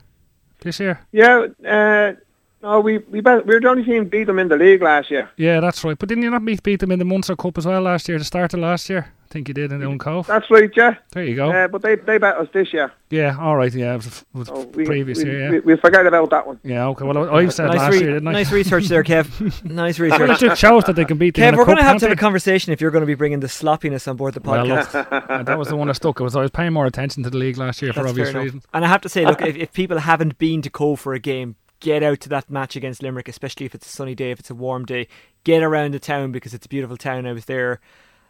This 0.62 0.80
year? 0.80 1.00
Yeah. 1.12 1.46
Uh, 1.66 2.12
no, 2.62 2.80
we 2.80 2.98
we, 2.98 3.20
bet, 3.20 3.46
we 3.46 3.54
were 3.54 3.60
the 3.60 3.68
only 3.68 3.84
team 3.84 4.06
beat 4.06 4.24
them 4.24 4.38
in 4.38 4.48
the 4.48 4.56
league 4.56 4.82
last 4.82 5.10
year. 5.10 5.28
Yeah, 5.36 5.60
that's 5.60 5.84
right. 5.84 5.98
But 5.98 6.08
didn't 6.08 6.24
you 6.24 6.30
not 6.30 6.44
beat, 6.44 6.62
beat 6.62 6.80
them 6.80 6.92
in 6.92 6.98
the 6.98 7.04
Munster 7.04 7.36
Cup 7.36 7.58
as 7.58 7.66
well 7.66 7.82
last 7.82 8.08
year? 8.08 8.18
The 8.18 8.24
start 8.24 8.54
of 8.54 8.60
last 8.60 8.88
year 8.88 9.12
think 9.30 9.48
you 9.48 9.54
did 9.54 9.72
in 9.72 9.82
own 9.82 9.98
Cobh. 9.98 10.26
That's 10.26 10.50
right, 10.50 10.70
yeah. 10.76 10.96
There 11.12 11.24
you 11.24 11.36
go. 11.36 11.50
Uh, 11.50 11.68
but 11.68 11.82
they 11.82 11.94
they 11.94 12.18
bet 12.18 12.36
us 12.36 12.48
this 12.52 12.72
year. 12.72 12.92
Yeah, 13.10 13.36
all 13.40 13.56
right, 13.56 13.72
yeah. 13.72 13.94
It 13.94 13.96
was, 13.96 14.06
it 14.06 14.24
was 14.32 14.48
oh, 14.50 14.64
we, 14.74 14.84
previous 14.84 15.18
we, 15.18 15.24
year, 15.24 15.40
yeah. 15.44 15.50
We, 15.50 15.60
we 15.60 15.76
forget 15.76 16.06
about 16.06 16.30
that 16.30 16.46
one. 16.46 16.60
Yeah, 16.62 16.86
okay. 16.88 17.04
Well, 17.04 17.34
I 17.34 17.48
said 17.48 17.68
nice 17.68 17.78
last 17.78 17.92
re- 17.92 18.00
year, 18.00 18.12
didn't 18.14 18.28
I? 18.28 18.32
Nice 18.32 18.52
research 18.52 18.86
there, 18.86 19.02
Kev. 19.02 19.64
nice 19.70 19.98
research. 19.98 20.20
Well, 20.20 20.30
it 20.32 20.38
just 20.38 20.60
shows 20.60 20.84
that 20.84 20.96
they 20.96 21.04
can 21.04 21.16
beat 21.16 21.34
Kev, 21.34 21.56
we're 21.56 21.64
going 21.64 21.78
to 21.78 21.82
have 21.82 21.98
to 21.98 22.08
have 22.08 22.18
a 22.18 22.20
conversation 22.20 22.72
if 22.72 22.80
you're 22.80 22.90
going 22.90 23.02
to 23.02 23.06
be 23.06 23.14
bringing 23.14 23.40
the 23.40 23.48
sloppiness 23.48 24.06
on 24.08 24.16
board 24.16 24.34
the 24.34 24.40
podcast. 24.40 24.92
Well, 24.92 25.20
look, 25.28 25.46
that 25.46 25.58
was 25.58 25.68
the 25.68 25.76
one 25.76 25.88
I 25.88 25.92
stuck. 25.92 26.20
It 26.20 26.22
was 26.22 26.36
I 26.36 26.42
was 26.42 26.50
paying 26.50 26.72
more 26.72 26.86
attention 26.86 27.22
to 27.22 27.30
the 27.30 27.38
league 27.38 27.56
last 27.56 27.80
year 27.82 27.92
That's 27.92 28.04
for 28.04 28.08
obvious 28.08 28.34
reasons. 28.34 28.64
And 28.74 28.84
I 28.84 28.88
have 28.88 29.00
to 29.02 29.08
say, 29.08 29.24
look, 29.24 29.40
if, 29.42 29.56
if 29.56 29.72
people 29.72 29.98
haven't 29.98 30.38
been 30.38 30.62
to 30.62 30.70
Cobh 30.70 30.98
for 30.98 31.14
a 31.14 31.20
game, 31.20 31.56
get 31.80 32.02
out 32.02 32.20
to 32.20 32.28
that 32.30 32.50
match 32.50 32.76
against 32.76 33.02
Limerick, 33.02 33.28
especially 33.28 33.66
if 33.66 33.74
it's 33.74 33.86
a 33.86 33.90
sunny 33.90 34.14
day, 34.14 34.30
if 34.30 34.40
it's 34.40 34.50
a 34.50 34.54
warm 34.54 34.84
day. 34.84 35.08
Get 35.44 35.62
around 35.62 35.94
the 35.94 35.98
town 35.98 36.32
because 36.32 36.52
it's 36.52 36.66
a 36.66 36.68
beautiful 36.68 36.96
town. 36.96 37.26
I 37.26 37.32
was 37.32 37.46
there 37.46 37.80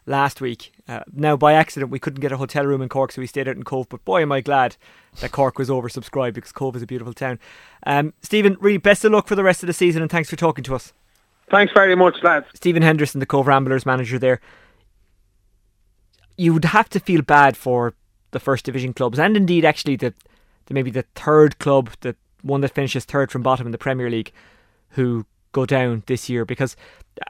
last 0.05 0.41
week. 0.41 0.71
Uh, 0.87 1.01
now, 1.13 1.35
by 1.35 1.53
accident, 1.53 1.91
we 1.91 1.99
couldn't 1.99 2.21
get 2.21 2.31
a 2.31 2.37
hotel 2.37 2.65
room 2.65 2.81
in 2.81 2.89
Cork, 2.89 3.11
so 3.11 3.21
we 3.21 3.27
stayed 3.27 3.47
out 3.47 3.55
in 3.55 3.63
Cobh. 3.63 3.87
But 3.89 4.03
boy, 4.05 4.21
am 4.21 4.31
I 4.31 4.41
glad 4.41 4.75
that 5.19 5.31
Cork 5.31 5.57
was 5.57 5.69
oversubscribed 5.69 6.33
because 6.33 6.51
Cobh 6.51 6.75
is 6.75 6.81
a 6.81 6.87
beautiful 6.87 7.13
town. 7.13 7.39
Um, 7.85 8.13
Stephen, 8.21 8.57
really 8.59 8.77
best 8.77 9.05
of 9.05 9.11
luck 9.11 9.27
for 9.27 9.35
the 9.35 9.43
rest 9.43 9.63
of 9.63 9.67
the 9.67 9.73
season, 9.73 10.01
and 10.01 10.11
thanks 10.11 10.29
for 10.29 10.35
talking 10.35 10.63
to 10.65 10.75
us. 10.75 10.93
Thanks 11.49 11.73
very 11.73 11.95
much, 11.95 12.15
lads. 12.23 12.45
Stephen 12.53 12.81
Henderson, 12.81 13.19
the 13.19 13.25
Cobh 13.25 13.47
Ramblers 13.47 13.85
manager 13.85 14.17
there. 14.17 14.39
You 16.37 16.53
would 16.53 16.65
have 16.65 16.89
to 16.89 16.99
feel 16.99 17.21
bad 17.21 17.57
for 17.57 17.93
the 18.31 18.39
first 18.39 18.65
division 18.65 18.93
clubs, 18.93 19.19
and 19.19 19.35
indeed, 19.35 19.65
actually, 19.65 19.97
the, 19.97 20.13
the 20.65 20.73
maybe 20.73 20.91
the 20.91 21.05
third 21.15 21.59
club, 21.59 21.89
the 21.99 22.15
one 22.41 22.61
that 22.61 22.73
finishes 22.73 23.05
third 23.05 23.31
from 23.31 23.43
bottom 23.43 23.65
in 23.65 23.71
the 23.71 23.77
Premier 23.77 24.09
League, 24.09 24.31
who 24.91 25.25
go 25.51 25.65
down 25.65 26.03
this 26.05 26.29
year 26.29 26.45
because, 26.45 26.75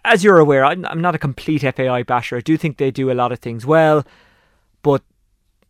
as 0.05 0.23
you're 0.23 0.39
aware, 0.39 0.65
I'm, 0.65 0.85
I'm 0.85 1.01
not 1.01 1.15
a 1.15 1.19
complete 1.19 1.61
FAI 1.61 2.03
basher. 2.03 2.37
I 2.37 2.41
do 2.41 2.57
think 2.57 2.77
they 2.77 2.91
do 2.91 3.11
a 3.11 3.13
lot 3.13 3.31
of 3.31 3.39
things 3.39 3.65
well, 3.65 4.05
but 4.81 5.03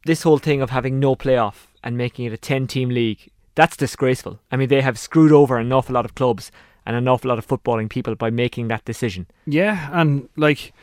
this 0.06 0.24
whole 0.24 0.38
thing 0.38 0.62
of 0.62 0.70
having 0.70 1.00
no 1.00 1.16
playoff 1.16 1.68
and 1.84 1.98
making 1.98 2.26
it 2.26 2.34
a 2.34 2.38
10 2.38 2.68
team 2.68 2.90
league, 2.90 3.32
that's 3.56 3.78
disgraceful. 3.78 4.40
I 4.52 4.58
mean, 4.58 4.70
they 4.70 4.82
have 4.82 5.00
screwed 5.00 5.32
over 5.32 5.58
an 5.58 5.72
awful 5.72 5.96
lot 5.96 6.06
of 6.06 6.16
clubs 6.16 6.52
and 6.86 6.96
an 6.96 7.08
awful 7.08 7.30
lot 7.30 7.38
of 7.38 7.48
footballing 7.48 7.90
people 7.90 8.16
by 8.16 8.30
making 8.30 8.68
that 8.70 8.86
decision. 8.86 9.28
Yeah, 9.46 9.90
and 9.92 10.30
like 10.36 10.74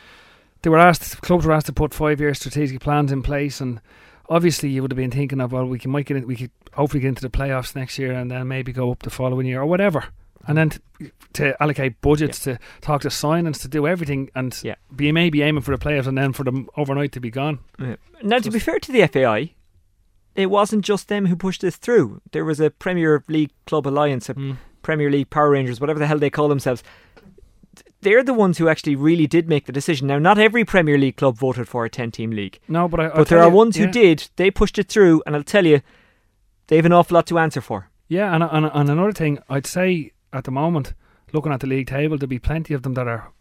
they 0.62 0.70
were 0.70 0.78
asked, 0.78 1.20
clubs 1.22 1.44
were 1.44 1.52
asked 1.52 1.66
to 1.66 1.72
put 1.72 1.94
five 1.94 2.20
year 2.20 2.34
strategic 2.34 2.80
plans 2.80 3.10
in 3.10 3.22
place, 3.22 3.60
and 3.60 3.80
obviously 4.28 4.68
you 4.68 4.82
would 4.82 4.92
have 4.92 4.96
been 4.96 5.10
thinking 5.10 5.40
of, 5.40 5.52
well, 5.52 5.66
we 5.66 5.78
can 5.78 5.90
might 5.90 6.06
get 6.06 6.26
we 6.26 6.36
could 6.36 6.50
hopefully 6.74 7.00
get 7.00 7.08
into 7.08 7.22
the 7.22 7.30
playoffs 7.30 7.74
next 7.74 7.98
year 7.98 8.12
and 8.12 8.30
then 8.30 8.46
maybe 8.46 8.72
go 8.72 8.92
up 8.92 9.02
the 9.02 9.10
following 9.10 9.46
year 9.46 9.62
or 9.62 9.66
whatever 9.66 10.04
and 10.48 10.56
then 10.56 10.70
to, 10.70 10.80
to 11.34 11.62
allocate 11.62 12.00
budgets 12.00 12.44
yeah. 12.44 12.54
to 12.54 12.60
talk 12.80 13.02
to 13.02 13.08
signings 13.08 13.60
to 13.60 13.68
do 13.68 13.86
everything 13.86 14.30
and 14.34 14.58
yeah. 14.64 14.74
be 14.96 15.12
maybe 15.12 15.42
aiming 15.42 15.62
for 15.62 15.70
the 15.70 15.78
players 15.78 16.06
and 16.06 16.16
then 16.16 16.32
for 16.32 16.42
them 16.42 16.68
overnight 16.76 17.12
to 17.12 17.20
be 17.20 17.30
gone. 17.30 17.60
Yeah. 17.78 17.96
Now, 18.22 18.38
just 18.38 18.46
to 18.46 18.50
be 18.50 18.58
fair 18.58 18.80
to 18.80 18.90
the 18.90 19.06
FAI, 19.06 19.54
it 20.34 20.46
wasn't 20.46 20.84
just 20.84 21.08
them 21.08 21.26
who 21.26 21.36
pushed 21.36 21.60
this 21.60 21.76
through. 21.76 22.22
There 22.32 22.44
was 22.44 22.58
a 22.58 22.70
Premier 22.70 23.22
League 23.28 23.50
Club 23.66 23.86
Alliance, 23.86 24.28
a 24.28 24.34
mm. 24.34 24.56
Premier 24.82 25.10
League 25.10 25.30
Power 25.30 25.50
Rangers, 25.50 25.80
whatever 25.80 25.98
the 25.98 26.06
hell 26.06 26.18
they 26.18 26.30
call 26.30 26.48
themselves. 26.48 26.82
They're 28.00 28.22
the 28.22 28.34
ones 28.34 28.58
who 28.58 28.68
actually 28.68 28.96
really 28.96 29.26
did 29.26 29.48
make 29.48 29.66
the 29.66 29.72
decision. 29.72 30.06
Now, 30.06 30.18
not 30.18 30.38
every 30.38 30.64
Premier 30.64 30.96
League 30.96 31.16
club 31.16 31.36
voted 31.36 31.68
for 31.68 31.84
a 31.84 31.90
ten-team 31.90 32.30
league. 32.30 32.60
No, 32.68 32.88
but 32.88 33.00
I, 33.00 33.08
but 33.08 33.28
there 33.28 33.42
are 33.42 33.50
ones 33.50 33.76
who 33.76 33.88
did. 33.88 34.30
They 34.36 34.50
pushed 34.52 34.78
it 34.78 34.88
through, 34.88 35.22
and 35.26 35.34
I'll 35.34 35.42
tell 35.42 35.66
you, 35.66 35.82
they 36.68 36.76
have 36.76 36.86
an 36.86 36.92
awful 36.92 37.16
lot 37.16 37.26
to 37.26 37.38
answer 37.38 37.60
for. 37.60 37.90
Yeah, 38.06 38.32
and, 38.32 38.44
and 38.44 38.70
and 38.72 38.88
another 38.88 39.12
thing, 39.12 39.40
I'd 39.48 39.66
say 39.66 40.12
at 40.32 40.44
the 40.44 40.50
moment, 40.50 40.94
looking 41.32 41.52
at 41.52 41.60
the 41.60 41.66
league 41.66 41.86
table, 41.86 42.16
there'll 42.16 42.28
be 42.28 42.38
plenty 42.38 42.74
of 42.74 42.82
them 42.82 42.94
that 42.94 43.08
are 43.08 43.32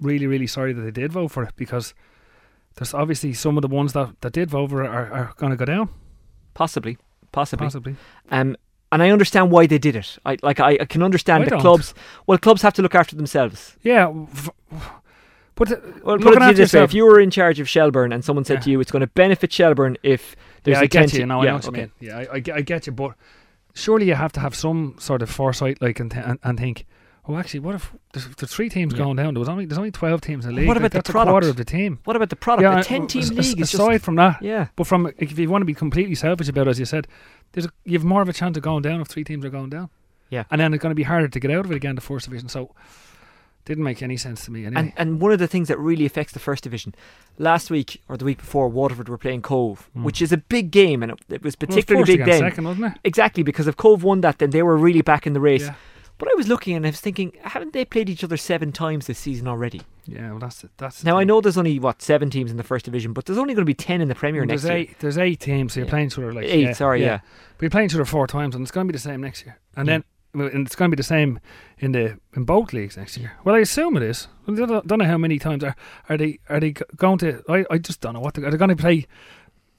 really, 0.00 0.26
really 0.26 0.46
sorry 0.46 0.72
that 0.72 0.80
they 0.82 0.90
did 0.90 1.12
vote 1.12 1.28
for 1.28 1.42
it 1.42 1.54
because 1.56 1.94
there's 2.76 2.94
obviously 2.94 3.32
some 3.32 3.56
of 3.56 3.62
the 3.62 3.68
ones 3.68 3.92
that, 3.94 4.20
that 4.20 4.32
did 4.32 4.50
vote 4.50 4.70
for 4.70 4.84
it 4.84 4.88
are, 4.88 5.12
are 5.12 5.34
going 5.36 5.50
to 5.50 5.56
go 5.56 5.64
down. 5.64 5.88
Possibly, 6.54 6.98
possibly, 7.32 7.66
possibly. 7.66 7.96
Um, 8.30 8.56
and 8.92 9.02
I 9.02 9.10
understand 9.10 9.50
why 9.50 9.66
they 9.66 9.78
did 9.78 9.96
it. 9.96 10.18
I 10.24 10.38
like 10.42 10.60
I, 10.60 10.78
I 10.80 10.84
can 10.84 11.02
understand 11.02 11.44
I 11.44 11.48
the 11.48 11.58
clubs. 11.58 11.92
Well, 12.26 12.38
clubs 12.38 12.62
have 12.62 12.72
to 12.74 12.82
look 12.82 12.94
after 12.94 13.16
themselves. 13.16 13.76
Yeah. 13.82 14.12
But 15.56 15.72
uh, 15.72 15.76
well, 16.04 16.18
put 16.18 16.40
it 16.40 16.56
this 16.56 16.72
way: 16.72 16.84
if 16.84 16.94
you 16.94 17.04
were 17.04 17.18
in 17.18 17.30
charge 17.30 17.58
of 17.60 17.68
Shelbourne 17.68 18.12
and 18.12 18.24
someone 18.24 18.44
said 18.44 18.58
yeah. 18.58 18.60
to 18.60 18.70
you, 18.70 18.80
"It's 18.80 18.92
going 18.92 19.00
to 19.00 19.06
benefit 19.08 19.52
Shelbourne 19.52 19.96
if 20.02 20.36
there's 20.62 20.76
yeah, 20.76 20.80
a 20.80 20.84
I 20.84 20.86
get 20.86 21.12
you. 21.14 21.26
No, 21.26 21.42
yeah, 21.42 21.48
I 21.48 21.52
know 21.52 21.56
what 21.56 21.68
okay. 21.68 21.80
you 21.80 21.82
mean. 21.82 21.92
Yeah, 22.00 22.18
I, 22.18 22.36
I, 22.36 22.56
I, 22.58 22.60
get 22.60 22.86
you, 22.86 22.92
but 22.92 23.14
surely 23.76 24.06
you 24.06 24.14
have 24.14 24.32
to 24.32 24.40
have 24.40 24.54
some 24.54 24.96
sort 24.98 25.22
of 25.22 25.30
foresight, 25.30 25.80
like, 25.80 26.00
and, 26.00 26.10
th- 26.10 26.24
and, 26.26 26.38
and 26.42 26.58
think, 26.58 26.86
Oh, 27.28 27.36
actually, 27.36 27.58
what 27.58 27.74
if 27.74 27.92
there's, 28.12 28.28
there's 28.36 28.52
three 28.52 28.68
teams 28.68 28.92
Yeah. 28.92 28.98
going 29.00 29.16
down? 29.16 29.34
There 29.34 29.40
was 29.40 29.48
only 29.48 29.66
there's 29.66 29.78
only 29.78 29.90
twelve 29.90 30.20
teams 30.20 30.44
in 30.46 30.52
the 30.54 30.60
league. 30.60 30.68
What 30.68 30.76
about 30.76 30.84
Like, 30.84 30.92
the 30.92 30.98
that's 30.98 31.08
a 31.10 31.12
product? 31.12 31.32
quarter 31.32 31.48
of 31.48 31.56
the 31.56 31.64
team. 31.64 31.98
What 32.04 32.14
about 32.14 32.30
the 32.30 32.36
product? 32.36 32.62
Yeah, 32.62 32.76
the 32.76 32.84
ten-team 32.84 33.22
as- 33.22 33.32
league 33.32 33.60
is 33.60 33.74
aside 33.74 34.00
from 34.00 34.14
that, 34.14 34.40
yeah. 34.40 34.68
but 34.76 34.86
from 34.86 35.10
if 35.18 35.36
you 35.36 35.48
want 35.50 35.62
to 35.62 35.66
be 35.66 35.74
completely 35.74 36.14
selfish 36.14 36.48
about 36.48 36.68
it, 36.68 36.70
as 36.70 36.78
you 36.78 36.84
said, 36.84 37.08
there's 37.50 37.66
a, 37.66 37.70
you 37.84 37.94
have 37.98 38.04
more 38.04 38.22
of 38.22 38.28
a 38.28 38.32
chance 38.32 38.56
of 38.56 38.62
going 38.62 38.82
down 38.82 39.00
if 39.00 39.08
three 39.08 39.24
teams 39.24 39.44
are 39.44 39.50
going 39.50 39.70
down. 39.70 39.90
Yeah. 40.30 40.44
and 40.52 40.60
then 40.60 40.72
it's 40.72 40.80
going 40.82 40.92
to 40.92 40.94
be 40.96 41.02
harder 41.02 41.26
to 41.26 41.40
get 41.40 41.50
out 41.50 41.64
of 41.64 41.70
it 41.72 41.74
again, 41.76 41.96
the 41.96 42.00
first 42.00 42.26
division. 42.26 42.48
So, 42.48 42.70
didn't 43.66 43.84
make 43.84 44.02
any 44.02 44.16
sense 44.16 44.44
to 44.46 44.50
me 44.50 44.64
anyway. 44.64 44.80
And 44.80 44.92
and 44.96 45.20
one 45.20 45.32
of 45.32 45.38
the 45.38 45.46
things 45.46 45.68
that 45.68 45.78
really 45.78 46.06
affects 46.06 46.32
the 46.32 46.38
first 46.38 46.64
division, 46.64 46.94
last 47.36 47.70
week 47.70 48.00
or 48.08 48.16
the 48.16 48.24
week 48.24 48.38
before, 48.38 48.68
Waterford 48.70 49.08
were 49.10 49.18
playing 49.18 49.42
Cobh, 49.42 49.90
Mm. 49.94 50.04
which 50.04 50.22
is 50.22 50.32
a 50.32 50.38
big 50.38 50.70
game, 50.70 51.02
and 51.02 51.12
it, 51.12 51.18
it 51.28 51.42
was 51.42 51.54
Well, 51.60 51.66
particularly 51.68 52.06
first 52.16 52.18
big 52.18 52.26
then. 52.26 52.40
second, 52.50 52.64
wasn't 52.64 52.86
it? 52.94 53.00
Exactly 53.04 53.42
because 53.42 53.66
if 53.66 53.76
Cobh 53.76 54.02
won 54.02 54.22
that, 54.22 54.38
then 54.38 54.50
they 54.50 54.62
were 54.62 54.76
really 54.78 55.02
back 55.02 55.26
in 55.26 55.34
the 55.34 55.40
race. 55.40 55.62
Yeah, 55.64 55.74
But 56.18 56.28
I 56.32 56.34
was 56.36 56.48
looking 56.48 56.74
and 56.76 56.86
I 56.86 56.90
was 56.90 57.00
thinking, 57.00 57.32
haven't 57.42 57.74
they 57.74 57.84
played 57.84 58.08
each 58.08 58.24
other 58.24 58.38
seven 58.38 58.72
times 58.72 59.06
this 59.06 59.18
season 59.18 59.46
already? 59.46 59.82
yeah. 60.06 60.30
Well, 60.30 60.38
that's 60.38 60.62
it. 60.64 60.70
That's 60.78 61.02
Now 61.04 61.18
I 61.18 61.24
know 61.24 61.40
there's 61.40 61.58
only 61.58 61.78
what 61.80 62.00
seven 62.00 62.30
teams 62.30 62.50
in 62.52 62.56
the 62.56 62.62
first 62.62 62.84
division, 62.84 63.12
but 63.12 63.24
there's 63.26 63.38
only 63.38 63.52
going 63.54 63.62
to 63.66 63.66
be 63.66 63.74
ten 63.74 64.00
in 64.00 64.06
the 64.08 64.14
Premier 64.14 64.42
Well, 64.42 64.46
next 64.46 64.62
there's 64.62 64.70
year. 64.70 64.78
eight. 64.90 64.98
There's 65.00 65.18
eight 65.18 65.40
teams, 65.40 65.72
so 65.74 65.80
you're 65.80 65.86
Yeah. 65.86 65.90
playing 65.90 66.10
sort 66.10 66.28
of 66.28 66.34
like 66.36 66.44
Eight, 66.46 66.60
yeah, 66.62 66.72
sorry, 66.72 67.00
yeah. 67.02 67.18
But 67.58 67.62
you're 67.62 67.70
playing 67.70 67.86
each 67.86 67.94
other 67.94 68.04
four 68.04 68.26
times, 68.28 68.54
and 68.54 68.62
it's 68.62 68.70
going 68.70 68.86
to 68.86 68.92
be 68.92 68.96
the 68.96 69.02
same 69.02 69.20
next 69.20 69.44
year. 69.44 69.58
And 69.76 69.86
Yeah. 69.88 69.94
then, 69.94 70.00
well, 70.00 70.15
and 70.40 70.66
it's 70.66 70.76
going 70.76 70.90
to 70.90 70.96
be 70.96 71.00
the 71.00 71.04
same 71.04 71.40
in 71.78 71.92
the 71.92 72.18
in 72.34 72.44
both 72.44 72.72
leagues 72.72 72.96
next 72.96 73.16
year. 73.16 73.32
Well, 73.44 73.54
I 73.54 73.60
assume 73.60 73.96
it 73.96 74.02
is. 74.02 74.28
I 74.48 74.52
don't, 74.54 74.86
know 74.98 75.04
how 75.04 75.18
many 75.18 75.38
times 75.38 75.64
are 75.64 75.74
are 76.08 76.16
they 76.16 76.38
are 76.48 76.60
they 76.60 76.72
going 76.72 77.18
to? 77.18 77.42
I, 77.48 77.64
I 77.70 77.78
just 77.78 78.00
don't 78.00 78.14
know 78.14 78.20
what 78.20 78.38
are 78.38 78.50
they 78.50 78.56
going 78.56 78.70
to 78.70 78.76
play. 78.76 79.06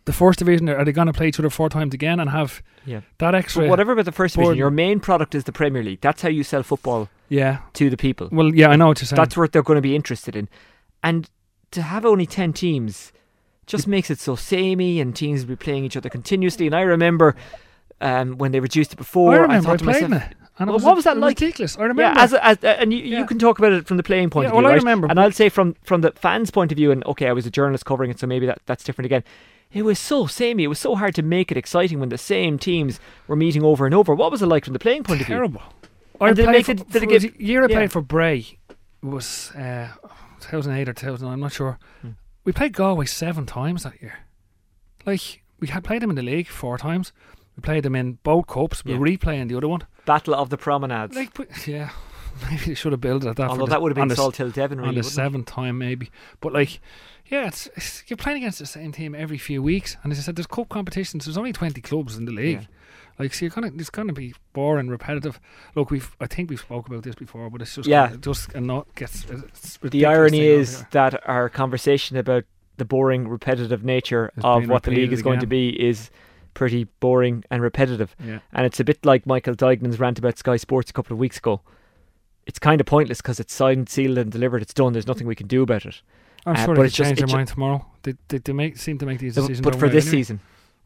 The 0.05 0.13
first 0.13 0.39
division, 0.39 0.69
are 0.69 0.85
they 0.85 0.93
going 0.93 1.07
to 1.07 1.13
play 1.13 1.27
each 1.27 1.37
other 1.37 1.49
four 1.49 1.67
times 1.67 1.93
again 1.93 2.21
and 2.21 2.29
have 2.29 2.63
Yeah. 2.85 3.01
that 3.17 3.35
extra? 3.35 3.63
But 3.63 3.71
whatever 3.71 3.91
about 3.91 4.05
the 4.05 4.13
first 4.13 4.35
division, 4.35 4.55
your 4.55 4.71
main 4.71 5.01
product 5.01 5.35
is 5.35 5.43
the 5.43 5.51
Premier 5.51 5.83
League. 5.83 5.99
That's 5.99 6.21
how 6.21 6.29
you 6.29 6.45
sell 6.45 6.63
football 6.63 7.09
Yeah. 7.27 7.57
to 7.73 7.89
the 7.89 7.97
people. 7.97 8.29
Well, 8.31 8.55
yeah, 8.55 8.69
I 8.69 8.77
know 8.77 8.87
what 8.87 9.01
you're 9.01 9.07
saying. 9.07 9.17
That's 9.17 9.35
what 9.35 9.51
they're 9.51 9.63
going 9.63 9.75
to 9.75 9.81
be 9.81 9.97
interested 9.97 10.37
in. 10.37 10.47
And 11.03 11.29
to 11.71 11.81
have 11.81 12.05
only 12.05 12.25
10 12.25 12.53
teams 12.53 13.11
just 13.65 13.85
makes 13.85 14.09
it 14.09 14.17
so 14.19 14.37
samey 14.37 15.01
and 15.01 15.13
teams 15.13 15.41
will 15.41 15.49
be 15.49 15.55
playing 15.57 15.83
each 15.83 15.97
other 15.97 16.07
continuously. 16.09 16.67
And 16.67 16.75
I 16.75 16.83
remember 16.83 17.35
um, 17.99 18.37
when 18.37 18.53
they 18.53 18.61
reduced 18.61 18.93
it 18.93 18.95
before, 18.95 19.33
I 19.33 19.37
remember 19.39 19.67
I, 19.67 19.71
thought 19.71 19.79
to 19.79 19.85
myself, 19.85 20.11
it. 20.13 20.37
And 20.59 20.69
Well, 20.69 20.79
what 20.79 20.95
was 20.95 21.03
that 21.05 21.17
like? 21.17 21.39
Ridiculous. 21.39 21.77
I 21.77 21.81
remember. 21.83 22.01
yeah, 22.01 22.13
as, 22.17 22.33
as, 22.33 22.57
uh, 22.63 22.67
and 22.79 22.91
you, 22.91 22.99
Yeah. 22.99 23.19
you 23.19 23.25
can 23.27 23.37
talk 23.37 23.59
about 23.59 23.73
it 23.73 23.85
from 23.87 23.97
the 23.97 24.03
playing 24.03 24.31
point 24.31 24.45
Yeah, 24.45 24.49
of 24.49 24.53
view, 24.55 24.63
well, 24.63 24.71
I 24.71 24.75
remember. 24.75 25.07
And 25.07 25.19
I'll 25.19 25.31
say 25.31 25.49
from 25.49 25.75
from 25.83 26.01
the 26.01 26.11
fans' 26.13 26.49
point 26.51 26.71
of 26.71 26.77
view, 26.77 26.91
and 26.91 27.05
okay, 27.05 27.27
I 27.27 27.33
was 27.33 27.45
a 27.45 27.51
journalist 27.51 27.85
covering 27.85 28.09
it, 28.09 28.19
so 28.19 28.25
maybe 28.27 28.45
that, 28.47 28.59
that's 28.65 28.83
different 28.83 29.05
again. 29.05 29.23
It 29.71 29.83
was 29.83 29.99
so 29.99 30.25
samey. 30.25 30.63
It 30.63 30.67
was 30.67 30.79
so 30.79 30.95
hard 30.95 31.13
to 31.15 31.21
make 31.21 31.51
it 31.51 31.57
exciting 31.57 31.99
when 31.99 32.09
the 32.09 32.17
same 32.17 32.57
teams 32.57 32.99
were 33.27 33.35
meeting 33.35 33.63
over 33.63 33.85
and 33.85 33.93
over. 33.93 34.15
What 34.15 34.31
was 34.31 34.41
it 34.41 34.47
like 34.47 34.63
from 34.63 34.73
the 34.73 34.79
playing 34.79 35.03
point 35.03 35.21
of 35.21 35.27
view? 35.27 35.35
terrible. 35.35 35.61
And 36.19 36.29
I 36.29 36.33
did 36.33 36.49
it 36.49 36.65
for, 36.65 36.71
it- 36.71 36.89
did 36.89 37.03
it 37.03 37.09
give- 37.09 37.41
year 37.41 37.63
I 37.63 37.67
yeah. 37.67 37.75
played 37.75 37.91
for 37.91 38.01
Bray 38.01 38.57
was 39.03 39.51
uh, 39.55 39.89
2008 40.39 40.89
or 40.89 40.93
2009. 40.93 41.33
I'm 41.33 41.39
not 41.39 41.51
sure. 41.51 41.77
Hmm. 42.01 42.11
We 42.45 42.51
played 42.53 42.73
Galway 42.73 43.05
seven 43.05 43.45
times 43.45 43.83
that 43.83 44.01
year. 44.01 44.19
Like 45.05 45.43
we 45.59 45.67
had 45.67 45.83
played 45.83 46.01
them 46.01 46.09
in 46.09 46.15
the 46.15 46.23
league 46.23 46.47
four 46.47 46.77
times. 46.77 47.11
We 47.57 47.61
played 47.61 47.83
them 47.83 47.95
in 47.95 48.19
both 48.23 48.47
cups. 48.47 48.85
We 48.85 48.93
Yeah. 48.93 48.99
were 48.99 49.07
replaying 49.07 49.49
the 49.49 49.57
other 49.57 49.67
one. 49.67 49.81
Battle 50.05 50.35
of 50.35 50.49
the 50.49 50.57
Promenades. 50.57 51.15
Like, 51.15 51.35
yeah, 51.67 51.89
maybe 52.49 52.65
they 52.67 52.73
should 52.75 52.91
have 52.93 53.01
built 53.01 53.25
it 53.25 53.29
at 53.29 53.35
that. 53.37 53.49
Although 53.49 53.65
for 53.65 53.69
that 53.71 53.81
would 53.81 53.91
have 53.91 53.95
been 53.95 54.07
the, 54.09 54.15
Salthill 54.15 54.53
Devon, 54.53 54.77
really. 54.77 54.89
on 54.89 54.93
the 54.95 54.99
wouldn't 54.99 55.11
it? 55.11 55.15
seventh 55.15 55.45
time, 55.47 55.77
maybe. 55.77 56.09
But 56.39 56.53
like, 56.53 56.79
yeah, 57.25 57.47
it's, 57.47 57.67
it's 57.75 58.03
you're 58.07 58.15
playing 58.17 58.37
against 58.37 58.59
the 58.59 58.65
same 58.67 58.91
team 58.91 59.13
every 59.15 59.37
few 59.37 59.61
weeks, 59.63 59.97
and 60.03 60.11
as 60.13 60.19
I 60.19 60.21
said, 60.21 60.35
there's 60.37 60.47
cup 60.47 60.69
competitions. 60.69 61.25
There's 61.25 61.37
only 61.37 61.51
20 61.51 61.81
clubs 61.81 62.15
in 62.15 62.25
the 62.25 62.31
league. 62.31 62.61
Yeah. 62.61 62.67
Like, 63.19 63.33
so 63.33 63.45
you're 63.45 63.49
gonna, 63.49 63.71
it's 63.75 63.89
gonna 63.89 64.13
be 64.13 64.35
boring, 64.53 64.89
repetitive. 64.89 65.39
Look, 65.73 65.89
we've, 65.89 66.15
I 66.21 66.27
think 66.27 66.51
we've 66.51 66.59
spoke 66.59 66.87
about 66.87 67.01
this 67.01 67.15
before, 67.15 67.49
but 67.49 67.63
it's 67.63 67.73
just, 67.73 67.89
Yeah. 67.89 68.13
it 68.13 68.21
just 68.21 68.53
and 68.53 68.67
not 68.67 68.93
gets. 68.93 69.25
It's 69.25 69.77
The 69.81 70.05
irony 70.05 70.41
is 70.45 70.85
that 70.91 71.27
our 71.27 71.49
conversation 71.49 72.15
about 72.17 72.43
the 72.77 72.85
boring, 72.85 73.27
repetitive 73.27 73.83
nature 73.83 74.31
Is 74.37 74.43
of 74.43 74.69
what 74.69 74.83
the 74.83 74.91
league 74.91 75.11
is 75.11 75.23
going 75.23 75.39
to 75.39 75.47
be 75.47 75.69
is 75.69 76.11
pretty 76.57 76.85
boring 76.99 77.43
and 77.51 77.61
repetitive. 77.61 78.15
Yeah. 78.25 78.39
And 78.51 78.65
it's 78.65 78.79
a 78.79 78.83
bit 78.83 79.05
like 79.05 79.27
Michael 79.27 79.53
Dignan's 79.53 79.99
rant 79.99 80.17
about 80.17 80.39
Sky 80.39 80.57
Sports 80.57 80.89
a 80.89 80.93
couple 80.93 81.13
of 81.13 81.19
weeks 81.19 81.37
ago. 81.37 81.61
It's 82.47 82.57
kind 82.57 82.81
of 82.81 82.87
pointless 82.87 83.21
because 83.21 83.39
it's 83.39 83.53
signed, 83.53 83.89
sealed, 83.89 84.17
and 84.17 84.31
delivered. 84.31 84.63
It's 84.63 84.73
done. 84.73 84.93
There's 84.93 85.05
nothing 85.05 85.27
we 85.27 85.35
can 85.35 85.45
do 85.47 85.61
about 85.61 85.85
it. 85.85 86.01
I'm 86.47 86.55
Uh, 86.55 86.65
sure 86.65 86.75
but 86.75 86.81
they 86.81 86.89
change 86.89 87.19
it 87.21 87.27
their 87.27 87.35
mind 87.35 87.49
tomorrow. 87.49 87.85
They, 88.01 88.15
they, 88.29 88.39
they 88.39 88.53
make 88.53 88.77
seem 88.77 88.97
to 88.97 89.05
make 89.05 89.19
these 89.19 89.35
decisions. 89.35 89.61
but 89.61 89.75
for 89.75 89.87
this 89.87 90.05
anyway. 90.07 90.17
season, 90.23 90.39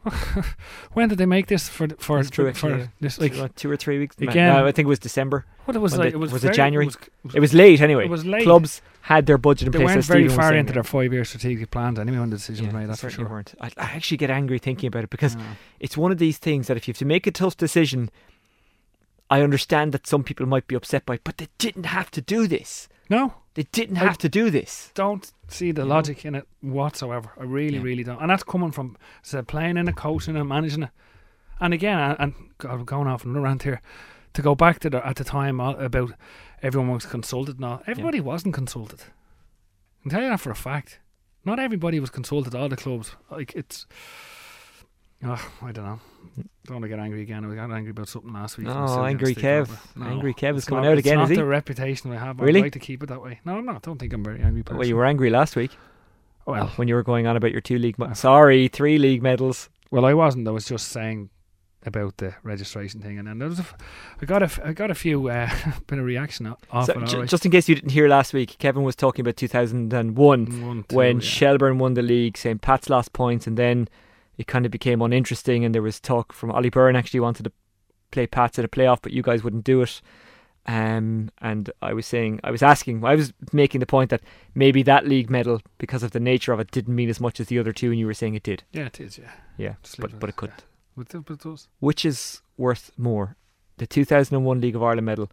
when 0.94 1.08
did 1.08 1.18
they 1.20 1.26
make 1.26 1.48
this 1.48 1.70
for 1.70 1.88
for 2.00 2.18
That's 2.18 2.30
true, 2.32 2.52
for, 2.54 2.78
yeah. 2.78 2.88
this? 3.00 3.18
like 3.20 3.56
two 3.56 3.72
or 3.72 3.78
three 3.78 4.00
weeks. 4.00 4.18
Again- 4.18 4.54
no, 4.54 4.66
I 4.66 4.72
think 4.74 4.88
it 4.88 4.90
was 4.90 5.00
December. 5.00 5.46
what 5.66 5.76
it 5.76 5.80
was 5.80 5.96
like? 5.98 6.10
they- 6.12 6.16
it 6.18 6.20
was, 6.20 6.34
was 6.34 6.44
it 6.44 6.54
January? 6.54 6.88
It 6.88 6.98
was, 7.24 7.36
It 7.36 7.40
was 7.40 7.54
late 7.54 7.80
anyway. 7.80 8.06
It 8.06 8.10
was 8.10 8.26
late. 8.26 8.44
Clubs 8.44 8.82
had 9.02 9.26
their 9.26 9.38
budget 9.38 9.68
in 9.68 9.72
They 9.72 9.80
place. 9.80 9.96
weren't 9.96 10.06
very 10.06 10.24
Stephen 10.30 10.36
far 10.38 10.54
into 10.54 10.74
their 10.74 10.84
five-year 10.84 11.26
strategic 11.26 11.72
plans 11.72 11.98
anyway 12.00 12.20
when 12.20 12.30
the 12.30 12.38
decision 12.38 12.66
Yeah, 12.66 12.72
was 12.72 12.80
made. 12.82 12.90
That's 12.90 13.02
for 13.02 13.10
sure. 13.10 13.28
weren't. 13.28 13.54
I, 13.60 13.68
I 13.78 13.84
actually 13.96 14.18
get 14.18 14.30
angry 14.30 14.60
thinking 14.60 14.88
about 14.88 15.04
it 15.04 15.10
because 15.10 15.36
Yeah. 15.36 15.56
it's 15.80 15.98
one 15.98 16.12
of 16.12 16.18
these 16.20 16.38
things 16.38 16.68
that 16.68 16.78
if 16.78 16.88
you 16.88 16.92
have 16.94 17.00
to 17.00 17.06
make 17.06 17.26
a 17.28 17.32
tough 17.32 17.58
decision, 17.58 18.10
I 19.30 19.42
understand 19.42 19.92
that 19.94 20.06
some 20.08 20.24
people 20.24 20.46
might 20.46 20.68
be 20.68 20.76
upset 20.76 21.06
by, 21.06 21.16
it, 21.16 21.22
but 21.24 21.38
they 21.38 21.48
didn't 21.58 21.86
have 21.86 22.12
to 22.12 22.22
do 22.22 22.48
this. 22.48 22.90
No, 23.10 23.34
They 23.56 23.64
didn't 23.72 23.98
I- 23.98 24.02
have 24.06 24.18
to 24.20 24.30
do 24.30 24.50
this. 24.50 24.92
don't 24.94 25.32
see 25.48 25.72
the 25.72 25.82
You 25.82 25.88
know? 25.88 25.96
logic 25.96 26.26
in 26.26 26.36
it 26.36 26.48
whatsoever. 26.62 27.32
I 27.40 27.44
really, 27.44 27.78
Yeah. 27.78 27.84
really 27.84 28.04
don't. 28.04 28.22
And 28.22 28.30
that's 28.30 28.44
coming 28.44 28.72
from 28.72 28.98
said 29.22 29.48
playing 29.48 29.78
in 29.78 29.88
it, 29.88 29.96
coaching 29.96 30.36
and 30.38 30.48
managing 30.48 30.84
it. 30.84 30.90
And 31.60 31.74
again, 31.74 32.16
and, 32.20 32.34
God, 32.58 32.72
I'm 32.72 32.86
going 32.86 33.08
off 33.08 33.24
another 33.26 33.42
rant 33.42 33.64
here. 33.64 33.82
To 34.34 34.42
go 34.42 34.56
back 34.56 34.80
to 34.80 34.90
the, 34.90 35.06
at 35.06 35.18
the 35.18 35.26
time 35.26 35.60
uh, 35.60 35.74
about 35.74 36.14
everyone 36.62 36.92
was 36.92 37.06
consulted. 37.06 37.60
now. 37.60 37.82
everybody 37.88 38.20
wasn't 38.20 38.54
consulted. 38.54 39.02
I 39.02 40.02
can 40.04 40.12
tell 40.12 40.22
you 40.22 40.30
that 40.30 40.40
for 40.40 40.52
a 40.52 40.56
fact. 40.56 41.00
Not 41.44 41.60
everybody 41.60 42.00
was 42.00 42.10
consulted. 42.10 42.54
All 42.56 42.70
the 42.70 42.78
clubs, 42.78 43.16
like 43.30 43.54
it's. 43.56 43.86
Oh, 45.24 45.52
I 45.62 45.72
don't 45.72 45.86
know. 45.86 46.00
Don't 46.66 46.76
want 46.78 46.84
to 46.84 46.90
get 46.90 46.98
angry 47.00 47.22
again. 47.22 47.46
I 47.46 47.54
got 47.54 47.72
angry 47.72 47.92
about 47.92 48.08
something 48.08 48.34
last 48.34 48.58
week. 48.58 48.68
Oh, 48.68 49.04
Angry 49.04 49.36
Kev. 49.36 49.70
No, 49.96 50.08
Angry 50.08 50.34
Kev 50.34 50.56
is 50.56 50.66
coming 50.66 50.84
not- 50.84 50.92
out 50.94 50.98
again, 50.98 51.18
not 51.18 51.24
is 51.26 51.30
he? 51.30 51.36
the 51.36 51.46
reputation 51.46 52.12
I 52.12 52.18
have. 52.18 52.40
Really? 52.40 52.60
I'd 52.60 52.64
like 52.64 52.74
to 52.74 52.80
keep 52.80 53.04
it 53.04 53.08
that 53.08 53.22
way. 53.22 53.40
No, 53.46 53.58
I'm 53.58 53.66
not. 53.66 53.76
I 53.76 53.80
don't 53.84 54.00
think 54.00 54.14
I'm 54.14 54.24
very 54.24 54.42
angry 54.42 54.64
person. 54.64 54.78
Well, 54.80 54.88
you 54.88 54.96
were 54.96 55.06
angry 55.06 55.30
last 55.30 55.56
week 55.56 55.72
Well, 56.48 56.68
when 56.76 56.88
you 56.88 56.96
were 56.96 57.04
going 57.04 57.28
on 57.28 57.38
about 57.38 57.52
your 57.52 57.62
two 57.62 57.78
league. 57.78 58.00
Uh, 58.00 58.08
Me- 58.08 58.16
Sorry, 58.16 58.68
three 58.68 58.98
league 58.98 59.22
medals. 59.22 59.70
Well, 59.92 60.06
I 60.06 60.14
wasn't. 60.16 60.48
I 60.48 60.52
was 60.52 60.66
just 60.66 60.88
saying 60.90 61.30
about 61.86 62.18
the 62.18 62.36
registration 62.44 63.02
thing, 63.02 63.18
and 63.18 63.28
then 63.28 63.40
there 63.40 63.50
was 63.50 63.60
a 63.60 63.66
I 64.22 64.26
got 64.26 64.44
a, 64.44 64.68
I 64.68 64.74
got 64.74 64.92
a 64.92 64.96
few 64.96 65.30
uh, 65.30 65.50
bit 65.88 65.98
of 66.00 66.06
reaction 66.06 66.46
off 66.48 66.60
So, 66.86 66.94
alright. 66.94 67.28
just 67.30 67.46
in 67.46 67.52
case 67.52 67.68
you 67.68 67.76
didn't 67.76 67.92
hear 67.92 68.08
last 68.08 68.34
week, 68.34 68.58
Kevin 68.60 68.84
was 68.84 68.96
talking 68.96 69.24
about 69.24 69.36
2001 69.38 70.16
One, 70.62 70.84
two, 70.88 70.96
when 70.96 71.16
yeah. 71.18 71.22
Shelbourne 71.22 71.80
won 71.80 71.94
the 71.96 72.02
league, 72.02 72.38
St. 72.38 72.62
Pat's 72.62 72.90
lost 72.90 73.14
points, 73.14 73.48
and 73.48 73.58
then 73.58 73.88
it 74.38 74.48
kind 74.48 74.66
of 74.66 74.72
became 74.72 75.02
uninteresting. 75.02 75.66
And 75.66 75.74
there 75.74 75.82
was 75.82 76.00
talk 76.00 76.34
from 76.34 76.52
Ollie 76.52 76.70
Byrne 76.70 76.96
actually 76.96 77.20
wanted 77.20 77.44
to 77.44 77.52
play 78.12 78.28
Pats 78.28 78.60
at 78.60 78.66
a 78.66 78.68
playoff, 78.68 79.00
but 79.02 79.12
you 79.14 79.22
guys 79.22 79.44
wouldn't 79.44 79.64
do 79.64 79.82
it. 79.82 80.02
Um, 80.68 81.32
and 81.40 81.72
I 81.82 81.94
was 81.94 82.06
saying, 82.06 82.40
I 82.44 82.52
was 82.52 82.62
asking, 82.62 83.04
I 83.04 83.16
was 83.16 83.34
making 83.52 83.80
the 83.80 83.88
point 83.88 84.12
that 84.12 84.22
maybe 84.54 84.84
that 84.84 85.08
league 85.08 85.30
medal, 85.30 85.60
because 85.80 86.04
of 86.04 86.12
the 86.12 86.20
nature 86.20 86.54
of 86.54 86.60
it, 86.60 86.70
didn't 86.70 86.94
mean 86.96 87.10
as 87.10 87.20
much 87.20 87.40
as 87.40 87.48
the 87.48 87.58
other 87.58 87.74
two, 87.74 87.90
and 87.90 87.98
you 88.00 88.06
were 88.06 88.14
saying 88.14 88.36
it 88.36 88.44
did. 88.44 88.64
yeah, 88.72 88.86
it 88.86 89.00
is. 89.00 89.18
Yeah, 89.18 89.32
Yeah, 89.58 89.74
but 89.98 90.12
it 90.12 90.20
but 90.20 90.30
it 90.30 90.36
could. 90.36 90.50
yeah. 90.50 90.64
But 90.98 91.14
it, 91.14 91.26
but 91.26 91.34
it 91.36 91.40
does. 91.42 91.68
Which 91.80 92.06
is 92.06 92.42
worth 92.58 92.92
more, 92.98 93.36
the 93.78 93.88
2001 93.88 94.62
League 94.62 94.76
of 94.76 94.84
Ireland 94.84 95.06
medal, 95.06 95.32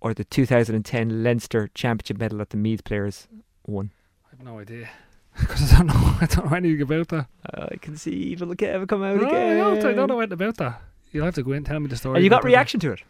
or 0.00 0.12
the 0.14 0.24
2010 0.24 1.22
Leinster 1.22 1.70
Championship 1.74 2.18
medal 2.18 2.38
that 2.38 2.50
the 2.50 2.56
Meath 2.56 2.84
players 2.84 3.28
won? 3.66 3.92
I 4.26 4.36
have 4.36 4.44
no 4.44 4.58
idea 4.58 4.88
because 5.38 5.72
I 5.72 5.78
don't 5.78 5.86
know. 5.88 5.94
I 6.20 6.26
don't 6.26 6.50
know 6.50 6.56
anything 6.56 6.82
about 6.82 7.08
that. 7.08 7.26
I 7.54 7.76
can 7.76 7.96
see 7.96 8.10
evil 8.12 8.48
Kev 8.54 8.88
come 8.88 9.02
out 9.02 9.16
No, 9.20 9.26
I 9.26 9.28
again. 9.28 9.58
don't, 9.58 9.84
I 9.86 9.92
don't 9.92 10.08
know 10.08 10.20
anything 10.20 10.32
about 10.34 10.56
that. 10.58 10.82
You'll 11.12 11.24
have 11.26 11.34
to 11.36 11.42
go 11.42 11.52
in 11.52 11.58
and 11.58 11.66
tell 11.66 11.78
me 11.80 11.86
the 11.88 11.96
story. 11.96 12.16
And 12.16 12.24
you 12.24 12.30
got 12.30 12.42
that. 12.42 12.48
reaction 12.48 12.80
to 12.80 12.92
it. 12.92 13.00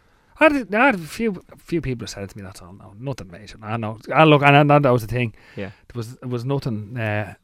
I 0.41 0.45
had, 0.53 0.75
I 0.75 0.87
had 0.87 0.95
a 0.97 0.99
few 0.99 1.41
few 1.59 1.81
people 1.81 2.07
said 2.09 2.25
it 2.25 2.31
to 2.31 2.37
me. 2.39 2.43
That's 2.43 2.61
all. 2.61 2.73
No, 2.73 2.95
nothing 2.99 3.31
major. 3.31 3.59
I 3.63 3.77
know. 3.77 3.99
I 4.13 4.25
look, 4.25 4.43
and 4.43 4.69
that, 4.71 4.83
that 4.83 4.91
was 4.91 5.03
the 5.03 5.09
thing. 5.09 5.35
Yeah. 5.57 5.67
There 5.89 5.95
was 5.95 6.15
it 6.15 6.29
was 6.29 6.45
nothing 6.45 6.97
uh, 6.99 7.35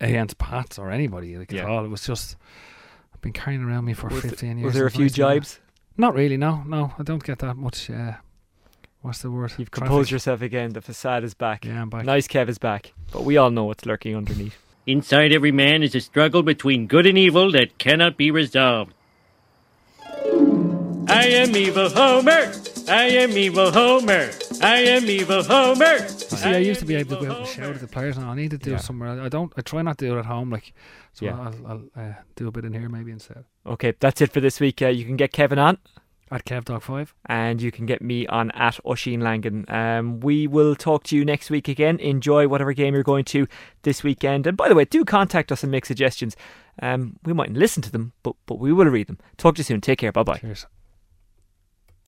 against 0.00 0.38
Pats 0.38 0.78
or 0.78 0.90
anybody 0.90 1.36
like 1.36 1.52
Yeah. 1.52 1.62
at 1.62 1.68
all. 1.68 1.84
It 1.84 1.88
was 1.88 2.04
just 2.04 2.36
been 3.20 3.32
carrying 3.32 3.62
around 3.62 3.84
me 3.84 3.94
for 3.94 4.08
Was 4.08 4.22
th- 4.22 4.30
fifteen 4.32 4.58
years. 4.58 4.66
Was 4.66 4.74
there 4.74 4.86
a 4.86 4.90
few 4.90 5.04
nice 5.04 5.14
to 5.14 5.20
know. 5.20 5.28
jibes? 5.28 5.58
Not 5.96 6.14
really. 6.14 6.36
No, 6.36 6.62
no. 6.66 6.92
I 6.98 7.02
don't 7.02 7.22
get 7.24 7.38
that 7.40 7.56
much. 7.56 7.90
Uh, 7.90 8.12
what's 9.02 9.20
the 9.22 9.30
word? 9.30 9.52
You've 9.58 9.70
Traffic. 9.70 9.88
composed 9.88 10.10
yourself 10.10 10.42
again. 10.42 10.72
The 10.72 10.80
facade 10.80 11.24
is 11.24 11.34
back. 11.34 11.64
Yeah, 11.64 11.82
I'm 11.82 11.90
back. 11.90 12.04
Nice 12.04 12.28
Kev 12.28 12.48
is 12.48 12.58
back. 12.58 12.92
But 13.12 13.24
we 13.24 13.36
all 13.36 13.50
know 13.50 13.64
what's 13.64 13.84
lurking 13.86 14.14
underneath. 14.16 14.56
Inside 14.86 15.32
every 15.32 15.52
man 15.52 15.82
is 15.82 15.94
a 15.94 16.00
struggle 16.00 16.42
between 16.42 16.86
good 16.86 17.04
and 17.06 17.18
evil 17.18 17.50
that 17.52 17.78
cannot 17.78 18.16
be 18.16 18.30
resolved. 18.30 18.94
I 21.10 21.26
am 21.26 21.56
evil 21.56 21.88
Homer. 21.90 22.52
I 22.88 23.04
am 23.04 23.30
evil 23.32 23.70
Homer. 23.72 24.30
I 24.60 24.78
am 24.80 25.04
evil 25.06 25.42
Homer. 25.42 25.96
You 25.96 26.08
see, 26.08 26.48
I, 26.48 26.54
I 26.54 26.58
used 26.58 26.80
to 26.80 26.86
be 26.86 26.96
able 26.96 27.16
to 27.16 27.26
go 27.26 27.32
out 27.32 27.38
and 27.40 27.48
shout 27.48 27.74
at 27.74 27.80
the 27.80 27.86
players, 27.86 28.16
and 28.16 28.26
I 28.26 28.34
need 28.34 28.50
to 28.50 28.58
do 28.58 28.72
yeah. 28.72 28.76
somewhere. 28.78 29.10
Uh, 29.10 29.24
I 29.24 29.28
don't. 29.28 29.52
I 29.56 29.62
try 29.62 29.82
not 29.82 29.98
to 29.98 30.06
do 30.06 30.16
it 30.16 30.18
at 30.20 30.26
home, 30.26 30.50
like 30.50 30.72
so. 31.12 31.26
Yeah. 31.26 31.38
I'll, 31.38 31.66
I'll 31.66 31.84
uh, 31.96 32.14
do 32.36 32.48
a 32.48 32.50
bit 32.50 32.64
in 32.64 32.72
here 32.72 32.88
maybe 32.88 33.12
instead. 33.12 33.44
Okay, 33.66 33.94
that's 34.00 34.20
it 34.20 34.32
for 34.32 34.40
this 34.40 34.60
week. 34.60 34.82
Uh, 34.82 34.88
you 34.88 35.04
can 35.04 35.16
get 35.16 35.32
Kevin 35.32 35.58
on 35.58 35.78
at 36.30 36.44
KevDog5. 36.44 37.12
And 37.26 37.60
you 37.60 37.70
can 37.70 37.86
get 37.86 38.02
me 38.02 38.26
on 38.26 38.50
at 38.52 38.78
Oisin 38.86 39.20
Langan. 39.20 39.64
Um, 39.68 40.20
we 40.20 40.46
will 40.46 40.74
talk 40.74 41.04
to 41.04 41.16
you 41.16 41.24
next 41.24 41.50
week 41.50 41.68
again. 41.68 41.98
Enjoy 41.98 42.48
whatever 42.48 42.72
game 42.72 42.94
you're 42.94 43.02
going 43.02 43.24
to 43.26 43.46
this 43.82 44.02
weekend. 44.02 44.46
And 44.46 44.56
by 44.56 44.68
the 44.68 44.74
way, 44.74 44.84
do 44.84 45.04
contact 45.04 45.52
us 45.52 45.62
and 45.62 45.72
make 45.72 45.86
suggestions. 45.86 46.36
Um, 46.80 47.18
we 47.24 47.32
mightn't 47.32 47.58
listen 47.58 47.82
to 47.82 47.90
them, 47.90 48.12
but, 48.22 48.34
but 48.46 48.58
we 48.58 48.72
will 48.72 48.86
read 48.86 49.08
them. 49.08 49.18
Talk 49.36 49.56
to 49.56 49.60
you 49.60 49.64
soon. 49.64 49.80
Take 49.80 49.98
care. 49.98 50.12
Bye 50.12 50.22
bye. 50.22 50.54